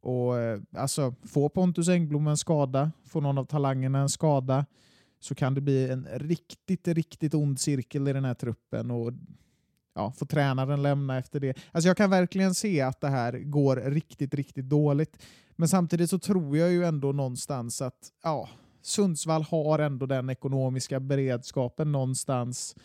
[0.00, 0.34] Och
[0.76, 4.66] alltså, Får Pontus Engblom en skada, får någon av talangerna en skada,
[5.20, 8.90] så kan det bli en riktigt, riktigt ond cirkel i den här truppen.
[8.90, 9.12] Och
[9.94, 11.58] ja, Får tränaren lämna efter det.
[11.72, 15.22] Alltså jag kan verkligen se att det här går riktigt, riktigt dåligt.
[15.56, 18.48] Men samtidigt så tror jag ju ändå någonstans att ja,
[18.82, 22.76] Sundsvall har ändå den ekonomiska beredskapen någonstans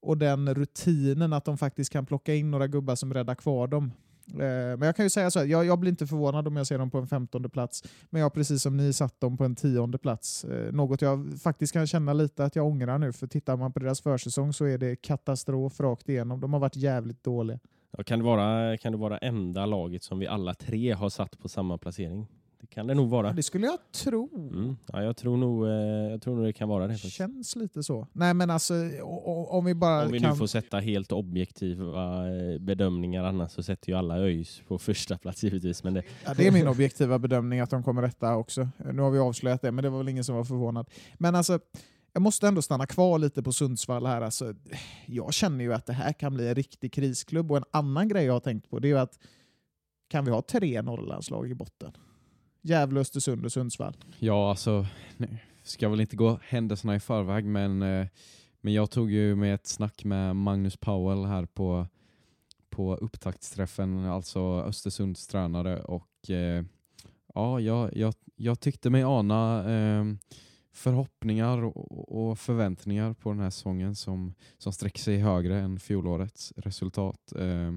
[0.00, 3.92] och den rutinen att de faktiskt kan plocka in några gubbar som räddar kvar dem.
[4.28, 6.66] Eh, men jag kan ju säga så här, jag, jag, blir inte förvånad om jag
[6.66, 7.82] ser dem på en femtonde plats.
[8.10, 10.44] Men jag precis som ni satt dem på en tionde plats.
[10.44, 13.12] Eh, något jag faktiskt kan känna lite att jag ångrar nu.
[13.12, 16.40] För tittar man på deras försäsong så är det katastrof rakt igenom.
[16.40, 17.58] De har varit jävligt dåliga.
[17.96, 21.38] Ja, kan, det vara, kan det vara enda laget som vi alla tre har satt
[21.38, 22.26] på samma placering?
[22.64, 23.32] Det kan det nog vara.
[23.32, 24.50] Det skulle jag tro.
[24.52, 24.76] Mm.
[24.86, 25.72] Ja, jag, tror nog, eh,
[26.10, 26.92] jag tror nog det kan vara det.
[26.92, 27.14] Faktiskt.
[27.14, 28.06] Känns lite så.
[28.12, 28.74] Nej, men alltså,
[29.48, 30.30] om vi bara Om vi kan...
[30.30, 35.18] nu får sätta helt objektiva eh, bedömningar annars så sätter ju alla ÖIS på första
[35.18, 35.84] plats givetvis.
[35.84, 36.02] Men det...
[36.24, 38.68] Ja, det är min objektiva bedömning att de kommer rätta också.
[38.92, 40.90] Nu har vi avslöjat det, men det var väl ingen som var förvånad.
[41.18, 41.58] Men alltså,
[42.12, 44.20] jag måste ändå stanna kvar lite på Sundsvall här.
[44.20, 44.54] Alltså,
[45.06, 48.24] jag känner ju att det här kan bli en riktig krisklubb och en annan grej
[48.24, 49.18] jag har tänkt på det är ju att
[50.08, 51.92] kan vi ha tre Norrlandslag i botten?
[52.66, 53.96] Gävle, Östersund och Sundsvall.
[54.18, 54.86] Ja, alltså,
[55.16, 58.06] nej, ska väl inte gå händelserna i förväg, men, eh,
[58.60, 61.86] men jag tog ju med ett snack med Magnus Powell här på,
[62.70, 66.64] på upptaktsträffen, alltså Östersunds tränare och eh,
[67.34, 70.04] ja, jag, jag, jag tyckte mig ana eh,
[70.72, 76.52] förhoppningar och, och förväntningar på den här säsongen som, som sträcker sig högre än fjolårets
[76.56, 77.32] resultat.
[77.32, 77.72] Eh,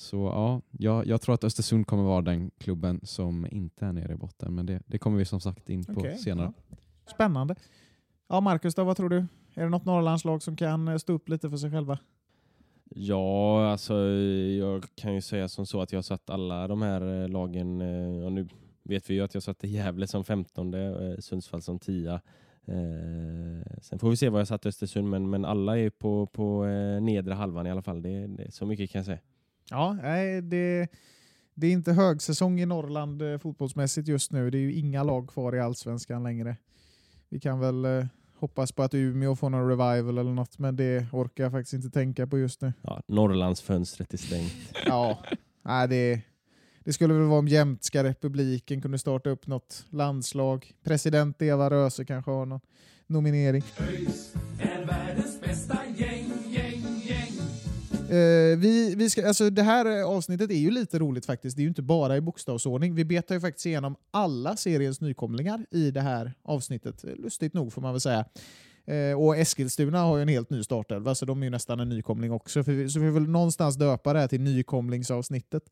[0.00, 4.12] så ja, jag, jag tror att Östersund kommer vara den klubben som inte är nere
[4.12, 6.52] i botten, men det, det kommer vi som sagt in på Okej, senare.
[7.14, 7.54] Spännande.
[8.28, 9.26] Ja, Marcus då, vad tror du?
[9.54, 11.98] Är det något Norrlandslag som kan eh, stå upp lite för sig själva?
[12.84, 13.94] Ja, alltså
[14.58, 17.80] jag kan ju säga som så att jag har satt alla de här eh, lagen,
[17.80, 18.48] eh, och nu
[18.82, 22.12] vet vi ju att jag satte Gävle som 15, eh, Sundsvall som 10.
[22.12, 22.20] Eh,
[23.82, 27.02] sen får vi se vad jag satt Östersund, men, men alla är på, på eh,
[27.02, 28.02] nedre halvan i alla fall.
[28.02, 29.20] Det, det, så mycket kan jag säga.
[29.70, 30.88] Ja, nej, det,
[31.54, 34.50] det är inte högsäsong i Norrland eh, fotbollsmässigt just nu.
[34.50, 36.56] Det är ju inga lag kvar i allsvenskan längre.
[37.28, 38.04] Vi kan väl eh,
[38.38, 41.90] hoppas på att Umeå får någon revival eller något, men det orkar jag faktiskt inte
[41.90, 42.72] tänka på just nu.
[42.82, 44.52] Ja, Norrlandsfönstret är stängt.
[44.86, 45.18] Ja,
[45.62, 46.20] nej, det,
[46.84, 50.72] det skulle väl vara om Jämtska republiken kunde starta upp något landslag.
[50.84, 52.60] President Eva Röse kanske har någon
[53.06, 53.62] nominering.
[53.78, 55.89] ÖIS är världens bästa.
[58.10, 61.56] Eh, vi, vi ska, alltså det här avsnittet är ju lite roligt faktiskt.
[61.56, 62.94] Det är ju inte bara i bokstavsordning.
[62.94, 67.04] Vi betar ju faktiskt igenom alla seriens nykomlingar i det här avsnittet.
[67.18, 68.24] Lustigt nog får man väl säga.
[68.84, 71.88] Eh, och Eskilstuna har ju en helt ny startelva, så de är ju nästan en
[71.88, 72.64] nykomling också.
[72.64, 75.62] För vi, så vi vill någonstans döpa det här till nykomlingsavsnittet.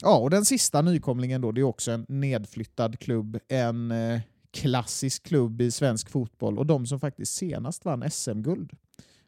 [0.00, 3.38] Ja, och den sista nykomlingen då, det är också en nedflyttad klubb.
[3.48, 8.72] En eh, klassisk klubb i svensk fotboll och de som faktiskt senast vann SM-guld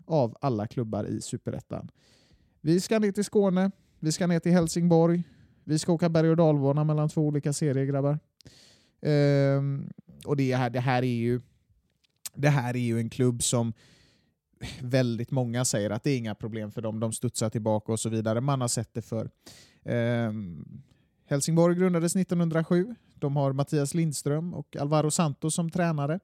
[0.06, 1.88] av alla klubbar i Superettan.
[2.64, 3.70] Vi ska ner till Skåne,
[4.00, 5.22] vi ska ner till Helsingborg,
[5.64, 8.18] vi ska åka berg och dalbana mellan två olika serier grabbar.
[9.02, 9.90] Ehm,
[10.24, 11.40] och det här, det, här är ju,
[12.34, 13.72] det här är ju en klubb som
[14.80, 18.08] väldigt många säger att det är inga problem för dem, de studsar tillbaka och så
[18.08, 18.40] vidare.
[18.40, 19.30] Man har sett det för.
[19.84, 20.82] Ehm,
[21.26, 22.94] Helsingborg grundades 1907.
[23.14, 26.20] De har Mattias Lindström och Alvaro Santos som tränare.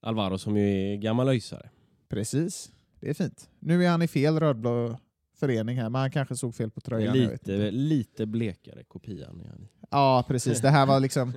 [0.00, 1.70] Alvaro som ju är gammal öisare.
[2.08, 2.70] Precis,
[3.00, 3.48] det är fint.
[3.58, 4.98] Nu är han i fel rödblå
[5.38, 7.16] förening här, men han kanske såg fel på tröjan.
[7.16, 9.42] Lite, lite blekare kopian.
[9.50, 9.68] han.
[9.90, 10.60] Ja, precis.
[10.60, 11.32] Det här var liksom...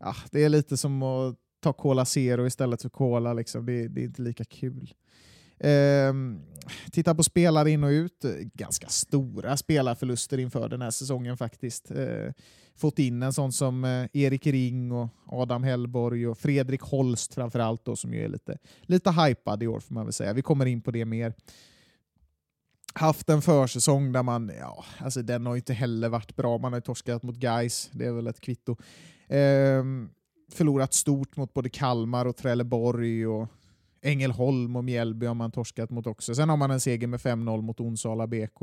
[0.00, 3.32] Ja, det är lite som att ta Cola Zero istället för Cola.
[3.32, 3.66] Liksom.
[3.66, 4.94] Det, det är inte lika kul.
[5.60, 6.40] Ehm,
[6.92, 8.24] titta på spelare in och ut.
[8.54, 11.90] Ganska stora spelarförluster inför den här säsongen faktiskt.
[11.90, 12.32] Ehm,
[12.78, 17.84] fått in en sån som eh, Erik Ring och Adam Hellborg och Fredrik Holst framförallt
[17.84, 20.32] då, som ju är lite, lite hypad i år får man väl säga.
[20.32, 21.34] Vi kommer in på det mer
[22.98, 26.58] haft en försäsong där man, ja, alltså den har ju inte heller varit bra.
[26.58, 28.76] Man har ju torskat mot Guys, det är väl ett kvitto.
[29.28, 30.10] Ehm,
[30.52, 33.48] förlorat stort mot både Kalmar och Trelleborg och
[34.02, 36.34] Ängelholm och Mjällby har man torskat mot också.
[36.34, 38.60] Sen har man en seger med 5-0 mot Onsala BK.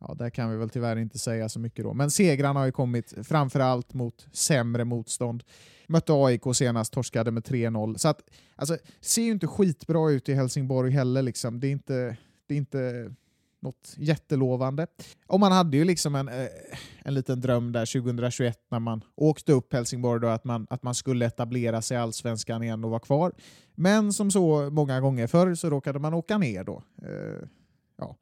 [0.00, 1.94] Ja, där kan vi väl tyvärr inte säga så mycket då.
[1.94, 5.44] Men segrarna har ju kommit framförallt mot sämre motstånd.
[5.86, 7.96] Mötte AIK senast, torskade med 3-0.
[7.96, 8.20] Så att,
[8.56, 11.22] alltså, det ser ju inte skitbra ut i Helsingborg heller.
[11.22, 11.60] Liksom.
[11.60, 12.16] Det är inte,
[12.46, 13.14] det är inte
[13.62, 14.86] något jättelovande.
[15.26, 16.48] Och man hade ju liksom en, eh,
[17.04, 20.94] en liten dröm där 2021 när man åkte upp Helsingborg då, att man, att man
[20.94, 23.32] skulle etablera sig i allsvenskan igen och vara kvar.
[23.74, 26.82] Men som så många gånger förr så råkade man åka ner då.
[27.02, 27.48] Eh,
[27.98, 28.16] ja.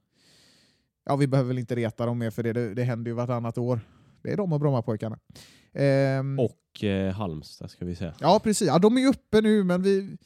[1.04, 3.58] ja, vi behöver väl inte reta dem mer för det, det, det händer ju vartannat
[3.58, 3.80] år.
[4.22, 5.18] Det är de och Brommapojkarna.
[5.72, 8.14] Ehm, Och eh, Halmstad ska vi säga.
[8.20, 8.68] Ja, precis.
[8.68, 10.16] Ja, de är ju uppe nu, men vi,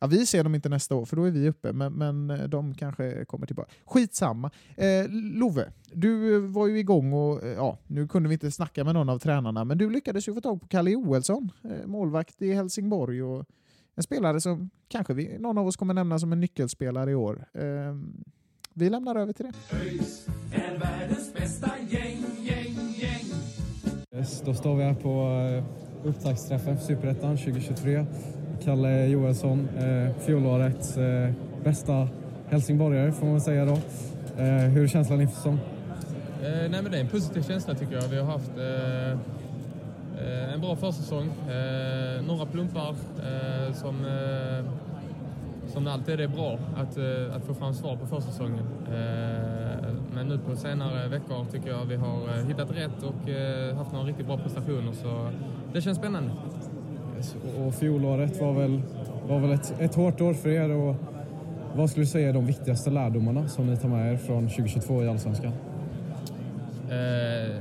[0.00, 1.72] ja, vi ser dem inte nästa år, för då är vi uppe.
[1.72, 3.70] Men, men eh, de kanske kommer tillbaka.
[3.84, 4.50] Skitsamma.
[4.76, 8.94] Eh, Love, du var ju igång och eh, ja, nu kunde vi inte snacka med
[8.94, 12.52] någon av tränarna, men du lyckades ju få tag på Kalle Joelsson, eh, målvakt i
[12.52, 13.46] Helsingborg och
[13.94, 17.44] en spelare som kanske vi, någon av oss kommer nämna som en nyckelspelare i år.
[17.54, 17.62] Eh,
[18.74, 19.76] vi lämnar över till det.
[19.76, 23.26] ÖIS är världens bästa gäng, gäng, gäng.
[24.14, 25.22] Yes, Då står vi här på
[25.58, 28.06] eh, upptaktsträffen för Superettan 2023.
[28.64, 31.30] Kalle Johansson, eh, fjolårets eh,
[31.64, 32.08] bästa
[32.48, 33.72] helsingborgare får man väl säga då.
[34.42, 35.58] Eh, hur är känslan inför säsong?
[36.42, 38.08] Eh, nej, men det är en positiv känsla tycker jag.
[38.08, 39.10] Vi har haft eh,
[40.26, 41.26] eh, en bra försäsong.
[41.26, 44.64] Eh, några plumpar eh, som, eh,
[45.72, 48.64] som det alltid är bra att, eh, att få fram svar på försäsongen.
[48.88, 53.76] Eh, men nu på senare veckor tycker jag vi har eh, hittat rätt och eh,
[53.76, 54.92] haft några riktigt bra prestationer.
[54.92, 55.28] Så
[55.72, 56.30] det känns spännande.
[57.66, 58.80] Och- fjolåret var väl,
[59.28, 60.70] var väl ett, ett hårt år för er.
[60.70, 60.96] Och
[61.74, 65.02] vad skulle du säga är de viktigaste lärdomarna som ni tar med er från 2022
[65.02, 65.52] i Allsvenskan?
[66.90, 67.56] Eh.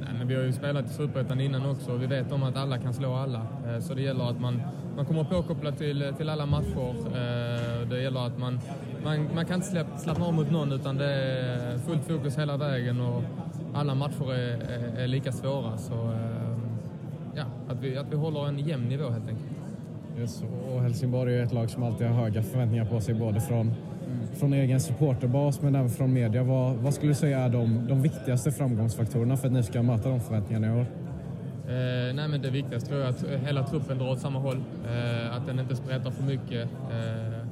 [0.00, 2.56] Nej, men vi har ju spelat i Superettan innan också och vi vet om att
[2.56, 3.46] alla kan slå alla.
[3.66, 4.62] Eh, så det gäller att man,
[4.96, 6.94] man kommer påkopplad till, till alla matcher.
[7.06, 8.60] Eh, det gäller att man,
[9.04, 12.56] man, man kan inte släpp, slappna av mot någon utan det är fullt fokus hela
[12.56, 13.22] vägen och
[13.74, 15.78] alla matcher är, är, är lika svåra.
[15.78, 16.35] Så, eh,
[17.68, 19.50] att, vi, att vi håller en jämn nivå helt enkelt.
[20.18, 23.74] Yes, och Helsingborg är ett lag som alltid har höga förväntningar på sig både från,
[24.34, 26.42] från egen supporterbas men även från media.
[26.42, 30.08] Vad, vad skulle du säga är de, de viktigaste framgångsfaktorerna för att ni ska möta
[30.08, 30.86] de förväntningarna i år?
[31.68, 34.60] Eh, nej, men det viktigaste tror jag är att hela truppen drar åt samma håll.
[34.86, 36.68] Eh, att den inte spretar för mycket.
[36.90, 37.46] Eh,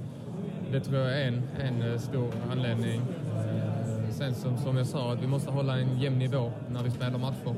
[0.72, 3.00] det tror jag är en, en eh, stor anledning.
[3.36, 6.90] Eh, sen som, som jag sa, att vi måste hålla en jämn nivå när vi
[6.90, 7.54] spelar matcher.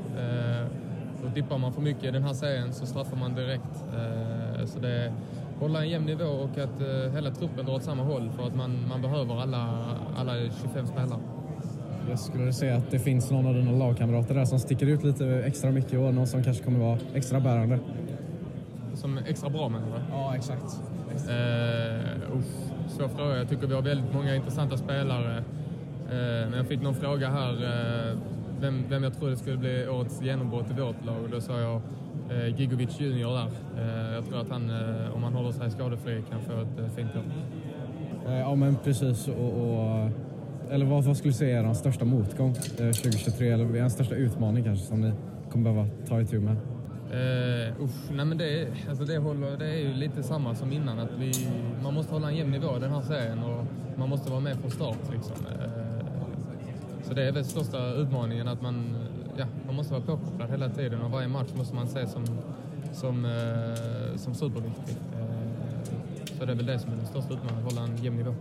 [1.27, 3.83] Och dippar man för mycket i den här serien så straffar man direkt.
[3.93, 5.11] Eh, så det är
[5.59, 8.55] hålla en jämn nivå och att eh, hela truppen drar åt samma håll för att
[8.55, 9.85] man, man behöver alla,
[10.17, 11.19] alla 25 spelare.
[12.09, 15.25] Jag skulle säga att det finns någon av dina lagkamrater där som sticker ut lite
[15.25, 17.79] extra mycket och någon som kanske kommer vara extra bärande.
[18.93, 20.01] Som är extra bra menar du?
[20.11, 20.81] Ja, exakt.
[21.13, 22.41] Uh,
[22.87, 23.37] svår fråga.
[23.37, 25.43] Jag tycker vi har väldigt många intressanta spelare.
[26.09, 28.17] Eh, men jag fick någon fråga här eh,
[28.61, 31.81] vem, vem jag trodde skulle bli årets genombrott i vårt lag och då sa jag
[32.31, 33.47] eh, Gigovic Junior där.
[33.77, 36.95] Eh, jag tror att han, eh, om han håller sig skadefri, kan få ett eh,
[36.95, 37.23] fint år.
[38.31, 39.27] Eh, Ja, men precis.
[39.27, 40.09] Och, och,
[40.71, 42.55] eller vad, vad skulle du säga är er största motgång eh,
[42.91, 43.49] 2023?
[43.51, 45.11] Eller er största utmaning kanske som ni
[45.51, 46.55] kommer behöva ta itu med?
[47.11, 50.71] Uh, usch, nej men det, är- alltså det, håller, det är ju lite samma som
[50.71, 50.99] innan.
[50.99, 51.31] Att vi,
[51.83, 53.65] man måste hålla en jämn nivå i den här serien och
[53.99, 54.97] man måste vara med från start.
[55.13, 55.35] Liksom.
[55.45, 55.76] Eh,
[57.07, 58.97] så det är väl största utmaningen att man,
[59.37, 62.25] ja, man måste vara påkopplad hela tiden och varje match måste man se som,
[62.93, 64.95] som, eh, som superviktig.
[65.19, 68.17] Eh, så det är väl det som är den största utmaningen, att hålla en jämn
[68.17, 68.35] nivå.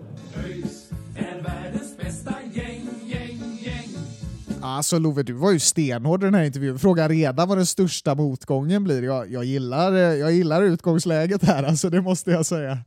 [4.61, 6.79] Alltså Love, du var ju stenhård i den här intervjun.
[6.79, 9.03] Fråga redan vad den största motgången blir.
[9.03, 12.79] Jag, jag, gillar, eh, jag gillar utgångsläget här, alltså det måste jag säga.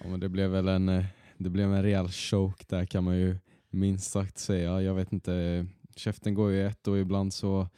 [0.00, 1.04] Ja, men det blev väl en, eh,
[1.38, 3.36] det blev en rejäl choke där kan man ju
[3.70, 4.82] minst sagt säga.
[4.82, 5.66] Jag vet inte,
[5.96, 7.68] käften går ju i ett och ibland så,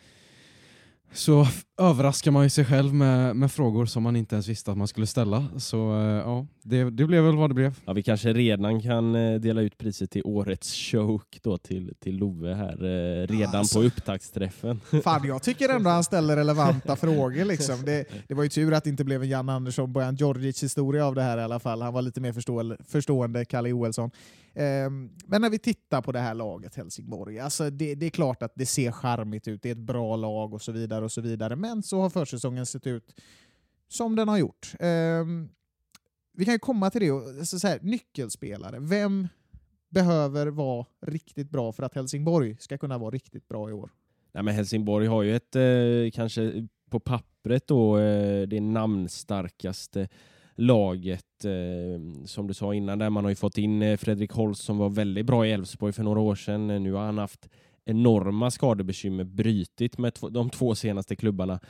[1.13, 1.47] så
[1.79, 4.89] överraskar man ju sig själv med, med frågor som man inte ens visste att man
[4.89, 5.47] skulle ställa.
[5.57, 7.75] Så eh, ja, det, det blev väl vad det blev.
[7.85, 12.17] Ja, vi kanske redan kan eh, dela ut priset till årets choke då till, till
[12.17, 13.81] Love här eh, redan Alltså.
[13.81, 14.81] på upptaktsträffen.
[15.05, 17.45] Fan, jag tycker ändå han ställer relevanta frågor.
[17.45, 17.85] Liksom.
[17.85, 21.07] Det, det var ju tur att det inte blev en Jan Andersson, Bojan Djordjic historia
[21.07, 21.83] av det här i alla fall.
[21.83, 24.11] Han var lite mer förstå förstående, Kalle Joelsson.
[24.55, 28.43] Ehm, men när vi tittar på det här laget, Helsingborg, alltså det, det är klart
[28.43, 31.05] att det ser charmigt ut, det är ett bra lag och så vidare.
[31.05, 31.57] och så vidare.
[31.57, 33.15] Men så har försäsongen sett ut
[33.89, 34.75] som den har gjort.
[34.81, 35.49] Ehm,
[36.33, 38.79] vi kan ju komma till det, och, så här, nyckelspelare.
[38.81, 39.29] Vem
[39.89, 43.91] behöver vara riktigt bra för att Helsingborg ska kunna vara riktigt bra i år?
[44.33, 50.09] Nej, men Helsingborg har ju ett, eh, kanske på pappret då, eh, det namnstarkaste
[50.55, 51.45] laget.
[51.45, 54.79] Eh, som du sa innan, där man har ju fått in eh, Fredrik Holst som
[54.79, 56.71] var väldigt bra i Elfsborg för några år sedan.
[56.71, 57.49] Eh, Nu har han haft
[57.85, 61.61] enorma skadebekymmer, brytit med de två senaste klubbarna.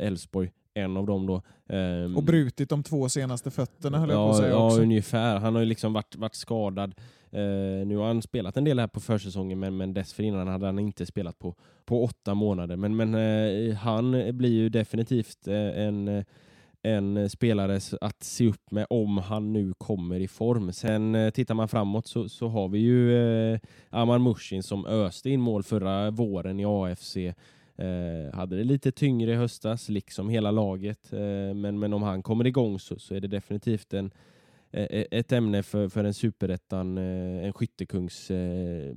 [0.00, 1.42] Elfsborg, en av dem då.
[1.68, 4.82] Ehm, Och brutit de två senaste fötterna höll jag på att Ja, säga ja också.
[4.82, 5.38] ungefär.
[5.38, 6.94] Han har ju liksom varit, varit skadad.
[7.30, 10.78] Eh, nu har han spelat en del här på försäsongen, men, men dessförinnan hade han
[10.78, 11.54] inte spelat på,
[11.84, 12.76] på åtta månader.
[12.76, 15.54] Men, men eh, han blir ju definitivt eh,
[15.86, 16.24] en,
[16.82, 20.72] en eh, spelare att se upp med om han nu kommer i form.
[20.72, 23.16] Sen eh, tittar man framåt så, så har vi ju
[23.52, 23.60] eh,
[23.90, 27.16] Amar Mushin som öste in mål förra våren i AFC.
[27.76, 31.12] Eh, hade det lite tyngre i höstas, liksom hela laget.
[31.12, 34.10] Eh, men, men om han kommer igång så, så är det definitivt en,
[34.70, 38.30] eh, eh, ett ämne för, för en superettan, eh, en skyttekungs...
[38.30, 38.94] Eh,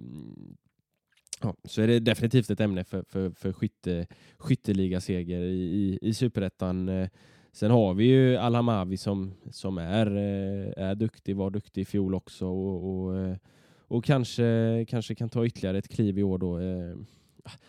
[1.42, 4.08] ja, så är det definitivt ett ämne för, för, för skytte,
[4.38, 6.90] skytteligaseger i, i, i superettan.
[6.90, 7.10] Eh,
[7.56, 12.16] Sen har vi ju Alhamavi som, som är, eh, är duktig, var duktig i fjol
[12.16, 13.36] också och, och, eh,
[13.88, 16.60] och kanske, kanske kan ta ytterligare ett kliv i år då.
[16.60, 16.96] eh.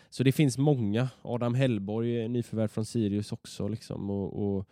[0.09, 1.09] Så det finns många.
[1.21, 3.67] Adam Hellborg, är nyförvärv från Sirius också.
[3.67, 4.65] Liksom, och, och,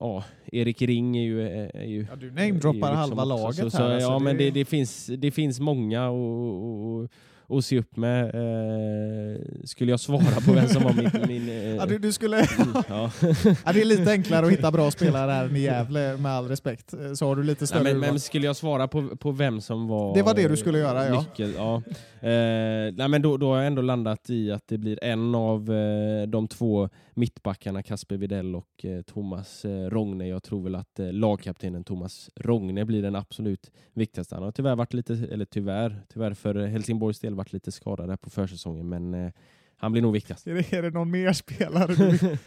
[0.00, 1.42] ja, Erik Ring är ju...
[1.48, 4.36] Är, ju Ja, du namedroppar ju halva laget så, så, här, alltså, ja, det- men
[4.36, 7.08] det, det, finns, det finns många och, och, och,
[7.48, 8.24] och se upp med.
[8.24, 11.10] Eh, skulle jag svara på vem som var min...
[11.28, 12.36] min eh, Ja, du, du skulle...
[12.88, 13.10] ja.
[13.64, 16.94] ja, det är lite enklare att hitta bra spelare här i Gävle, med all respekt.
[17.14, 19.88] Så har du lite större Nej, men, men skulle jag svara på, på vem som
[19.88, 21.20] var Det var det du skulle göra, ja.
[21.20, 21.82] nyckel, ja.
[22.20, 25.72] Eh, nej, men då, då har jag ändå landat i att det blir en av
[25.72, 30.28] eh, de två mittbackarna, Kasper Videll och eh, Thomas eh, Rogne.
[30.28, 34.34] Jag tror väl att eh, lagkaptenen Thomas Rogne blir den absolut viktigaste.
[34.34, 38.16] Han har tyvärr varit lite, eller tyvärr, tyvärr för Helsingborgs del varit lite skadad här
[38.16, 39.32] på försäsongen, men eh,
[39.76, 40.46] han blir nog viktigast.
[40.46, 42.38] Är det, är det någon mer spelare du?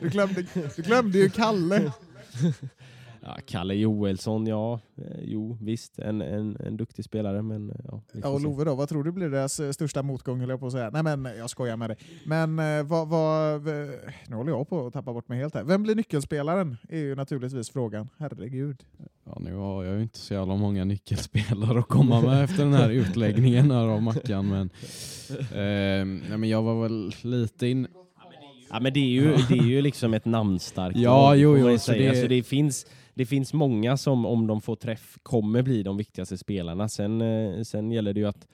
[0.00, 0.44] Du glömde,
[0.76, 1.92] du glömde ju Kalle.
[3.26, 4.80] Ja, Kalle Joelsson, ja.
[4.96, 5.98] Eh, jo, visst.
[5.98, 8.02] En, en, en duktig spelare, men eh, ja.
[8.22, 8.40] Ja, och.
[8.40, 10.90] Love då, vad tror du blir deras eh, största motgång höll jag på att säga.
[10.90, 11.96] Nej men jag skojar med dig.
[12.26, 12.56] Men
[12.88, 13.64] vad, vad,
[14.28, 15.64] nu håller jag på att tappa bort mig helt här.
[15.64, 16.76] Vem blir nyckelspelaren?
[16.88, 18.08] är ju naturligtvis frågan.
[18.18, 18.82] Herregud.
[19.26, 22.74] Ja, nu har jag ju inte så jävla många nyckelspelare att komma med efter den
[22.74, 24.48] här utläggningen här av Mackan.
[24.48, 24.70] Men,
[25.38, 27.86] eh, nej, men jag var väl lite in...
[28.70, 31.70] Ja, men det är ju, det är ju liksom ett namnstarkt Ja, lag, jo, jo,
[31.70, 35.62] ju så det- Så det, finns, det finns många som, om de får träff, kommer
[35.62, 36.88] bli de viktigaste spelarna.
[36.88, 38.48] Sen, eh, sen gäller det ju att...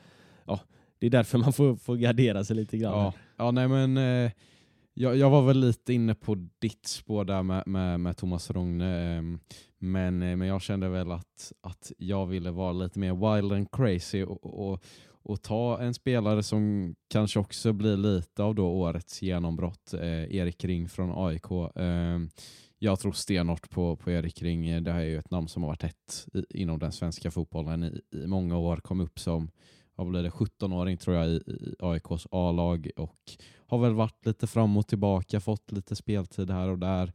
[0.47, 0.61] Ja,
[0.99, 2.93] det är därför man får, får gardera sig lite grann.
[2.93, 4.33] Ja, ja nej men eh,
[4.95, 9.17] jag, jag var väl lite inne på ditt spår där med, med, med Thomas Rogne.
[9.17, 9.23] Eh,
[9.79, 13.71] men, eh, men jag kände väl att, att jag ville vara lite mer wild and
[13.73, 14.85] crazy och, och,
[15.23, 20.65] och ta en spelare som kanske också blir lite av då årets genombrott, eh, Erik
[20.65, 21.51] Ring från AIK.
[21.77, 22.19] Eh,
[22.83, 24.85] jag tror stenhårt på, på Erik Ring.
[24.85, 27.85] Det här är ju ett namn som har varit hett i, inom den svenska fotbollen
[27.85, 28.77] i, i många år.
[28.77, 29.51] Kom upp som
[29.95, 33.19] vad blir det, 17-åring tror jag i, i AIKs A-lag och
[33.67, 37.13] har väl varit lite fram och tillbaka, fått lite speltid här och där.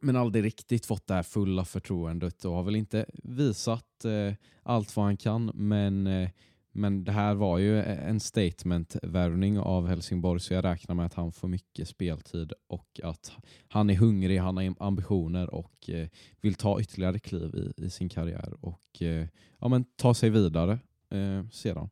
[0.00, 4.96] Men aldrig riktigt fått det här fulla förtroendet och har väl inte visat eh, allt
[4.96, 5.50] vad han kan.
[5.54, 6.30] Men, eh,
[6.76, 11.32] men det här var ju en statement-värvning av Helsingborg så jag räknar med att han
[11.32, 13.32] får mycket speltid och att
[13.68, 16.08] han är hungrig, han har ambitioner och eh,
[16.40, 19.26] vill ta ytterligare kliv i, i sin karriär och eh,
[19.58, 20.78] ja, men ta sig vidare
[21.10, 21.90] eh, sedan.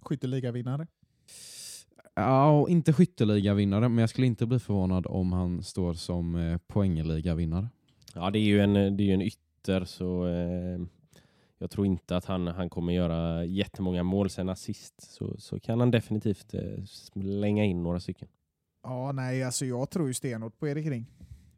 [0.00, 0.86] Skytteligavinnare.
[2.14, 6.58] Ja, och inte skytteligavinnare, men jag skulle inte bli förvånad om han står som eh,
[6.66, 7.68] poängligavinnare.
[8.14, 10.78] Ja, det är ju en, det är ju en ytter, så eh,
[11.58, 15.00] jag tror inte att han, han kommer göra jättemånga mål sen assist.
[15.00, 18.28] Så, så kan han definitivt eh, slänga in några stycken.
[18.82, 21.06] Ja, nej, alltså jag tror ju stenhårt på Erik Ring.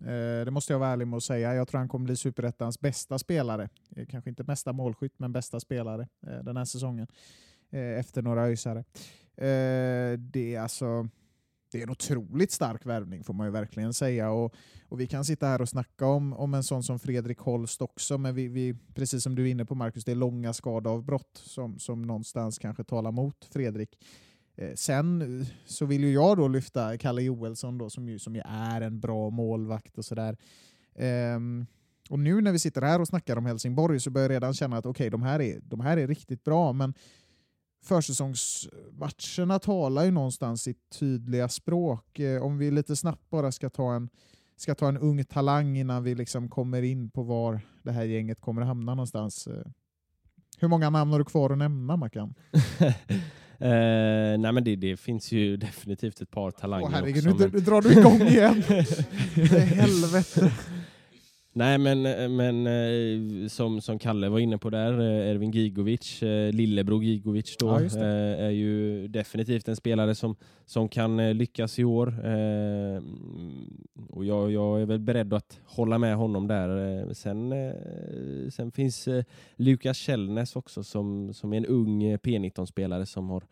[0.01, 1.55] Eh, det måste jag vara ärlig med att säga.
[1.55, 3.69] Jag tror han kommer bli Superettans bästa spelare.
[3.97, 7.07] Eh, kanske inte mesta målskytt, men bästa spelare eh, den här säsongen.
[7.71, 8.79] Eh, efter några ösare.
[9.37, 11.09] Eh, det är alltså
[11.71, 14.31] det är en otroligt stark värvning får man ju verkligen säga.
[14.31, 14.55] Och,
[14.89, 18.19] och Vi kan sitta här och snacka om, om en sån som Fredrik Holst också,
[18.19, 21.79] men vi, vi, precis som du är inne på Marcus, det är långa skadeavbrott som,
[21.79, 23.99] som någonstans kanske talar mot Fredrik.
[24.57, 28.43] Eh, sen så vill ju jag då lyfta Kalle Joelsson då, som, ju, som ju
[28.45, 30.37] är en bra målvakt och sådär.
[30.95, 31.67] Ehm,
[32.11, 34.77] och nu när vi sitter här och snackar om Helsingborg så börjar jag redan känna
[34.77, 36.95] att okej, de, här är, de här är riktigt bra, men
[37.85, 42.19] försäsongsmatcherna talar ju någonstans sitt tydliga språk.
[42.19, 44.09] Eh, om vi lite snabbt bara ska ta en
[44.57, 48.41] ska ta en ung talang innan vi liksom kommer in på var det här gänget
[48.41, 49.47] kommer att hamna någonstans.
[49.47, 49.63] Eh,
[50.59, 52.35] Hur många namn har du kvar att nämna, Mackan?
[53.61, 57.45] Eh, nej men det, det finns ju definitivt ett par talanger Åh, herregud, också.
[57.47, 58.63] nu, nu drar du igång igen!
[59.77, 60.53] Helvete!
[61.59, 62.03] Nej men,
[62.37, 67.57] men eh, som, som Kalle var inne på där, eh, Ervin Gigovic, eh, lillebror Gigovic
[67.59, 70.37] då, Ja, eh, är ju definitivt en spelare som,
[70.67, 72.09] som kan eh, lyckas i år.
[72.09, 73.03] Eh,
[74.11, 76.99] och jag, jag är väl beredd att hålla med honom där.
[76.99, 79.25] Eh, sen, eh, sen finns eh,
[79.57, 83.43] Lukas Källnäs också som, som är en ung eh, P19-spelare som har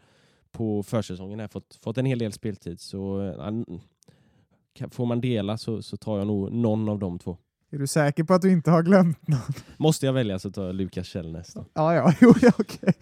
[0.53, 2.81] på försäsongen här fått, fått en hel del speltid.
[2.81, 7.37] Så eh, får man dela så, så tar jag nog någon av de två.
[7.71, 9.41] Är du säker på att du inte har glömt någon?
[9.77, 11.65] Måste jag välja så tar jag Lukas Källnäs då.
[11.75, 12.93] Ja, ja, jo, ja okej.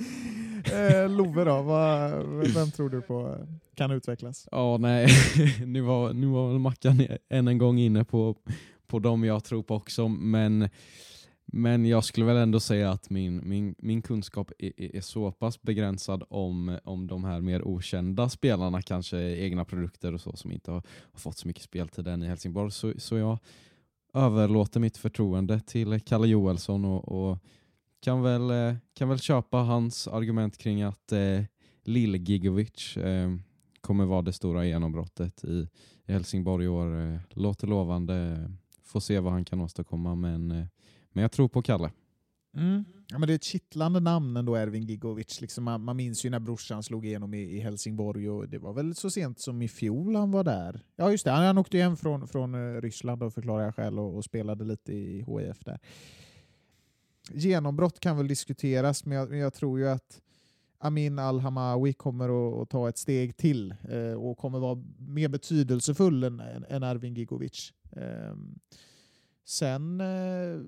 [0.72, 2.10] Eh, Love då, vad,
[2.54, 3.36] vem tror du på
[3.74, 4.48] kan utvecklas?
[4.50, 5.08] Ja, nej,
[5.66, 8.36] nu var, nu var väl Mackan än en gång inne på,
[8.86, 10.68] på dem jag tror på också, men,
[11.46, 15.32] men jag skulle väl ändå säga att min, min, min kunskap är, är- är så
[15.32, 20.52] pass begränsad om, om de här mer okända spelarna, kanske egna produkter och så, som
[20.52, 20.82] inte har,
[21.12, 23.38] har fått så mycket speltid än i Helsingborg, så, så jag
[24.14, 27.38] överlåter mitt förtroende till Kalle Joelsson och, och
[28.00, 31.42] kan, väl, eh, kan väl köpa hans argument kring att eh,
[31.84, 33.36] Lill-Gigovic eh,
[33.80, 35.68] kommer vara det stora genombrottet i,
[36.06, 37.00] i Helsingborg i år.
[37.00, 38.48] Eh, låter lovande,
[38.82, 40.66] får se vad han kan åstadkomma men, eh,
[41.12, 41.90] men jag tror på Kalle.
[42.56, 42.84] Mm.
[43.08, 45.40] Ja, men det är ett kittlande namn ändå, Ervin Gigovic.
[45.40, 48.72] Liksom man, man minns ju när brorsan slog igenom i, i Helsingborg och det var
[48.72, 50.80] väl så sent som i fjol han var där.
[50.96, 54.00] Ja just det, han, han åkte hem från, från eh, Ryssland och förklarar jag själv
[54.00, 55.78] och, och spelade lite i HIF där.
[57.32, 60.20] Genombrott kan väl diskuteras, men jag, men jag tror ju att
[60.78, 66.24] Amin Al-Hamawi kommer att, att ta ett steg till eh, och kommer vara mer betydelsefull
[66.24, 67.72] än, än, än Ervin Gigovic.
[67.92, 68.34] Eh,
[69.46, 70.60] Sen, eh,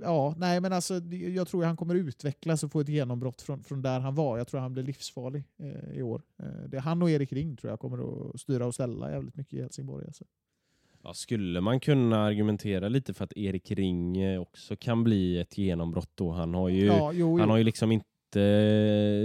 [0.00, 3.82] ja, nej men alltså jag tror han kommer utvecklas och få ett genombrott från, från
[3.82, 4.38] där han var.
[4.38, 6.22] Jag tror han blir livsfarlig eh, i år.
[6.38, 9.52] Eh, det han och Erik Ring tror jag kommer att styra och ställa jävligt mycket
[9.54, 10.06] i Helsingborg.
[10.06, 10.24] Alltså.
[11.02, 15.58] Ja, skulle man kunna argumentera lite för att Erik Ring eh, också kan bli ett
[15.58, 16.30] genombrott då?
[16.30, 17.50] Han har ju, Ja, jo, han jo.
[17.52, 18.06] har ju liksom inte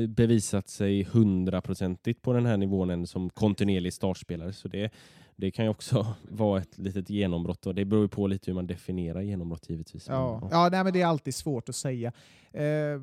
[0.10, 4.54] bevisat sig hundraprocentigt på den här nivån än som kontinuerlig startspelare.
[4.54, 4.92] Så det,
[5.36, 8.56] det kan ju också vara ett litet genombrott och det beror ju på lite hur
[8.56, 10.08] man definierar genombrott givetvis.
[10.08, 12.12] Ja, Men, ja nej, men det är alltid svårt att säga.
[12.52, 13.02] Eh,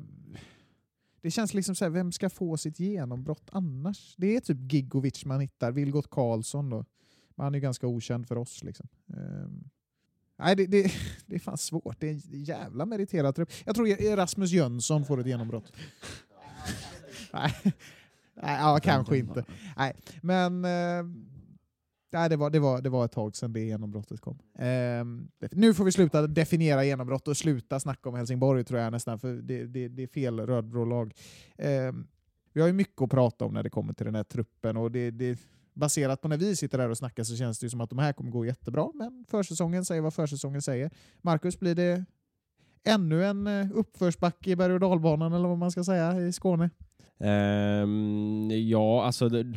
[1.21, 4.15] det känns liksom så här, vem ska få sitt genombrott annars?
[4.17, 6.85] Det är typ Gigovic man hittar, Vilgot Karlsson då.
[7.35, 8.63] Men han är ju ganska okänd för oss.
[8.63, 8.87] Liksom.
[9.09, 9.49] Eh,
[10.39, 10.91] nej, det, det,
[11.25, 11.99] det är fan svårt.
[11.99, 13.49] Det är en jävla meriterad trupp.
[13.65, 15.73] Jag tror Erasmus Jönsson får ett genombrott.
[17.33, 17.53] nej
[18.35, 19.45] ja, kanske inte.
[19.77, 21.03] Nej, men eh,
[22.13, 24.39] nej, det, var, det, var, det var ett tag sedan det genombrottet kom.
[24.55, 25.05] Eh,
[25.51, 29.33] nu får vi sluta definiera genombrott och sluta snacka om Helsingborg tror jag nästan, för
[29.33, 31.13] det, det, det är fel rödblå lag.
[31.57, 31.93] Eh,
[32.53, 34.91] vi har ju mycket att prata om när det kommer till den här truppen och
[34.91, 35.39] det, det,
[35.73, 37.99] baserat på när vi sitter där och snackar så känns det ju som att de
[37.99, 40.91] här kommer gå jättebra, men försäsongen säger vad försäsongen säger.
[41.21, 42.05] Marcus, blir det
[42.83, 46.69] ännu en eh, uppförsbacke i berg och dalbanan eller vad man ska säga i Skåne?
[47.17, 49.53] Um, ja, alltså det,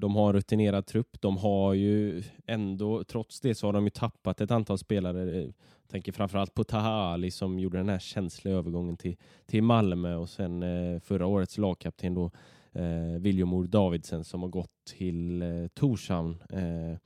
[0.00, 1.20] de har en rutinerad trupp.
[1.20, 5.40] De har ju ändå, trots det så har de ju tappat ett antal spelare.
[5.42, 5.52] Jag
[5.90, 9.16] tänker framförallt på Taha Ali som gjorde den här känsliga övergången till,
[9.46, 12.30] till Malmö och sen eh, förra årets lagkapten då
[12.72, 16.36] eh, Viljomor Davidsen som har gått till eh, Torshavn.
[16.50, 16.98] Eh,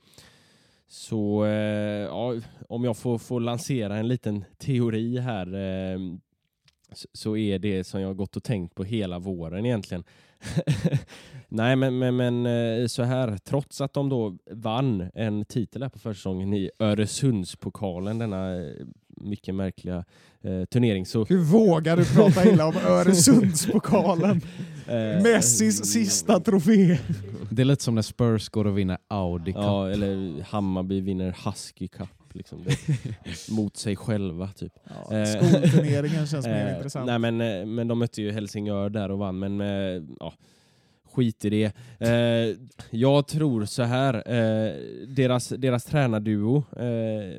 [0.87, 1.51] så eh,
[2.05, 2.35] ja,
[2.69, 5.99] om jag får, får lansera en liten teori här eh,
[6.93, 10.03] så- så är det som jag har gått och tänkt på hela våren egentligen.
[11.53, 15.89] Nej, men, men, men eh, så här, trots att de då vann en titel här
[15.89, 18.71] på försäsongen i Öresundspokalen, denna eh,
[19.07, 20.05] mycket märkliga
[20.41, 21.05] eh, turnering.
[21.05, 21.25] Så...
[21.25, 24.41] Hur vågar du prata illa om Öresundspokalen?
[24.87, 26.97] Eh, Messis sista trofé.
[27.49, 29.61] Det är lite som när Spurs går och vinner Audi Cup.
[29.63, 32.09] Ja, eller Hammarby vinner Husky Cup.
[32.35, 32.63] Liksom.
[32.63, 32.77] Det,
[33.51, 34.73] mot sig själva typ.
[34.83, 37.05] Ja, Eh, skolturneringen känns mer eh, intressant.
[37.05, 39.59] Nej, men, eh, men de mötte ju Helsingör där och vann, men
[40.19, 40.33] ja,
[41.13, 41.71] skit i det.
[42.89, 44.13] Jag tror så här,
[45.07, 46.63] deras, deras tränarduo,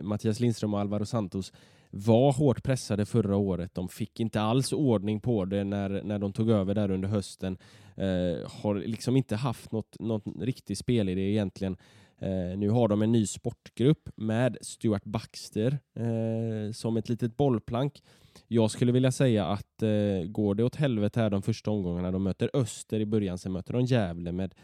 [0.02, 1.52] Mattias Lindström och Alvaro Santos,
[1.90, 3.74] var hårt pressade förra året.
[3.74, 7.59] De fick inte alls ordning på det när, när de tog över där under hösten.
[7.97, 11.77] Eh, har liksom inte haft något, något riktigt spelidé egentligen.
[12.23, 18.03] Eh, nu har de en ny sportgrupp med Stuart Baxter eh, som ett litet bollplank.
[18.49, 22.23] Jag skulle vilja säga att eh, går det åt helvete här de första omgångarna, de
[22.23, 24.55] möter Öster i början, sen möter de Gävle med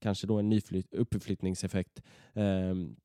[0.00, 2.02] kanske då en nyflytt, uppflyttningseffekt.
[2.34, 2.96] Ehm,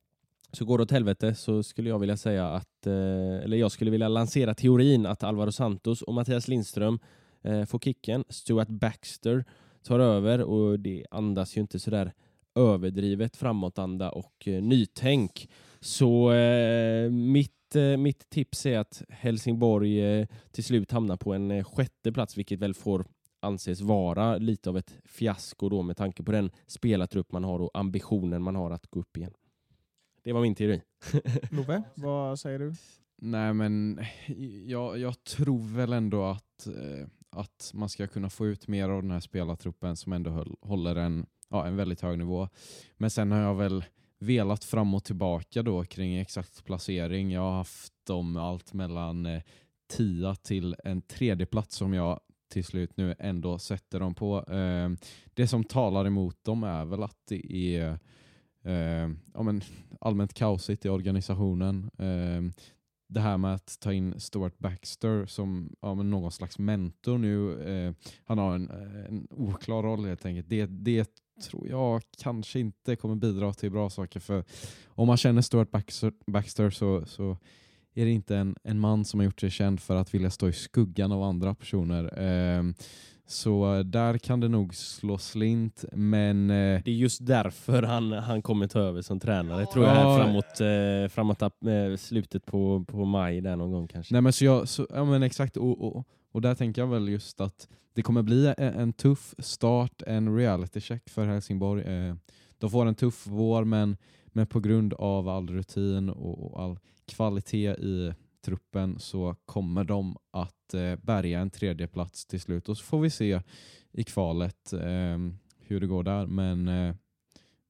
[0.52, 3.90] så går det åt helvete så skulle jag vilja säga att, eh, eller jag skulle
[3.90, 6.98] vilja lansera teorin att Alvaro Santos och Mattias Lindström
[7.42, 8.24] eh, får kicken.
[8.28, 9.44] Stuart Baxter
[9.82, 12.12] tar över och det andas ju inte sådär
[12.54, 15.50] överdrivet framåtanda och eh, nytänk.
[15.80, 21.50] Så eh, mitt, eh, mitt tips är att Helsingborg eh, till slut hamnar på en
[21.50, 23.04] eh, sjätte plats, vilket väl får
[23.40, 27.70] anses vara lite av ett fiasko då med tanke på den spelartrupp man har och
[27.74, 29.32] ambitionen man har att gå upp igen.
[30.22, 30.82] Det var min teori.
[31.50, 32.74] Love, vad säger du?
[33.20, 34.00] Nej men
[34.66, 39.02] jag, jag tror väl ändå att, eh, att man ska kunna få ut mer av
[39.02, 42.48] den här spelartruppen som ändå höll, håller en, ja, en väldigt hög nivå.
[42.96, 43.84] Men sen har jag väl
[44.18, 47.32] velat fram och tillbaka då kring exakt placering.
[47.32, 49.42] Jag har haft dem allt mellan eh,
[49.96, 54.44] tia till en tredje plats som jag till slut nu ändå sätter dem på.
[54.44, 54.90] Eh,
[55.34, 57.98] det som talar emot dem är väl att det är
[58.64, 59.62] eh, ja, men
[60.00, 61.90] allmänt kaosigt i organisationen.
[61.98, 62.62] Eh,
[63.08, 67.62] det här med att ta in Stuart Baxter som ja, men någon slags mentor nu.
[67.62, 67.94] Eh,
[68.24, 68.70] han har en,
[69.08, 70.48] en oklar roll helt enkelt.
[70.48, 74.20] Det, det tror jag kanske inte kommer bidra till bra saker.
[74.20, 74.44] För
[74.86, 77.36] om man känner Stuart Baxter, Baxter så, så
[77.94, 80.48] är det inte en, en man som har gjort sig känd för att vilja stå
[80.48, 82.22] i skuggan av andra personer.
[82.58, 82.62] Eh,
[83.26, 86.50] så där kan det nog slå slint, men...
[86.50, 90.16] Eh, Det är just därför han, han kommer ta över som tränare, tror jag, Ja.
[90.16, 94.14] framåt, eh, framåt eh, slutet på, på maj där någon gång kanske.
[94.14, 96.04] Nej men så jag, så, ja men exakt, och, och,
[96.38, 100.36] och där tänker jag väl just att det kommer bli e, en, tuff start, en
[100.36, 101.82] reality check för Helsingborg.
[101.82, 102.14] Eh,
[102.58, 103.96] de får en tuff vår men,
[104.26, 110.74] men på grund av all rutin och, all kvalitet i truppen så kommer de att
[110.74, 113.40] eh, bärga en tredje plats till slut och så får vi se
[113.92, 115.18] i kvalet eh,
[115.60, 116.26] hur det går där.
[116.26, 116.64] Men,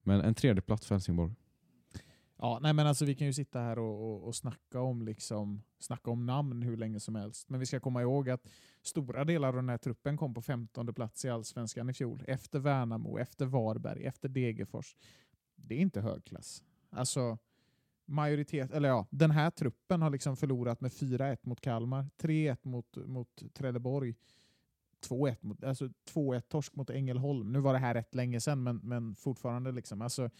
[0.02, 1.32] men en tredje plats för Helsingborg.
[2.40, 5.62] Ja, nej men alltså vi kan ju sitta här och, och, och snacka, om liksom,
[5.78, 7.48] snacka om namn hur länge som helst.
[7.48, 8.46] Men vi ska komma ihåg att
[8.82, 12.24] stora delar av den här truppen kom på 15 plats i Allsvenskan i fjol.
[12.26, 14.96] Efter Värnamo, efter Varberg, efter Degerfors.
[15.56, 16.62] Det är inte högklass.
[16.90, 17.38] Alltså,
[18.04, 22.96] majoritet, eller ja, den här truppen har liksom förlorat med 4-1 mot Kalmar, 3-1 mot,
[22.96, 24.14] mot Trelleborg,
[25.08, 27.52] 2-1 mot, alltså 2-1 torsk mot Ängelholm.
[27.52, 30.02] Nu var det här rätt länge sedan, men, men fortfarande liksom.
[30.02, 30.30] Alltså,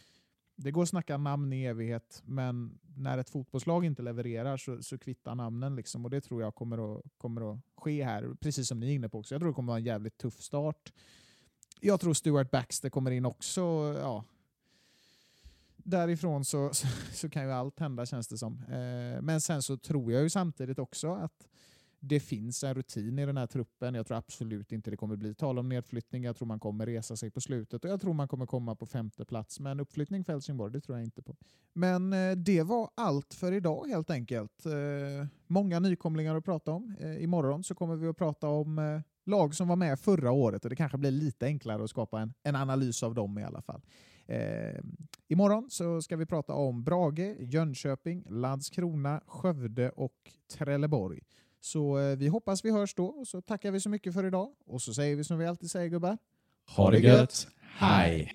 [0.60, 4.98] det går att snacka namn i evighet, men när ett fotbollslag inte levererar så, så
[4.98, 5.76] kvittar namnen.
[5.76, 8.94] Liksom, och det tror jag kommer att, kommer att ske här, precis som ni är
[8.94, 9.34] inne på också.
[9.34, 10.92] Jag tror det kommer att vara en jävligt tuff start.
[11.80, 13.60] Jag tror Stuart Baxter kommer in också.
[14.00, 14.24] Ja,
[15.76, 18.62] därifrån så, så, så, kan ju allt hända känns det som.
[18.64, 21.48] Eh, men sen så tror jag ju samtidigt också att
[22.00, 23.94] det finns en rutin i den här truppen.
[23.94, 26.24] Jag tror absolut inte det kommer bli tal om nedflyttning.
[26.24, 28.86] Jag tror man kommer resa sig på slutet och jag tror man kommer komma på
[28.86, 29.60] femte plats.
[29.60, 31.36] Men uppflyttning för Helsingborg, det tror jag inte på.
[31.72, 34.66] Men eh, det var allt för idag helt enkelt.
[34.66, 36.96] Eh, många nykomlingar att prata om.
[37.00, 40.70] Eh, imorgon så kommer vi att prata om lag som var med förra året och
[40.70, 43.82] det kanske blir lite enklare att skapa en, en analys av dem i alla fall.
[44.28, 44.80] Eh,
[45.28, 51.20] imorgon så ska vi prata om Brage, Jönköping, Landskrona, Skövde och Trelleborg.
[51.60, 54.52] Så eh, vi hoppas vi hörs då och så tackar vi så mycket för idag
[54.66, 56.18] och så säger vi som vi alltid säger gubbar.
[56.76, 57.48] Ha det gött.
[57.60, 58.34] Hej!